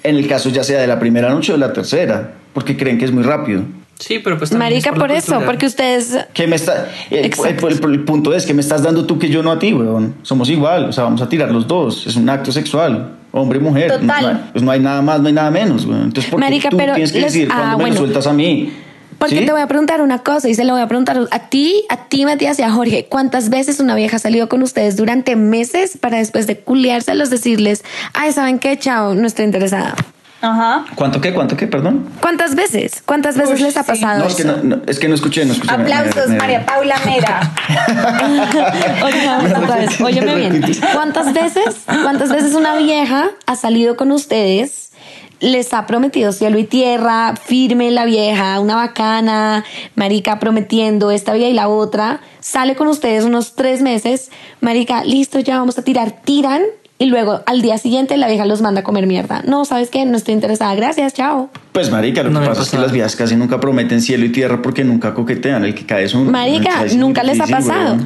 En 0.03 0.15
el 0.17 0.27
caso 0.27 0.49
ya 0.49 0.63
sea 0.63 0.79
de 0.79 0.87
la 0.87 0.99
primera 0.99 1.29
noche 1.29 1.51
o 1.53 1.55
de 1.55 1.59
la 1.59 1.73
tercera, 1.73 2.33
porque 2.53 2.75
creen 2.77 2.97
que 2.97 3.05
es 3.05 3.11
muy 3.11 3.23
rápido. 3.23 3.63
Sí, 3.99 4.19
pero 4.19 4.37
pues 4.37 4.51
también 4.51 4.73
es 4.73 4.85
Marica, 4.85 4.99
por 4.99 5.09
la 5.09 5.17
eso, 5.17 5.27
cultura. 5.27 5.45
porque 5.47 5.65
ustedes 5.65 6.15
¿Qué 6.33 6.45
me 6.45 6.55
está, 6.55 6.87
el, 7.09 7.25
Exacto. 7.25 7.67
el- 7.67 7.73
el- 7.83 7.91
el 7.93 8.03
punto 8.03 8.31
es 8.31 8.45
que 8.45 8.53
me 8.53 8.61
estás 8.61 8.83
dando 8.83 9.05
tú 9.07 9.17
que 9.17 9.27
yo 9.29 9.41
no 9.41 9.51
a 9.51 9.57
ti, 9.57 9.73
weón. 9.73 10.13
Somos 10.21 10.49
igual, 10.49 10.85
o 10.89 10.91
sea, 10.93 11.05
vamos 11.05 11.21
a 11.21 11.27
tirar 11.29 11.49
los 11.49 11.67
dos. 11.67 12.05
Es 12.05 12.15
un 12.15 12.29
acto 12.29 12.51
sexual, 12.51 13.15
hombre 13.37 13.59
y 13.59 13.61
mujer. 13.61 13.91
Total. 13.91 14.05
no 14.07 14.13
hay, 14.29 14.35
pues 14.51 14.63
no 14.63 14.71
hay 14.71 14.79
nada 14.79 15.01
más, 15.01 15.19
no 15.21 15.27
hay 15.27 15.33
nada 15.33 15.51
menos. 15.51 15.83
Entonces, 15.83 16.25
¿por 16.25 16.39
qué 16.39 16.45
Marica, 16.45 16.69
tú 16.69 16.77
pero 16.77 16.93
tienes 16.93 17.11
que 17.11 17.21
les- 17.21 17.33
decir 17.33 17.49
ah, 17.51 17.55
cuando 17.55 17.77
me 17.77 17.83
bueno. 17.83 17.93
lo 17.95 17.99
sueltas 18.01 18.27
a 18.27 18.33
mí? 18.33 18.73
Porque 19.17 19.39
¿Sí? 19.39 19.45
te 19.47 19.51
voy 19.51 19.61
a 19.61 19.67
preguntar 19.67 20.01
una 20.01 20.19
cosa 20.19 20.47
y 20.47 20.53
se 20.53 20.63
lo 20.63 20.73
voy 20.73 20.81
a 20.83 20.87
preguntar 20.87 21.19
a 21.31 21.39
ti, 21.49 21.83
a 21.89 22.05
ti, 22.07 22.23
Matías 22.25 22.59
y 22.59 22.61
a 22.61 22.69
Jorge. 22.69 23.07
¿Cuántas 23.09 23.49
veces 23.49 23.79
una 23.79 23.95
vieja 23.95 24.17
ha 24.17 24.19
salido 24.19 24.47
con 24.47 24.61
ustedes 24.61 24.95
durante 24.95 25.35
meses 25.35 25.97
para 25.99 26.19
después 26.19 26.45
de 26.45 26.59
culiárselos 26.59 27.31
decirles, 27.31 27.83
ay, 28.13 28.31
¿saben 28.31 28.59
qué? 28.59 28.77
Chao, 28.77 29.15
no 29.15 29.25
estoy 29.25 29.45
interesada. 29.45 29.95
Ajá. 30.39 30.85
¿Cuánto 30.95 31.19
qué? 31.19 31.33
¿Cuánto 31.33 31.57
qué? 31.57 31.65
Perdón. 31.67 32.07
¿Cuántas 32.21 32.53
veces? 32.55 33.01
¿Cuántas 33.05 33.37
veces 33.37 33.57
Uy, 33.59 33.63
les 33.65 33.75
ha 33.77 33.83
sí. 33.83 33.87
pasado 33.87 34.19
No, 34.19 34.25
es 34.27 34.35
que 34.35 34.43
eso? 34.43 34.57
no, 34.57 34.75
no, 34.75 34.81
es 34.85 34.99
que 34.99 35.07
no 35.07 35.15
escuché, 35.15 35.45
no 35.45 35.53
escuché. 35.53 35.73
Aplausos, 35.73 36.27
Me- 36.27 36.33
me- 36.33 36.37
María 36.37 36.65
Paula 36.65 36.95
Mera. 37.05 37.39
Oiga, 39.03 39.39
otra 39.63 39.75
vez, 39.77 39.99
óyeme 40.01 40.35
bien. 40.35 40.61
¿Cuántas 40.93 41.33
veces, 41.33 41.77
cuántas 42.03 42.29
veces 42.31 42.53
una 42.53 42.75
vieja 42.75 43.29
ha 43.45 43.55
salido 43.55 43.97
con 43.97 44.11
ustedes? 44.11 44.91
Les 45.39 45.71
ha 45.73 45.85
prometido 45.85 46.31
cielo 46.31 46.57
y 46.57 46.63
tierra, 46.63 47.35
firme 47.35 47.91
la 47.91 48.05
vieja, 48.05 48.59
una 48.59 48.75
bacana, 48.75 49.63
marica 49.95 50.39
prometiendo 50.39 51.11
esta 51.11 51.33
vida 51.33 51.47
y 51.47 51.53
la 51.53 51.67
otra. 51.67 52.21
Sale 52.39 52.75
con 52.75 52.87
ustedes 52.87 53.23
unos 53.23 53.53
tres 53.55 53.81
meses, 53.81 54.31
marica, 54.61 55.03
listo, 55.03 55.39
ya 55.39 55.59
vamos 55.59 55.77
a 55.77 55.83
tirar, 55.83 56.11
tiran. 56.23 56.63
Y 56.99 57.05
luego 57.05 57.41
al 57.45 57.61
día 57.61 57.77
siguiente 57.77 58.17
la 58.17 58.27
vieja 58.27 58.45
los 58.45 58.61
manda 58.61 58.81
a 58.81 58.83
comer 58.83 59.05
mierda. 59.05 59.43
No, 59.45 59.65
¿sabes 59.65 59.89
qué? 59.91 60.03
No 60.05 60.17
estoy 60.17 60.33
interesada. 60.33 60.73
Gracias, 60.73 61.13
chao. 61.13 61.49
Pues 61.71 61.91
marica, 61.91 62.23
lo 62.23 62.31
No 62.31 62.41
que 62.41 62.47
pasa 62.47 62.63
es 62.63 62.69
que 62.71 62.77
las 62.79 62.91
viejas 62.91 63.15
casi 63.15 63.35
nunca 63.35 63.59
prometen 63.59 64.01
cielo 64.01 64.25
y 64.25 64.29
tierra 64.31 64.61
porque 64.63 64.83
nunca 64.83 65.13
coquetean. 65.13 65.63
El 65.63 65.75
que 65.75 65.85
cae 65.85 66.05
es 66.05 66.15
un... 66.15 66.31
Marica, 66.31 66.83
es 66.85 66.95
nunca 66.95 67.21
les 67.23 67.39
ha 67.39 67.45
pasado. 67.45 67.97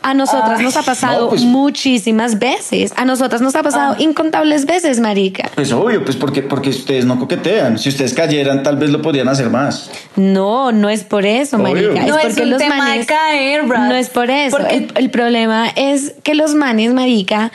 A 0.00 0.14
nosotras 0.14 0.58
Ay, 0.60 0.64
nos 0.64 0.76
ha 0.76 0.82
pasado 0.82 1.24
no, 1.24 1.28
pues- 1.30 1.42
muchísimas 1.42 2.38
veces. 2.38 2.94
A 2.96 3.04
nosotras 3.04 3.42
nos 3.42 3.54
ha 3.56 3.62
pasado 3.62 3.96
incontables 3.98 4.64
veces, 4.64 5.00
marica. 5.00 5.50
Pues 5.54 5.70
obvio, 5.72 6.04
pues 6.04 6.16
porque, 6.16 6.40
porque 6.42 6.70
ustedes 6.70 7.04
no 7.04 7.18
coquetean. 7.18 7.78
Si 7.78 7.88
ustedes 7.88 8.14
cayeran, 8.14 8.62
tal 8.62 8.76
vez 8.76 8.90
lo 8.90 9.02
podrían 9.02 9.28
hacer 9.28 9.50
más. 9.50 9.90
No, 10.16 10.70
no 10.72 10.88
es 10.88 11.02
por 11.04 11.26
eso, 11.26 11.56
Obvio. 11.56 11.74
marica. 11.92 12.06
No 12.06 12.16
es 12.16 12.24
es 12.24 12.28
porque 12.28 12.42
un 12.44 12.50
los 12.50 12.58
tema 12.60 12.74
de 12.76 12.80
manes. 12.80 13.06
caer, 13.06 13.66
Brad. 13.66 13.88
No 13.88 13.94
es 13.96 14.08
por 14.08 14.30
eso. 14.30 14.56
Porque- 14.56 14.76
El, 14.76 14.92
el 14.94 15.10
problema 15.10 15.68
es 15.74 16.14
que 16.22 16.34
los 16.36 16.54
manes, 16.54 16.94
marica, 16.94 17.50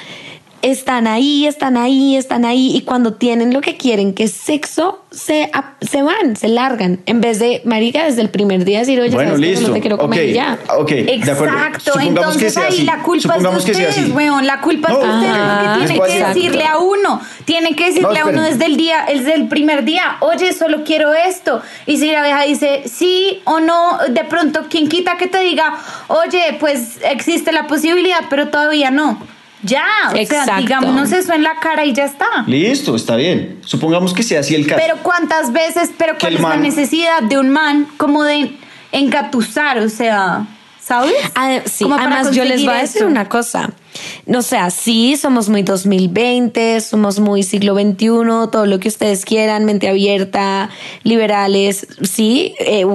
están 0.63 1.07
ahí, 1.07 1.45
están 1.45 1.75
ahí, 1.75 2.15
están 2.15 2.45
ahí. 2.45 2.75
Y 2.75 2.81
cuando 2.81 3.13
tienen 3.13 3.53
lo 3.53 3.59
que 3.59 3.75
quieren, 3.75 4.13
que 4.13 4.23
es 4.23 4.31
sexo, 4.31 5.03
se, 5.11 5.51
se 5.81 6.01
van, 6.01 6.37
se 6.37 6.47
largan. 6.47 7.01
En 7.05 7.19
vez 7.19 7.37
de, 7.39 7.61
marica, 7.65 8.05
desde 8.05 8.21
el 8.21 8.29
primer 8.29 8.63
día 8.63 8.79
decir, 8.79 8.99
oye, 8.99 9.13
bueno, 9.13 9.35
listo. 9.35 9.67
no 9.67 9.73
te 9.73 9.81
quiero 9.81 9.97
comer 9.97 10.21
ok, 10.21 10.25
y 10.25 10.33
ya. 10.33 10.57
ok. 10.77 10.91
Exacto, 10.91 11.91
que 11.99 12.05
entonces 12.05 12.57
ahí 12.57 12.67
así. 12.69 12.83
la 12.83 13.03
culpa 13.03 13.35
es 13.35 13.43
de 13.43 13.49
que 13.49 13.55
ustedes, 13.55 14.11
weón, 14.11 14.47
la 14.47 14.61
culpa 14.61 14.89
es 14.93 14.99
de 14.99 15.05
ustedes 15.05 15.37
porque 15.37 15.79
Les 15.79 15.89
tienen 15.89 16.07
que 16.07 16.27
decirle 16.27 16.65
a 16.65 16.77
uno, 16.77 17.21
tienen 17.43 17.75
que 17.75 17.85
decirle 17.87 18.19
No, 18.19 18.25
a 18.25 18.29
uno 18.29 18.41
desde 18.43 18.65
el 18.65 18.77
día, 18.77 19.05
desde 19.07 19.33
el 19.35 19.49
primer 19.49 19.83
día, 19.83 20.15
oye, 20.21 20.53
solo 20.53 20.85
quiero 20.85 21.13
esto. 21.13 21.61
Y 21.85 21.97
si 21.97 22.09
la 22.09 22.23
vieja 22.23 22.43
dice 22.43 22.83
sí 22.85 23.41
o 23.43 23.59
no, 23.59 23.97
de 24.09 24.23
pronto, 24.23 24.61
quien 24.69 24.87
quita 24.87 25.17
que 25.17 25.27
te 25.27 25.41
diga, 25.41 25.77
oye, 26.07 26.55
pues 26.61 26.99
existe 27.03 27.51
la 27.51 27.67
posibilidad, 27.67 28.21
pero 28.29 28.47
todavía 28.47 28.89
no. 28.89 29.32
Ya, 29.63 29.85
o 30.11 30.15
Exacto. 30.15 30.45
sea, 30.45 30.57
digámonos 30.57 31.11
eso 31.11 31.33
en 31.33 31.43
la 31.43 31.55
cara 31.61 31.85
y 31.85 31.93
ya 31.93 32.05
está. 32.05 32.43
Listo, 32.47 32.95
está 32.95 33.15
bien. 33.15 33.59
Supongamos 33.65 34.13
que 34.13 34.21
sea 34.21 34.41
así 34.41 34.55
el 34.55 34.67
caso. 34.67 34.81
Pero 34.85 35.01
cuántas 35.01 35.53
veces, 35.53 35.91
pero 35.97 36.15
cuál 36.19 36.35
es 36.35 36.41
la 36.41 36.57
necesidad 36.57 37.23
de 37.23 37.37
un 37.37 37.49
man 37.49 37.87
como 37.97 38.23
de 38.23 38.51
engatusar, 38.91 39.79
o 39.79 39.89
sea, 39.89 40.45
¿sabes? 40.81 41.13
Ah, 41.35 41.61
sí, 41.65 41.85
además 41.89 42.31
yo 42.31 42.43
les 42.43 42.63
voy 42.65 42.73
a 42.73 42.77
decir 42.81 43.01
eso. 43.03 43.07
una 43.07 43.29
cosa. 43.29 43.71
No 44.25 44.41
sea, 44.41 44.69
sí, 44.69 45.15
somos 45.17 45.49
muy 45.49 45.63
2020, 45.63 46.81
somos 46.81 47.19
muy 47.19 47.43
siglo 47.43 47.75
XXI, 47.75 48.07
todo 48.51 48.65
lo 48.65 48.79
que 48.79 48.87
ustedes 48.89 49.23
quieran, 49.23 49.65
mente 49.65 49.87
abierta, 49.87 50.69
liberales, 51.03 51.87
sí, 52.01 52.55
eh, 52.59 52.85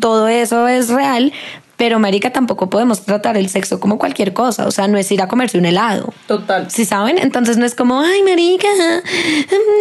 todo 0.00 0.28
eso 0.28 0.68
es 0.68 0.88
real, 0.88 1.32
pero 1.78 2.00
marica 2.00 2.30
tampoco 2.30 2.68
podemos 2.68 3.02
tratar 3.02 3.36
el 3.38 3.48
sexo 3.48 3.78
como 3.78 3.98
cualquier 3.98 4.34
cosa, 4.34 4.66
o 4.66 4.70
sea, 4.72 4.88
no 4.88 4.98
es 4.98 5.10
ir 5.12 5.22
a 5.22 5.28
comerse 5.28 5.58
un 5.58 5.64
helado. 5.64 6.12
Total. 6.26 6.68
¿Sí 6.70 6.84
saben? 6.84 7.18
Entonces 7.18 7.56
no 7.56 7.64
es 7.64 7.76
como, 7.76 8.00
ay, 8.00 8.22
marica, 8.24 8.66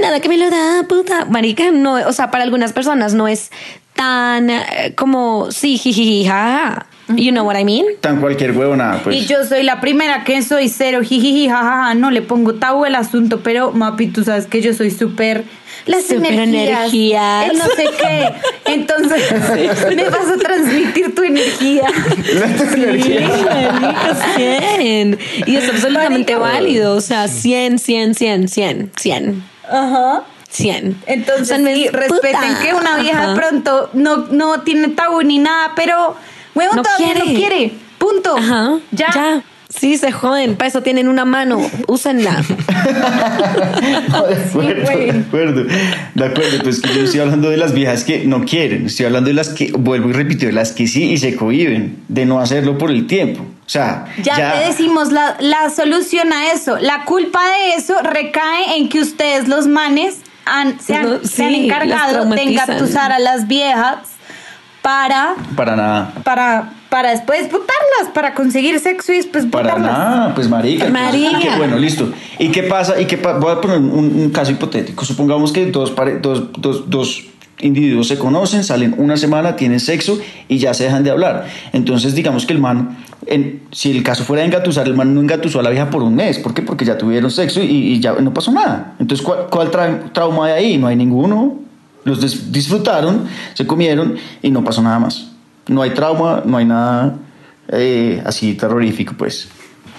nada 0.02 0.20
que 0.22 0.30
me 0.30 0.38
lo 0.38 0.50
da, 0.50 0.84
puta. 0.88 1.26
Marica, 1.26 1.72
no, 1.72 1.96
o 1.96 2.14
sea, 2.14 2.30
para 2.30 2.44
algunas 2.44 2.72
personas 2.72 3.16
no 3.16 3.28
es 3.28 3.52
tan 3.96 4.52
eh, 4.52 4.94
como, 4.96 5.52
sí, 5.52 5.78
jiji, 5.78 6.26
jaja. 6.26 6.86
You 7.10 7.32
know 7.32 7.46
what 7.46 7.58
I 7.58 7.64
mean? 7.64 7.86
Tan 8.02 8.22
cualquier 8.22 8.52
huevona, 8.52 9.00
pues. 9.04 9.16
Y 9.16 9.26
yo 9.26 9.44
soy 9.46 9.64
la 9.64 9.82
primera 9.82 10.24
que 10.24 10.44
soy 10.44 10.70
cero, 10.70 11.00
jijiji, 11.02 11.50
jajaja, 11.50 11.96
no 11.96 12.12
le 12.12 12.22
pongo 12.22 12.54
tabú 12.56 12.86
el 12.86 12.94
asunto, 12.94 13.40
pero 13.42 13.72
Mapi, 13.72 14.08
tú 14.08 14.24
sabes 14.24 14.46
que 14.46 14.62
yo 14.62 14.74
soy 14.74 14.92
súper... 14.92 15.46
Las 15.88 16.04
Súper 16.04 16.34
energías, 16.34 16.80
energías. 16.94 17.50
el 17.52 17.58
no 17.58 17.66
sé 17.66 17.86
qué. 18.00 18.34
Entonces, 18.74 19.24
me 19.96 20.04
vas 20.10 20.28
a 20.30 20.38
transmitir 20.38 21.16
tu 21.16 21.24
energía. 21.24 21.84
marica, 22.78 24.16
100. 24.36 25.20
Y 25.46 25.56
es 25.56 25.70
absolutamente 25.70 26.36
Marica. 26.36 26.38
válido. 26.38 26.96
O 26.96 27.02
sea, 27.02 27.28
100, 27.28 27.80
100, 27.80 28.16
100, 28.16 28.48
100, 28.48 28.92
100, 28.98 29.44
Ajá. 29.70 30.24
100. 30.50 31.02
Entonces, 31.08 31.42
O 31.44 31.46
sea, 31.46 31.58
no 31.58 31.68
es 31.70 31.78
sí, 31.78 31.88
respeten 31.90 32.32
puta. 32.42 32.60
que 32.62 32.74
una 32.74 32.98
vieja 32.98 33.24
Ajá. 33.24 33.36
pronto 33.36 33.90
no, 33.94 34.18
no 34.32 34.62
tiene 34.62 34.90
tabú 34.90 35.22
ni 35.22 35.40
nada, 35.40 35.72
pero, 35.76 36.16
huevo, 36.56 36.76
No 36.76 36.82
todavía 36.84 37.14
no 37.16 37.26
quiere. 37.26 37.36
quiere. 37.38 37.72
Punto. 37.98 38.36
Ajá. 38.38 38.80
Ya. 38.92 39.08
Ya. 39.14 39.44
Sí, 39.70 39.98
se 39.98 40.12
joden. 40.12 40.56
Para 40.56 40.70
eso 40.70 40.82
tienen 40.82 41.08
una 41.10 41.26
mano. 41.26 41.60
Úsenla. 41.88 42.42
de 42.42 44.36
acuerdo, 44.48 44.90
de 44.90 45.12
acuerdo. 45.12 45.64
De 46.16 46.26
acuerdo, 46.26 46.64
pues 46.64 46.80
que 46.80 46.94
yo 46.94 47.02
estoy 47.04 47.20
hablando 47.20 47.50
de 47.50 47.58
las 47.58 47.74
viejas 47.74 48.04
que 48.04 48.26
no 48.26 48.46
quieren, 48.46 48.86
estoy 48.86 49.08
hablando 49.08 49.28
de 49.28 49.34
las 49.34 49.50
que, 49.50 49.72
vuelvo 49.74 50.10
y 50.10 50.14
repito, 50.14 50.46
de 50.46 50.54
las 50.54 50.72
que 50.72 50.88
sí 50.88 51.12
y 51.12 51.18
se 51.18 51.36
cohiben 51.36 51.98
de 52.08 52.26
no 52.26 52.40
hacerlo 52.40 52.78
por 52.78 52.92
el 52.92 53.08
tiempo. 53.08 53.42
O 53.42 53.70
sea, 53.70 54.06
Ya, 54.24 54.54
te 54.54 54.68
decimos 54.68 55.12
la, 55.12 55.36
la 55.42 55.70
solución 55.70 56.32
a 56.32 56.52
eso. 56.54 56.78
La 56.80 57.04
culpa 57.04 57.42
de 57.50 57.74
eso 57.76 57.96
recae 58.02 58.78
en 58.78 58.88
que 58.88 59.02
ustedes, 59.02 59.50
los 59.50 59.68
manes, 59.68 60.20
han, 60.46 60.80
se, 60.80 60.96
han, 60.96 61.10
No, 61.10 61.20
se 61.24 61.44
han 61.44 61.54
encargado 61.54 62.26
de 62.26 62.42
engatusar 62.42 63.12
a 63.12 63.20
las 63.20 63.48
viejas 63.48 63.98
para, 64.82 65.36
Para 65.58 65.76
nada. 65.76 66.14
para 66.24 66.72
para 66.90 67.12
después 67.12 67.44
botarlas, 67.52 68.14
para 68.14 68.34
conseguir 68.34 68.80
sexo 68.80 69.12
y 69.14 69.18
después 69.18 69.46
Para 69.46 69.76
botarlas. 69.76 69.92
nada, 69.98 70.36
pues 70.36 70.50
marica. 70.50 70.90
Marica. 70.90 71.40
¿Y 71.40 71.42
qué- 71.42 71.58
bueno, 71.58 71.78
listo. 71.78 72.12
¿Y 72.40 72.50
qué 72.50 72.64
pasa? 72.64 73.00
¿Y 73.00 73.06
qué 73.06 73.18
pa- 73.18 73.38
Voy 73.38 73.52
a 73.52 73.62
poner 73.62 73.78
un, 73.78 73.90
un 73.92 74.30
caso 74.32 74.52
hipotético. 74.52 75.04
Supongamos 75.06 75.52
que 75.52 75.66
dos, 75.72 75.92
pare- 75.92 76.20
dos, 76.20 76.46
dos, 76.58 76.90
dos 76.90 77.24
individuos 77.60 78.08
se 78.08 78.18
conocen, 78.20 78.64
salen 78.64 78.94
una 78.98 79.18
semana, 79.18 79.56
tienen 79.56 79.80
sexo 79.80 80.20
y 80.48 80.60
ya 80.60 80.74
se 80.74 80.84
dejan 80.86 81.04
de 81.04 81.10
hablar. 81.12 81.48
Entonces, 81.74 82.14
digamos 82.14 82.46
que 82.46 82.54
el 82.54 82.60
man, 82.60 82.98
en- 83.26 83.64
si 83.72 83.92
el 83.92 84.04
caso 84.04 84.24
fuera 84.24 84.42
de 84.42 84.48
engatusar, 84.48 84.86
el 84.88 84.94
man 84.94 85.14
no 85.16 85.22
engatusó 85.22 85.60
a 85.60 85.64
la 85.64 85.72
vieja 85.72 85.90
por 85.90 86.04
un 86.04 86.16
mes. 86.16 86.38
¿Por 86.40 86.54
qué? 86.54 86.62
Porque 86.62 86.86
ya 86.86 86.98
tuvieron 86.98 87.32
sexo 87.32 87.62
y, 87.64 87.66
y 87.94 88.00
ya 88.00 88.14
no 88.14 88.34
pasó 88.34 88.52
nada. 88.52 88.94
Entonces, 89.00 89.26
¿cuál, 89.26 89.48
cuál 89.50 89.72
tra- 89.72 90.12
trauma 90.14 90.46
hay 90.46 90.52
ahí? 90.54 90.78
No 90.78 90.88
hay 90.88 90.96
ninguno. 90.96 91.56
Los 92.04 92.24
dis- 92.24 92.52
disfrutaron, 92.52 93.26
se 93.56 93.68
comieron 93.68 94.16
y 94.42 94.50
no 94.52 94.64
pasó 94.64 94.82
nada 94.82 95.00
más. 95.00 95.27
No 95.68 95.82
hay 95.82 95.92
trauma, 95.92 96.44
no 96.46 96.58
hay 96.58 96.66
nada 96.66 97.16
eh, 97.70 98.22
así 98.26 98.54
terrorífico, 98.54 99.14
pues. 99.18 99.50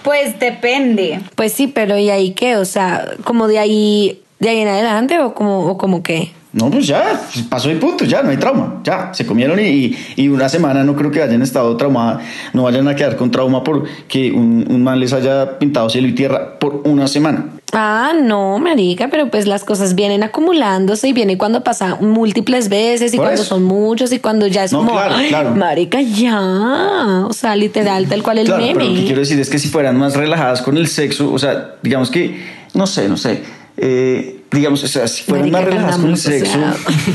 Pues 0.02 0.38
depende. 0.38 1.20
Pues 1.34 1.52
sí, 1.52 1.66
pero 1.66 1.98
¿y 1.98 2.10
ahí 2.10 2.32
qué? 2.32 2.56
O 2.56 2.64
sea, 2.64 3.10
como 3.24 3.46
de 3.48 3.58
ahí, 3.58 4.22
de 4.38 4.48
ahí 4.48 4.58
en 4.60 4.68
adelante 4.68 5.18
o 5.18 5.34
como, 5.34 5.66
o 5.66 5.76
como 5.76 6.02
qué? 6.02 6.32
No, 6.52 6.70
pues 6.70 6.86
ya, 6.86 7.20
pues 7.32 7.44
pasó 7.44 7.70
y 7.70 7.74
punto, 7.74 8.06
ya, 8.06 8.22
no 8.22 8.30
hay 8.30 8.38
trauma, 8.38 8.80
ya, 8.82 9.12
se 9.12 9.26
comieron 9.26 9.60
y, 9.60 9.94
y, 10.16 10.28
una 10.28 10.48
semana 10.48 10.82
no 10.82 10.96
creo 10.96 11.10
que 11.10 11.22
hayan 11.22 11.42
estado 11.42 11.76
traumada, 11.76 12.20
no 12.54 12.62
vayan 12.62 12.88
a 12.88 12.96
quedar 12.96 13.16
con 13.16 13.30
trauma 13.30 13.62
por 13.62 13.84
que 14.08 14.32
un, 14.32 14.64
un 14.68 14.82
man 14.82 14.98
les 14.98 15.12
haya 15.12 15.58
pintado 15.58 15.90
cielo 15.90 16.08
y 16.08 16.14
tierra 16.14 16.58
por 16.58 16.80
una 16.86 17.06
semana. 17.06 17.57
Ah, 17.72 18.12
no, 18.18 18.58
marica, 18.58 19.08
pero 19.10 19.30
pues 19.30 19.46
las 19.46 19.62
cosas 19.62 19.94
vienen 19.94 20.22
acumulándose 20.22 21.08
y 21.08 21.12
viene 21.12 21.36
cuando 21.36 21.62
pasa 21.62 21.96
múltiples 22.00 22.70
veces 22.70 23.12
y 23.12 23.18
cuando 23.18 23.34
eso. 23.34 23.44
son 23.44 23.64
muchos 23.64 24.10
y 24.12 24.20
cuando 24.20 24.46
ya 24.46 24.64
es 24.64 24.72
No, 24.72 24.78
como, 24.78 24.92
claro, 24.92 25.14
"Ay, 25.16 25.28
claro. 25.28 25.54
marica, 25.54 26.00
ya. 26.00 27.26
O 27.28 27.32
sea, 27.34 27.54
literal, 27.56 28.06
tal 28.08 28.22
cual 28.22 28.38
el 28.38 28.46
claro, 28.46 28.62
meme. 28.62 28.74
pero 28.74 28.86
lo 28.90 28.94
que 28.96 29.04
quiero 29.04 29.20
decir 29.20 29.38
es 29.38 29.50
que 29.50 29.58
si 29.58 29.68
fueran 29.68 29.98
más 29.98 30.16
relajadas 30.16 30.62
con 30.62 30.78
el 30.78 30.88
sexo, 30.88 31.30
o 31.30 31.38
sea, 31.38 31.74
digamos 31.82 32.10
que, 32.10 32.40
no 32.72 32.86
sé, 32.86 33.06
no 33.08 33.18
sé, 33.18 33.42
eh, 33.76 34.40
digamos, 34.50 34.82
o 34.82 34.88
sea, 34.88 35.06
si 35.06 35.24
fueran 35.24 35.50
Marica, 35.50 35.58
más 35.58 35.68
relajadas 35.68 35.98
con 35.98 36.10
el 36.10 36.16
sexo 36.16 36.58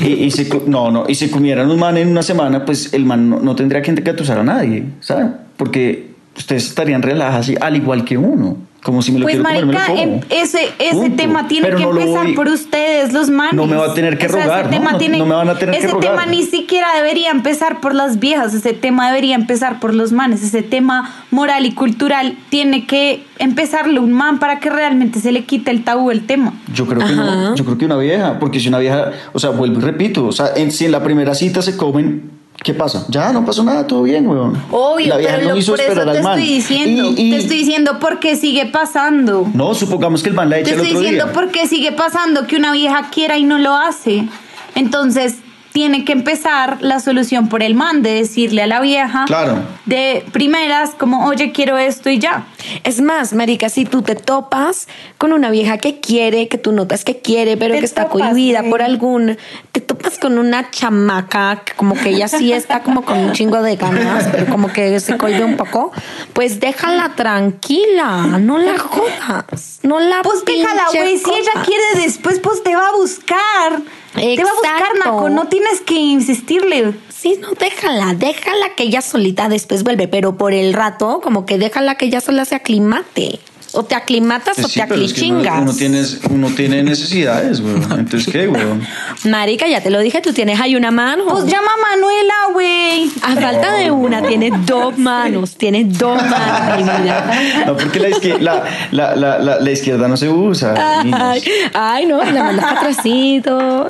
y, 0.01 0.05
y 0.25 0.31
se, 0.31 0.47
no, 0.67 0.91
no, 0.91 1.05
y 1.07 1.15
se 1.15 1.31
comieran 1.31 1.69
un 1.71 1.79
man 1.79 1.97
en 1.97 2.09
una 2.09 2.21
semana, 2.21 2.63
pues 2.63 2.93
el 2.93 3.05
man 3.05 3.27
no, 3.27 3.39
no 3.39 3.55
tendría 3.55 3.81
que 3.81 3.89
engatusar 3.89 4.37
a 4.37 4.43
nadie, 4.43 4.83
¿saben? 4.99 5.33
Porque 5.57 6.13
ustedes 6.37 6.65
estarían 6.67 7.01
relajadas 7.01 7.49
y- 7.49 7.55
al 7.59 7.75
igual 7.75 8.05
que 8.05 8.17
uno. 8.19 8.57
Como 8.83 9.01
si 9.01 9.13
me 9.13 9.19
lo 9.19 9.23
Pues 9.23 9.35
quiero 9.37 9.47
comer, 9.47 9.65
me 9.65 9.71
lo 9.73 9.79
marica, 9.79 9.91
como. 9.93 10.01
em- 10.03 10.19
ese, 10.29 10.69
ese 10.77 10.91
Punto. 10.91 11.15
tema 11.15 11.47
tiene 11.47 11.67
Pero 11.67 11.77
que 11.77 11.83
no 11.85 11.91
empezar 11.91 12.25
voy- 12.25 12.33
por 12.35 12.47
ustedes, 12.49 13.13
los 13.13 13.29
manes. 13.29 13.53
No 13.53 13.65
me 13.65 13.77
va 13.77 13.85
a 13.87 13.93
tener 13.93 14.17
que 14.17 14.25
O 14.25 14.29
sea, 14.29 14.43
rogar, 14.43 14.59
ese 14.59 14.65
¿no? 14.65 14.77
tema 14.77 14.91
No- 14.91 14.97
tiene- 14.97 15.17
no 15.19 15.25
me 15.25 15.35
van 15.35 15.49
a 15.49 15.55
tener 15.57 15.73
que 15.75 15.85
ese 15.85 15.93
rogar. 15.93 16.09
tema 16.11 16.25
ni 16.25 16.43
siquiera 16.43 16.87
debería 16.95 17.31
empezar 17.31 17.79
por 17.79 17.95
las 17.95 18.19
viejas, 18.19 18.53
ese 18.53 18.73
tema 18.73 19.07
debería 19.07 19.35
empezar 19.35 19.79
por 19.79 19.93
los 19.95 20.11
manes, 20.11 20.43
ese 20.43 20.63
tema 20.63 21.13
moral 21.31 21.65
y 21.65 21.71
cultural 21.71 22.37
tiene 22.49 22.85
que 22.85 23.23
empezarle 23.39 23.99
un 24.01 24.11
man 24.11 24.39
para 24.39 24.59
que 24.59 24.69
realmente 24.69 25.19
se 25.21 25.31
le 25.31 25.45
quite 25.45 25.71
el 25.71 25.85
tabú 25.85 26.11
el 26.11 26.25
tema. 26.25 26.53
Yo 26.73 26.85
creo 26.85 26.99
que 27.07 27.13
no, 27.15 27.55
yo 27.55 27.63
creo 27.63 27.77
que 27.77 27.85
una 27.85 27.97
vieja, 27.97 28.37
porque 28.39 28.59
si 28.59 28.67
una 28.67 28.79
vieja, 28.79 29.11
o 29.31 29.39
sea, 29.39 29.51
vuelvo 29.51 29.79
y 29.79 29.81
repito, 29.81 30.25
o 30.25 30.31
sea, 30.33 30.47
en- 30.57 30.71
si 30.73 30.83
en 30.85 30.91
la 30.91 31.01
primera 31.03 31.33
cita 31.35 31.61
se 31.61 31.77
comen, 31.77 32.31
¿qué 32.63 32.73
pasa? 32.73 33.05
Ya 33.09 33.31
no 33.33 33.45
pasó 33.45 33.63
nada, 33.63 33.85
todo 33.85 34.03
bien, 34.03 34.25
weón. 34.27 34.61
Obvio, 34.71 35.07
la 35.09 35.17
vieja 35.17 35.33
pero 35.35 35.47
no 35.49 35.53
lo- 35.53 35.59
hizo 35.59 35.73
por 35.73 35.81
eso 35.81 35.91
esperar 35.91 36.13
te 36.13 36.19
estoy 36.19 36.41
diciendo, 36.47 37.13
Y- 37.15 37.21
y- 37.27 37.31
te 37.31 37.37
estoy 37.37 37.57
diciendo 37.57 37.99
por 37.99 38.19
qué 38.19 38.35
sigue 38.35 38.65
pasando. 38.65 39.47
No, 39.53 39.73
supongamos 39.75 40.23
que 40.23 40.29
el 40.29 40.35
man 40.35 40.49
la 40.49 40.55
Te 40.57 40.61
echa 40.61 40.71
el 40.75 40.79
estoy 40.81 40.93
diciendo 40.95 41.25
día. 41.25 41.33
por 41.33 41.51
qué 41.51 41.67
sigue 41.67 41.91
pasando 41.91 42.47
que 42.47 42.55
una 42.55 42.71
vieja 42.71 43.09
quiera 43.11 43.37
y 43.37 43.43
no 43.43 43.57
lo 43.59 43.75
hace. 43.75 44.27
Entonces, 44.75 45.35
tiene 45.71 46.05
que 46.05 46.11
empezar 46.13 46.77
la 46.81 46.99
solución 46.99 47.49
por 47.49 47.63
el 47.63 47.73
man, 47.73 48.03
de 48.03 48.13
decirle 48.13 48.61
a 48.61 48.67
la 48.67 48.79
vieja 48.79 49.25
Claro. 49.25 49.55
de 49.87 50.23
primeras 50.31 50.91
como, 50.91 51.25
oye, 51.25 51.51
quiero 51.51 51.79
esto 51.79 52.11
y 52.11 52.19
ya. 52.19 52.45
Es 52.83 53.01
más, 53.01 53.33
marica, 53.33 53.69
si 53.69 53.83
tú 53.85 54.03
te 54.03 54.13
topas 54.13 54.87
con 55.17 55.33
una 55.33 55.49
vieja 55.49 55.79
que 55.79 55.99
quiere, 55.99 56.47
que 56.47 56.59
tú 56.59 56.73
notas 56.73 57.03
que 57.03 57.17
quiere, 57.21 57.57
pero 57.57 57.73
Te 57.73 57.79
que 57.79 57.85
está 57.87 58.03
topas, 58.07 58.29
cohibida 58.29 58.61
por 58.69 58.83
algún, 58.83 59.35
te 59.71 59.72
topas 59.83 60.17
con 60.17 60.37
una 60.37 60.71
chamaca, 60.71 61.61
que 61.63 61.73
como 61.73 61.95
que 61.95 62.09
ella 62.09 62.27
sí 62.27 62.51
está 62.51 62.83
como 62.83 63.03
con 63.05 63.17
un 63.17 63.31
chingo 63.33 63.61
de 63.61 63.75
ganas, 63.75 64.27
pero 64.31 64.47
como 64.47 64.71
que 64.71 64.99
se 64.99 65.17
cohibe 65.17 65.43
un 65.43 65.57
poco, 65.57 65.91
pues 66.33 66.59
déjala 66.59 67.13
tranquila, 67.15 68.39
no 68.39 68.57
la 68.57 68.77
jodas, 68.77 69.79
no 69.83 69.99
la 69.99 70.21
Pues 70.23 70.43
déjala, 70.45 70.85
güey, 70.93 71.17
si 71.17 71.31
ella 71.31 71.51
quiere 71.65 72.03
después, 72.03 72.39
pues 72.39 72.63
te 72.63 72.75
va 72.75 72.89
a 72.89 72.91
buscar. 72.93 73.81
Te 74.13 74.43
va 74.43 74.49
a 74.49 74.53
buscar. 74.53 74.97
Naco, 75.03 75.29
no 75.29 75.47
tienes 75.47 75.81
que 75.81 75.95
insistirle. 75.95 76.93
Sí, 77.09 77.39
no, 77.41 77.51
déjala, 77.51 78.13
déjala 78.13 78.75
que 78.75 78.83
ella 78.83 79.01
solita 79.01 79.49
después 79.49 79.83
vuelve, 79.83 80.07
pero 80.07 80.37
por 80.37 80.53
el 80.53 80.73
rato, 80.73 81.21
como 81.21 81.45
que 81.45 81.57
déjala 81.57 81.95
que 81.95 82.05
ella 82.05 82.21
sola 82.21 82.45
se 82.45 82.55
aclimate. 82.55 83.39
O 83.75 83.83
te 83.83 83.95
aclimatas 83.95 84.55
Pues 84.55 84.67
o 84.67 84.69
te 84.69 84.85
pero 84.87 85.01
es 85.01 85.13
que 85.13 85.21
uno, 85.25 85.39
aclichingas. 85.39 85.61
uno 85.63 85.73
tiene, 85.73 86.03
uno 86.29 86.47
tiene 86.55 86.83
necesidades, 86.83 87.59
weón. 87.59 87.81
Entonces, 87.99 88.31
¿qué, 88.31 88.47
weón? 88.47 88.81
Marica, 89.25 89.67
ya 89.67 89.81
te 89.81 89.89
lo 89.89 89.99
dije, 89.99 90.21
tú 90.21 90.31
tienes 90.31 90.59
ahí 90.61 90.75
una 90.75 90.91
mano. 90.91 91.25
Pues 91.27 91.45
llama 91.45 91.71
a 91.75 91.95
Manuela, 91.95 92.33
güey. 92.53 93.09
A 93.23 93.35
falta 93.35 93.73
de 93.77 93.89
una, 93.89 94.21
tienes 94.21 94.53
dos 94.67 94.97
manos, 94.99 95.55
tienes 95.55 95.97
dos 95.97 96.21
manos, 96.29 96.77
mi 96.77 96.83
vida. 97.03 97.31
No, 97.65 97.75
porque 97.77 97.99
la, 97.99 98.09
izquier- 98.09 98.39
la, 98.39 98.63
la, 98.91 99.15
la, 99.15 99.39
la, 99.39 99.59
la 99.59 99.71
izquierda 99.71 100.07
no 100.07 100.17
se 100.17 100.29
usa. 100.29 100.75
Ay, 101.01 101.43
ay, 101.73 102.05
no, 102.05 102.23
la 102.23 102.43
mandas 102.43 102.65
para 102.65 102.79
atrásito. 102.79 103.87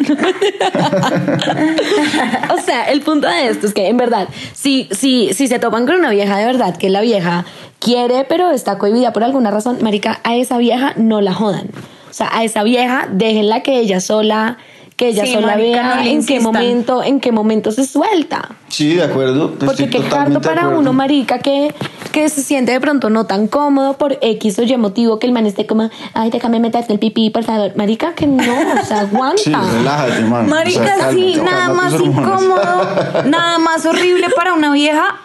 o 2.49 2.57
sea, 2.65 2.85
el 2.89 3.01
punto 3.01 3.27
de 3.27 3.49
esto 3.49 3.67
es 3.67 3.73
que 3.73 3.87
en 3.87 3.97
verdad, 3.97 4.27
si, 4.53 4.87
si, 4.91 5.33
si 5.33 5.47
se 5.47 5.59
topan 5.59 5.85
con 5.85 5.95
una 5.95 6.09
vieja 6.09 6.37
de 6.37 6.45
verdad, 6.45 6.77
que 6.77 6.89
la 6.89 7.01
vieja 7.01 7.45
quiere, 7.83 8.25
pero 8.27 8.51
está 8.51 8.77
cohibida 8.77 9.13
por 9.13 9.23
alguna 9.23 9.51
razón, 9.51 9.77
marica, 9.81 10.19
a 10.23 10.35
esa 10.35 10.57
vieja 10.57 10.93
no 10.95 11.21
la 11.21 11.33
jodan. 11.33 11.67
O 12.09 12.13
sea, 12.13 12.29
a 12.31 12.43
esa 12.43 12.63
vieja 12.63 13.07
déjenla 13.11 13.61
que 13.61 13.79
ella 13.79 13.99
sola, 13.99 14.57
que 14.95 15.07
ella 15.07 15.25
Sí, 15.25 15.33
sola 15.33 15.47
marica, 15.47 15.81
vea 15.81 15.95
no 15.95 16.01
en 16.03 16.25
qué 16.25 16.39
momento, 16.39 17.03
en 17.03 17.19
qué 17.19 17.31
momento 17.31 17.71
se 17.71 17.85
suelta. 17.85 18.49
Sí, 18.69 18.93
de 18.95 19.03
acuerdo. 19.03 19.55
Porque 19.55 19.89
qué 19.89 20.03
harto 20.11 20.39
para 20.39 20.69
uno, 20.69 20.93
marica, 20.93 21.39
que, 21.39 21.73
que 22.11 22.29
se 22.29 22.41
siente 22.41 22.71
de 22.71 22.79
pronto 22.79 23.09
no 23.09 23.25
tan 23.25 23.47
cómodo 23.47 23.97
por 23.97 24.17
X 24.21 24.59
o 24.59 24.63
Y 24.63 24.77
motivo 24.77 25.19
que 25.19 25.27
el 25.27 25.33
man 25.33 25.45
esté 25.45 25.65
como, 25.65 25.89
ay, 26.13 26.29
déjame 26.29 26.59
meterte 26.59 26.93
el 26.93 26.99
pipí, 26.99 27.31
por 27.31 27.43
favor. 27.43 27.75
Marica, 27.75 28.13
que 28.13 28.27
no, 28.27 28.43
o 28.43 28.85
sea, 28.85 28.99
aguanta. 29.01 29.41
Sí, 29.41 29.51
relájate, 29.51 30.21
man. 30.21 30.47
Marica, 30.47 30.81
O 30.81 30.85
sea, 30.85 30.97
cálmate, 30.97 31.15
sí, 31.15 31.41
nada 31.43 31.73
más 31.73 31.93
incómodo, 31.93 32.87
nada 33.25 33.57
más 33.57 33.85
horrible 33.85 34.27
para 34.35 34.53
una 34.53 34.71
vieja 34.71 35.19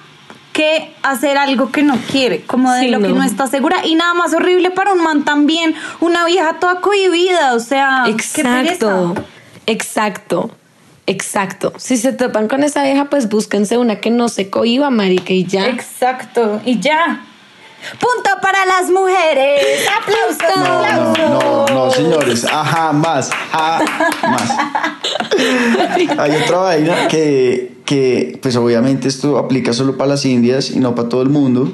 que 0.59 0.93
hacer 1.05 1.39
algo 1.39 1.71
que 1.71 1.85
no 1.85 1.97
quiere, 2.11 2.43
como 2.43 2.73
de 2.73 2.81
Sí, 2.81 2.89
lo 2.89 2.99
que 3.01 3.09
no. 3.11 3.23
está 3.23 3.47
segura. 3.47 3.77
Y 3.85 3.95
nada 3.95 4.13
más 4.15 4.35
horrible 4.35 4.73
para 4.73 4.93
un 4.93 5.03
man 5.05 5.25
también, 5.25 5.77
una 6.01 6.25
vieja 6.25 6.55
toda 6.59 6.81
cohibida, 6.81 7.55
o 7.55 7.61
sea, 7.61 8.07
Exacto, 8.09 9.15
exacto, 9.67 10.51
exacto. 11.07 11.73
Si 11.77 11.97
se 11.97 12.13
topan 12.13 12.49
con 12.49 12.65
esa 12.65 12.83
vieja, 12.83 13.05
pues 13.05 13.29
búsquense 13.29 13.79
una 13.79 14.01
que 14.01 14.11
no 14.11 14.29
se 14.29 14.51
cohiba, 14.51 14.91
marica, 14.91 15.33
y 15.33 15.45
ya. 15.45 15.69
Exacto, 15.69 16.61
y 16.65 16.81
ya. 16.81 17.23
Punto 18.01 18.31
para 18.43 18.67
las 18.67 18.91
mujeres. 18.91 19.87
Aplausos, 20.03 20.57
No, 20.57 20.65
no, 20.67 20.85
aplausos. 20.85 21.71
no, 21.71 21.85
no, 21.87 21.91
señores. 21.93 22.45
Ajá, 22.45 22.93
más. 22.93 23.31
Jamás. 23.53 23.73
Hay 26.19 26.33
otra 26.43 26.59
vaina 26.59 27.07
que, 27.07 27.78
que, 27.89 28.39
pues 28.43 28.55
obviamente 28.57 29.09
esto 29.09 29.39
aplica 29.39 29.73
solo 29.73 29.97
para 29.97 30.11
las 30.11 30.27
indias 30.27 30.71
y 30.73 30.79
no 30.79 30.95
para 30.95 31.09
todo 31.09 31.23
el 31.23 31.31
mundo. 31.31 31.73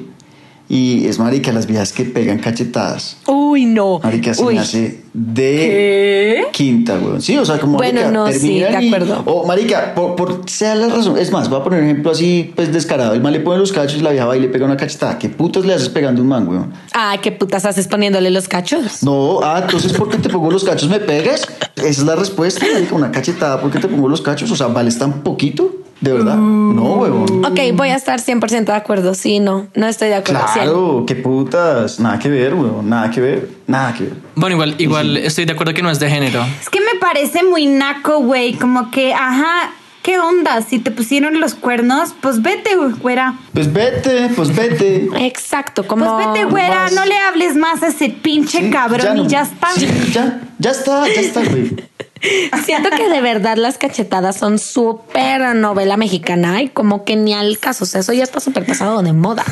Y 0.68 1.06
es 1.08 1.18
marica, 1.18 1.52
las 1.52 1.66
viejas 1.66 1.92
que 1.92 2.04
pegan 2.04 2.38
cachetadas. 2.38 3.16
Uy, 3.26 3.64
no. 3.64 3.98
Marica, 3.98 4.32
se 4.32 4.42
Uy. 4.44 4.54
me 4.54 4.60
hace 4.60 5.02
de 5.12 6.46
quinta, 6.52 6.94
weón. 7.02 7.20
Sí, 7.20 7.36
o 7.36 7.44
sea, 7.44 7.58
como 7.58 7.78
Bueno, 7.78 8.00
marica, 8.00 8.12
no, 8.12 8.32
sí, 8.32 8.60
de 8.60 8.80
y-. 8.80 8.94
O, 9.24 9.44
marica, 9.44 9.92
por, 9.96 10.14
por 10.14 10.48
sea 10.48 10.76
la 10.76 10.86
razón. 10.86 11.18
Es 11.18 11.32
más, 11.32 11.50
voy 11.50 11.60
a 11.60 11.64
poner 11.64 11.80
un 11.80 11.86
ejemplo 11.86 12.12
así, 12.12 12.52
pues 12.54 12.72
descarado. 12.72 13.12
El 13.14 13.20
man 13.20 13.32
le 13.32 13.40
pone 13.40 13.58
los 13.58 13.72
cachos 13.72 13.98
y 13.98 14.02
la 14.02 14.12
vieja 14.12 14.24
va 14.26 14.36
y 14.36 14.40
le 14.40 14.48
pega 14.48 14.66
una 14.66 14.76
cachetada. 14.76 15.18
¿Qué 15.18 15.28
putas 15.28 15.64
le 15.66 15.74
haces 15.74 15.88
pegando 15.88 16.22
un 16.22 16.28
man, 16.28 16.46
weón? 16.46 16.72
Ay, 16.92 17.18
qué 17.18 17.32
putas 17.32 17.64
haces 17.64 17.88
poniéndole 17.88 18.30
los 18.30 18.46
cachos. 18.46 19.02
No, 19.02 19.40
ah, 19.42 19.62
entonces 19.64 19.92
porque 19.92 20.18
te 20.18 20.28
pongo 20.28 20.48
los 20.48 20.62
cachos 20.62 20.88
me 20.88 21.00
pegas. 21.00 21.48
Esa 21.74 21.88
es 21.88 22.04
la 22.04 22.14
respuesta, 22.14 22.64
marica, 22.72 22.94
una 22.94 23.10
cachetada 23.10 23.60
porque 23.60 23.80
te 23.80 23.88
pongo 23.88 24.08
los 24.08 24.22
cachos. 24.22 24.48
O 24.52 24.54
sea, 24.54 24.68
¿vales 24.68 24.96
tan 24.96 25.24
poquito? 25.24 25.83
¿De 26.00 26.12
verdad? 26.12 26.36
No, 26.36 26.82
weón. 26.96 27.44
Ok, 27.44 27.58
voy 27.74 27.88
a 27.88 27.94
estar 27.96 28.20
100% 28.20 28.64
de 28.64 28.72
acuerdo. 28.72 29.14
Sí, 29.14 29.40
no, 29.40 29.66
no 29.74 29.86
estoy 29.86 30.08
de 30.08 30.16
acuerdo. 30.16 30.44
Claro, 30.52 31.04
qué 31.06 31.14
putas. 31.14 31.98
Nada 32.00 32.18
que 32.18 32.28
ver, 32.28 32.54
weón. 32.54 32.88
Nada 32.90 33.10
que 33.10 33.20
ver. 33.20 33.48
Nada 33.66 33.94
que 33.94 34.04
ver. 34.04 34.12
Bueno, 34.34 34.54
igual, 34.56 34.74
igual 34.78 35.16
estoy 35.16 35.44
de 35.46 35.52
acuerdo 35.52 35.72
que 35.72 35.82
no 35.82 35.90
es 35.90 35.98
de 36.00 36.10
género. 36.10 36.44
Es 36.60 36.68
que 36.68 36.80
me 36.80 36.98
parece 37.00 37.42
muy 37.42 37.66
naco, 37.66 38.18
güey. 38.20 38.54
Como 38.54 38.90
que, 38.90 39.14
ajá, 39.14 39.70
¿qué 40.02 40.18
onda? 40.18 40.60
Si 40.62 40.78
te 40.78 40.90
pusieron 40.90 41.40
los 41.40 41.54
cuernos, 41.54 42.14
pues 42.20 42.42
vete, 42.42 42.70
güera. 43.00 43.34
Pues 43.54 43.72
vete, 43.72 44.28
pues 44.36 44.54
vete. 44.54 45.08
Exacto, 45.20 45.86
como. 45.86 46.16
Pues 46.16 46.26
vete, 46.26 46.44
güera. 46.44 46.84
más. 46.84 46.92
No 46.92 47.04
le 47.06 47.16
hables 47.16 47.56
más 47.56 47.82
a 47.82 47.86
ese 47.88 48.10
pinche 48.10 48.58
Sí, 48.64 48.70
cabrón 48.70 49.16
no. 49.16 49.24
y 49.24 49.28
ya 49.28 49.42
está. 49.42 49.70
Sí, 49.70 49.88
ya, 50.12 50.40
ya 50.58 50.70
está, 50.72 51.06
ya 51.08 51.20
está, 51.20 51.40
güey. 51.44 51.74
Siento 52.64 52.88
que 52.90 53.08
de 53.10 53.20
verdad 53.20 53.56
las 53.56 53.76
cachetadas 53.76 54.36
son 54.36 54.58
súper 54.58 55.54
novela 55.54 55.96
mexicana 55.96 56.62
y 56.62 56.68
como 56.68 57.04
que 57.04 57.16
ni 57.16 57.34
al 57.34 57.58
caso. 57.58 57.84
O 57.84 57.86
sea, 57.86 58.00
eso 58.00 58.12
ya 58.12 58.22
está 58.22 58.40
súper 58.40 58.64
pasado 58.64 59.02
de 59.02 59.12
moda. 59.12 59.44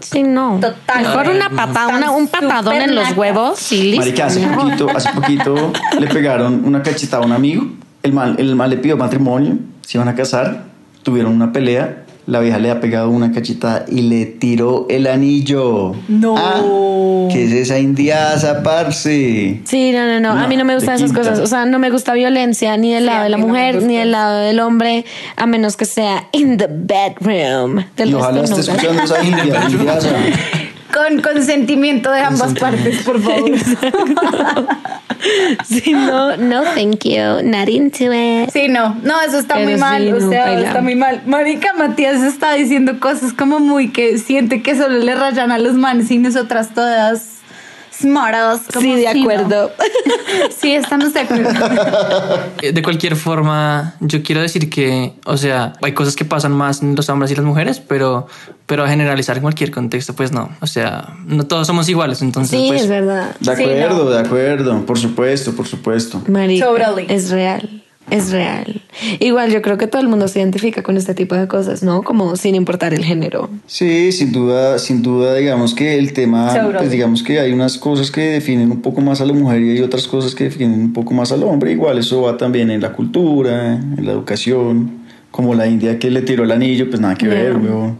Sí, 0.00 0.22
no. 0.22 0.58
Total. 0.60 1.02
Mejor 1.02 1.28
una 1.28 1.50
patada, 1.50 1.88
una- 1.96 2.10
un 2.12 2.28
patadón 2.28 2.76
en 2.80 2.94
los 2.94 3.16
huevos 3.16 3.70
y 3.72 3.82
listo. 3.82 3.98
Marica, 3.98 4.26
hace 4.26 4.46
poquito, 4.46 4.88
hace 4.94 5.10
poquito 5.10 5.72
le 5.98 6.06
pegaron 6.06 6.64
una 6.64 6.82
cachetada 6.82 7.22
a 7.22 7.26
un 7.26 7.32
amigo. 7.32 7.66
El 8.02 8.12
mal, 8.12 8.36
el 8.38 8.54
mal 8.54 8.70
le 8.70 8.76
pidió 8.78 8.96
matrimonio, 8.96 9.58
se 9.82 9.98
iban 9.98 10.08
a 10.08 10.14
casar, 10.14 10.64
tuvieron 11.02 11.32
una 11.32 11.52
pelea. 11.52 12.04
La 12.26 12.40
vieja 12.40 12.58
le 12.58 12.72
ha 12.72 12.80
pegado 12.80 13.08
una 13.10 13.30
cachetada 13.30 13.84
y 13.88 14.02
le 14.02 14.26
tiró 14.26 14.86
el 14.90 15.06
anillo. 15.06 15.94
No. 16.08 16.34
Ah, 16.36 17.28
¿Qué 17.32 17.44
es 17.44 17.52
esa 17.52 17.78
indiaza, 17.78 18.64
parce? 18.64 19.60
Sí, 19.64 19.92
no, 19.92 20.04
no, 20.06 20.18
no, 20.20 20.32
A 20.42 20.48
mí 20.48 20.56
no 20.56 20.64
me 20.64 20.74
gustan 20.74 20.96
esas 20.96 21.12
quinta. 21.12 21.20
cosas. 21.22 21.38
O 21.38 21.46
sea, 21.46 21.66
no 21.66 21.78
me 21.78 21.90
gusta 21.90 22.14
violencia 22.14 22.76
ni 22.76 22.92
del 22.92 23.04
Sí, 23.04 23.06
lado 23.06 23.22
de 23.24 23.28
la 23.30 23.36
no 23.36 23.46
mujer 23.46 23.80
ni 23.82 23.96
del 23.96 24.10
lado 24.10 24.38
del 24.40 24.58
hombre, 24.58 25.04
a 25.36 25.46
menos 25.46 25.76
que 25.76 25.84
sea 25.84 26.26
in 26.32 26.56
the 26.56 26.66
bedroom. 26.68 27.84
Del 27.96 28.10
Y 28.10 28.14
ojalá 28.14 28.42
esté 28.42 28.56
no. 28.56 28.60
escuchando 28.62 29.02
esa 29.02 29.22
india, 29.24 29.66
indiaza. 29.70 30.08
Con 30.92 31.20
consentimiento 31.20 32.10
de 32.10 32.20
ambas 32.20 32.54
partes, 32.54 33.02
por 33.02 33.20
favor. 33.20 33.50
Sí, 35.66 35.92
no, 35.92 36.36
no, 36.36 36.62
thank 36.62 37.04
you. 37.04 37.42
Not 37.42 37.68
into 37.68 38.12
it. 38.12 38.50
Sí, 38.50 38.68
no, 38.68 38.94
no, 39.02 39.20
eso 39.22 39.38
está 39.38 39.54
Pero 39.54 39.70
muy 39.70 39.78
mal, 39.80 40.02
sí, 40.02 40.12
o 40.12 40.30
sea, 40.30 40.60
está 40.60 40.80
muy 40.82 40.94
mal. 40.94 41.22
Marica 41.26 41.72
Matías 41.72 42.22
está 42.22 42.52
diciendo 42.52 43.00
cosas 43.00 43.32
como 43.32 43.58
muy 43.58 43.90
que 43.90 44.18
siente 44.18 44.62
que 44.62 44.76
solo 44.76 44.98
le 44.98 45.14
rayan 45.14 45.50
a 45.52 45.58
los 45.58 45.74
manes 45.74 46.10
y 46.10 46.18
nosotras 46.18 46.74
todas 46.74 47.35
smartas. 48.00 48.60
como 48.72 48.80
Sí, 48.82 48.94
de 48.94 49.08
acuerdo. 49.08 49.70
Sí, 50.58 50.74
estamos 50.74 51.12
de 51.14 51.20
acuerdo. 51.20 51.50
De 52.60 52.82
cualquier 52.82 53.16
forma, 53.16 53.94
yo 54.00 54.22
quiero 54.22 54.40
decir 54.40 54.68
que, 54.70 55.12
o 55.24 55.36
sea, 55.36 55.72
hay 55.82 55.92
cosas 55.92 56.16
que 56.16 56.24
pasan 56.24 56.52
más 56.52 56.82
en 56.82 56.94
los 56.96 57.08
hombres 57.08 57.30
y 57.30 57.34
las 57.36 57.44
mujeres, 57.44 57.80
pero, 57.80 58.26
pero 58.66 58.84
a 58.84 58.88
generalizar 58.88 59.36
en 59.36 59.42
cualquier 59.42 59.70
contexto, 59.70 60.14
pues 60.14 60.32
no. 60.32 60.50
O 60.60 60.66
sea, 60.66 61.14
no 61.26 61.46
todos 61.46 61.66
somos 61.66 61.88
iguales, 61.88 62.22
entonces, 62.22 62.58
Sí, 62.58 62.66
pues, 62.68 62.82
es 62.82 62.88
verdad. 62.88 63.34
De 63.40 63.56
Sí, 63.56 63.62
acuerdo, 63.62 64.04
no. 64.04 64.10
de 64.10 64.20
acuerdo, 64.20 64.86
por 64.86 64.98
supuesto, 64.98 65.52
por 65.52 65.66
supuesto. 65.66 66.22
Marica, 66.28 66.66
Totally. 66.66 67.06
es 67.08 67.30
real. 67.30 67.82
Es 68.10 68.30
real. 68.30 68.82
Igual 69.18 69.50
yo 69.50 69.62
creo 69.62 69.78
que 69.78 69.88
todo 69.88 70.00
el 70.00 70.08
mundo 70.08 70.28
se 70.28 70.38
identifica 70.38 70.82
con 70.82 70.96
este 70.96 71.14
tipo 71.14 71.34
de 71.34 71.48
cosas, 71.48 71.82
¿no? 71.82 72.02
Como 72.02 72.36
sin 72.36 72.54
importar 72.54 72.94
el 72.94 73.04
género. 73.04 73.50
Sí, 73.66 74.12
sin 74.12 74.30
duda, 74.30 74.78
sin 74.78 75.02
duda, 75.02 75.34
digamos 75.34 75.74
que 75.74 75.98
el 75.98 76.12
tema, 76.12 76.52
Seguro. 76.52 76.78
pues 76.78 76.90
digamos 76.90 77.22
que 77.24 77.40
hay 77.40 77.52
unas 77.52 77.78
cosas 77.78 78.10
que 78.12 78.20
definen 78.22 78.70
un 78.70 78.82
poco 78.82 79.00
más 79.00 79.20
a 79.20 79.26
la 79.26 79.32
mujer 79.32 79.60
y 79.62 79.70
hay 79.70 79.80
otras 79.80 80.06
cosas 80.06 80.34
que 80.34 80.44
definen 80.44 80.80
un 80.80 80.92
poco 80.92 81.14
más 81.14 81.32
al 81.32 81.42
hombre. 81.42 81.72
Igual 81.72 81.98
eso 81.98 82.22
va 82.22 82.36
también 82.36 82.70
en 82.70 82.80
la 82.80 82.92
cultura, 82.92 83.74
en 83.74 84.06
la 84.06 84.12
educación, 84.12 85.06
como 85.32 85.54
la 85.54 85.66
India 85.66 85.98
que 85.98 86.10
le 86.10 86.22
tiró 86.22 86.44
el 86.44 86.52
anillo, 86.52 86.88
pues 86.88 87.00
nada 87.00 87.16
que 87.16 87.26
ver, 87.26 87.56
weón. 87.56 87.98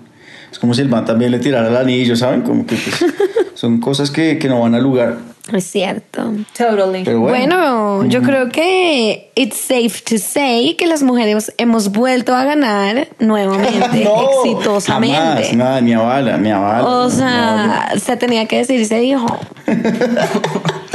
Es 0.50 0.61
como 0.61 0.72
si 0.72 0.82
el 0.82 0.88
man 0.88 1.04
también 1.04 1.32
le 1.32 1.40
tirara 1.40 1.68
el 1.68 1.76
anillo, 1.76 2.16
¿saben? 2.16 2.42
Como 2.42 2.64
que 2.64 2.76
pues, 2.76 3.12
son 3.54 3.80
cosas 3.80 4.11
que, 4.11 4.38
que 4.38 4.48
no 4.48 4.61
van 4.61 4.74
al 4.74 4.82
lugar. 4.84 5.18
Es 5.53 5.64
cierto. 5.64 6.32
Totally. 6.57 7.05
Pero 7.05 7.20
bueno. 7.20 7.97
Bueno, 7.99 8.09
yo 8.09 8.22
creo 8.22 8.49
que 8.49 9.30
it's 9.36 9.57
safe 9.57 10.01
to 10.05 10.18
say 10.18 10.74
que 10.74 10.86
las 10.86 11.03
mujeres 11.03 11.53
hemos 11.57 11.92
vuelto 11.92 12.34
a 12.34 12.44
ganar 12.44 13.09
nuevamente, 13.20 13.78
No, 14.05 14.42
exitosamente. 14.42 15.16
Jamás, 15.16 15.55
nada, 15.55 15.80
mi 15.80 15.92
avala, 15.92 16.36
mi 16.36 16.51
avala. 16.51 16.84
O 16.84 16.88
avala. 17.03 17.11
sea, 17.11 17.92
se 17.99 18.16
tenía 18.16 18.47
que 18.47 18.59
decir 18.59 18.80
y 18.80 18.84
se 18.86 18.99
dijo. 18.99 19.26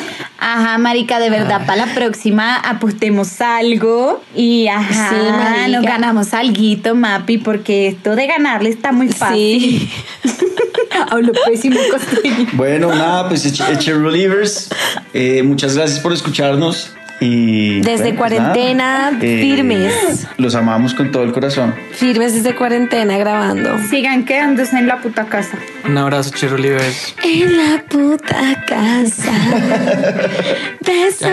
Ajá, 0.44 0.80
marica, 0.80 1.20
de 1.20 1.30
verdad, 1.30 1.68
para 1.68 1.86
la 1.86 1.94
próxima 1.94 2.56
apostemos 2.56 3.40
algo 3.42 4.22
y 4.36 4.68
ajá, 4.68 5.12
Sí, 5.12 5.72
nos 5.72 5.84
ganamos 5.84 6.34
alguito, 6.34 6.96
Mapi, 6.96 7.38
porque 7.38 7.88
esto 7.88 8.16
de 8.16 8.26
ganarle 8.26 8.70
está 8.72 8.92
muy 8.92 9.10
fácil. 9.10 9.88
Sí. 9.88 9.92
Hablo 11.10 11.32
pésimo 11.46 11.80
costeño. 11.92 12.48
Bueno, 12.54 12.94
nada, 12.94 13.28
pues 13.30 13.46
eche, 13.46 13.94
Relievers. 13.94 14.70
Eh, 15.14 15.44
muchas 15.44 15.76
gracias 15.76 16.00
por 16.00 16.14
escucharnos. 16.14 16.92
Y, 17.24 17.82
Desde 17.82 18.14
bueno, 18.14 18.18
pues 18.18 18.32
cuarentena, 18.32 19.12
nada, 19.12 19.20
firmes. 19.20 20.26
Los 20.38 20.56
amamos 20.56 20.96
con 20.96 21.12
todo 21.12 21.22
el 21.22 21.32
corazón. 21.32 21.76
Firmes 21.92 22.34
desde 22.34 22.56
cuarentena 22.56 23.16
grabando. 23.20 23.78
Sigan 23.92 24.26
quedándose 24.26 24.76
en 24.80 24.88
la 24.88 25.02
puta 25.02 25.26
casa. 25.26 25.56
un 25.86 25.98
abrazo, 26.00 26.32
Olivers. 26.52 27.14
En 27.24 27.58
la 27.58 27.84
puta 27.84 28.64
casa. 28.66 29.32
Besos. 30.84 31.30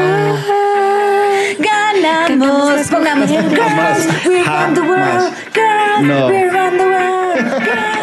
Ganamos, 1.59 2.87
pongamos 2.89 3.29
Girls, 3.31 4.27
we 4.27 4.43
run 4.43 4.75
the 4.75 4.81
world, 4.83 5.33
girls, 5.55 6.03
No. 6.03 6.29
we 6.29 6.45
run 6.51 6.77
the 6.77 6.85
world, 6.85 7.65
girls. 7.65 7.98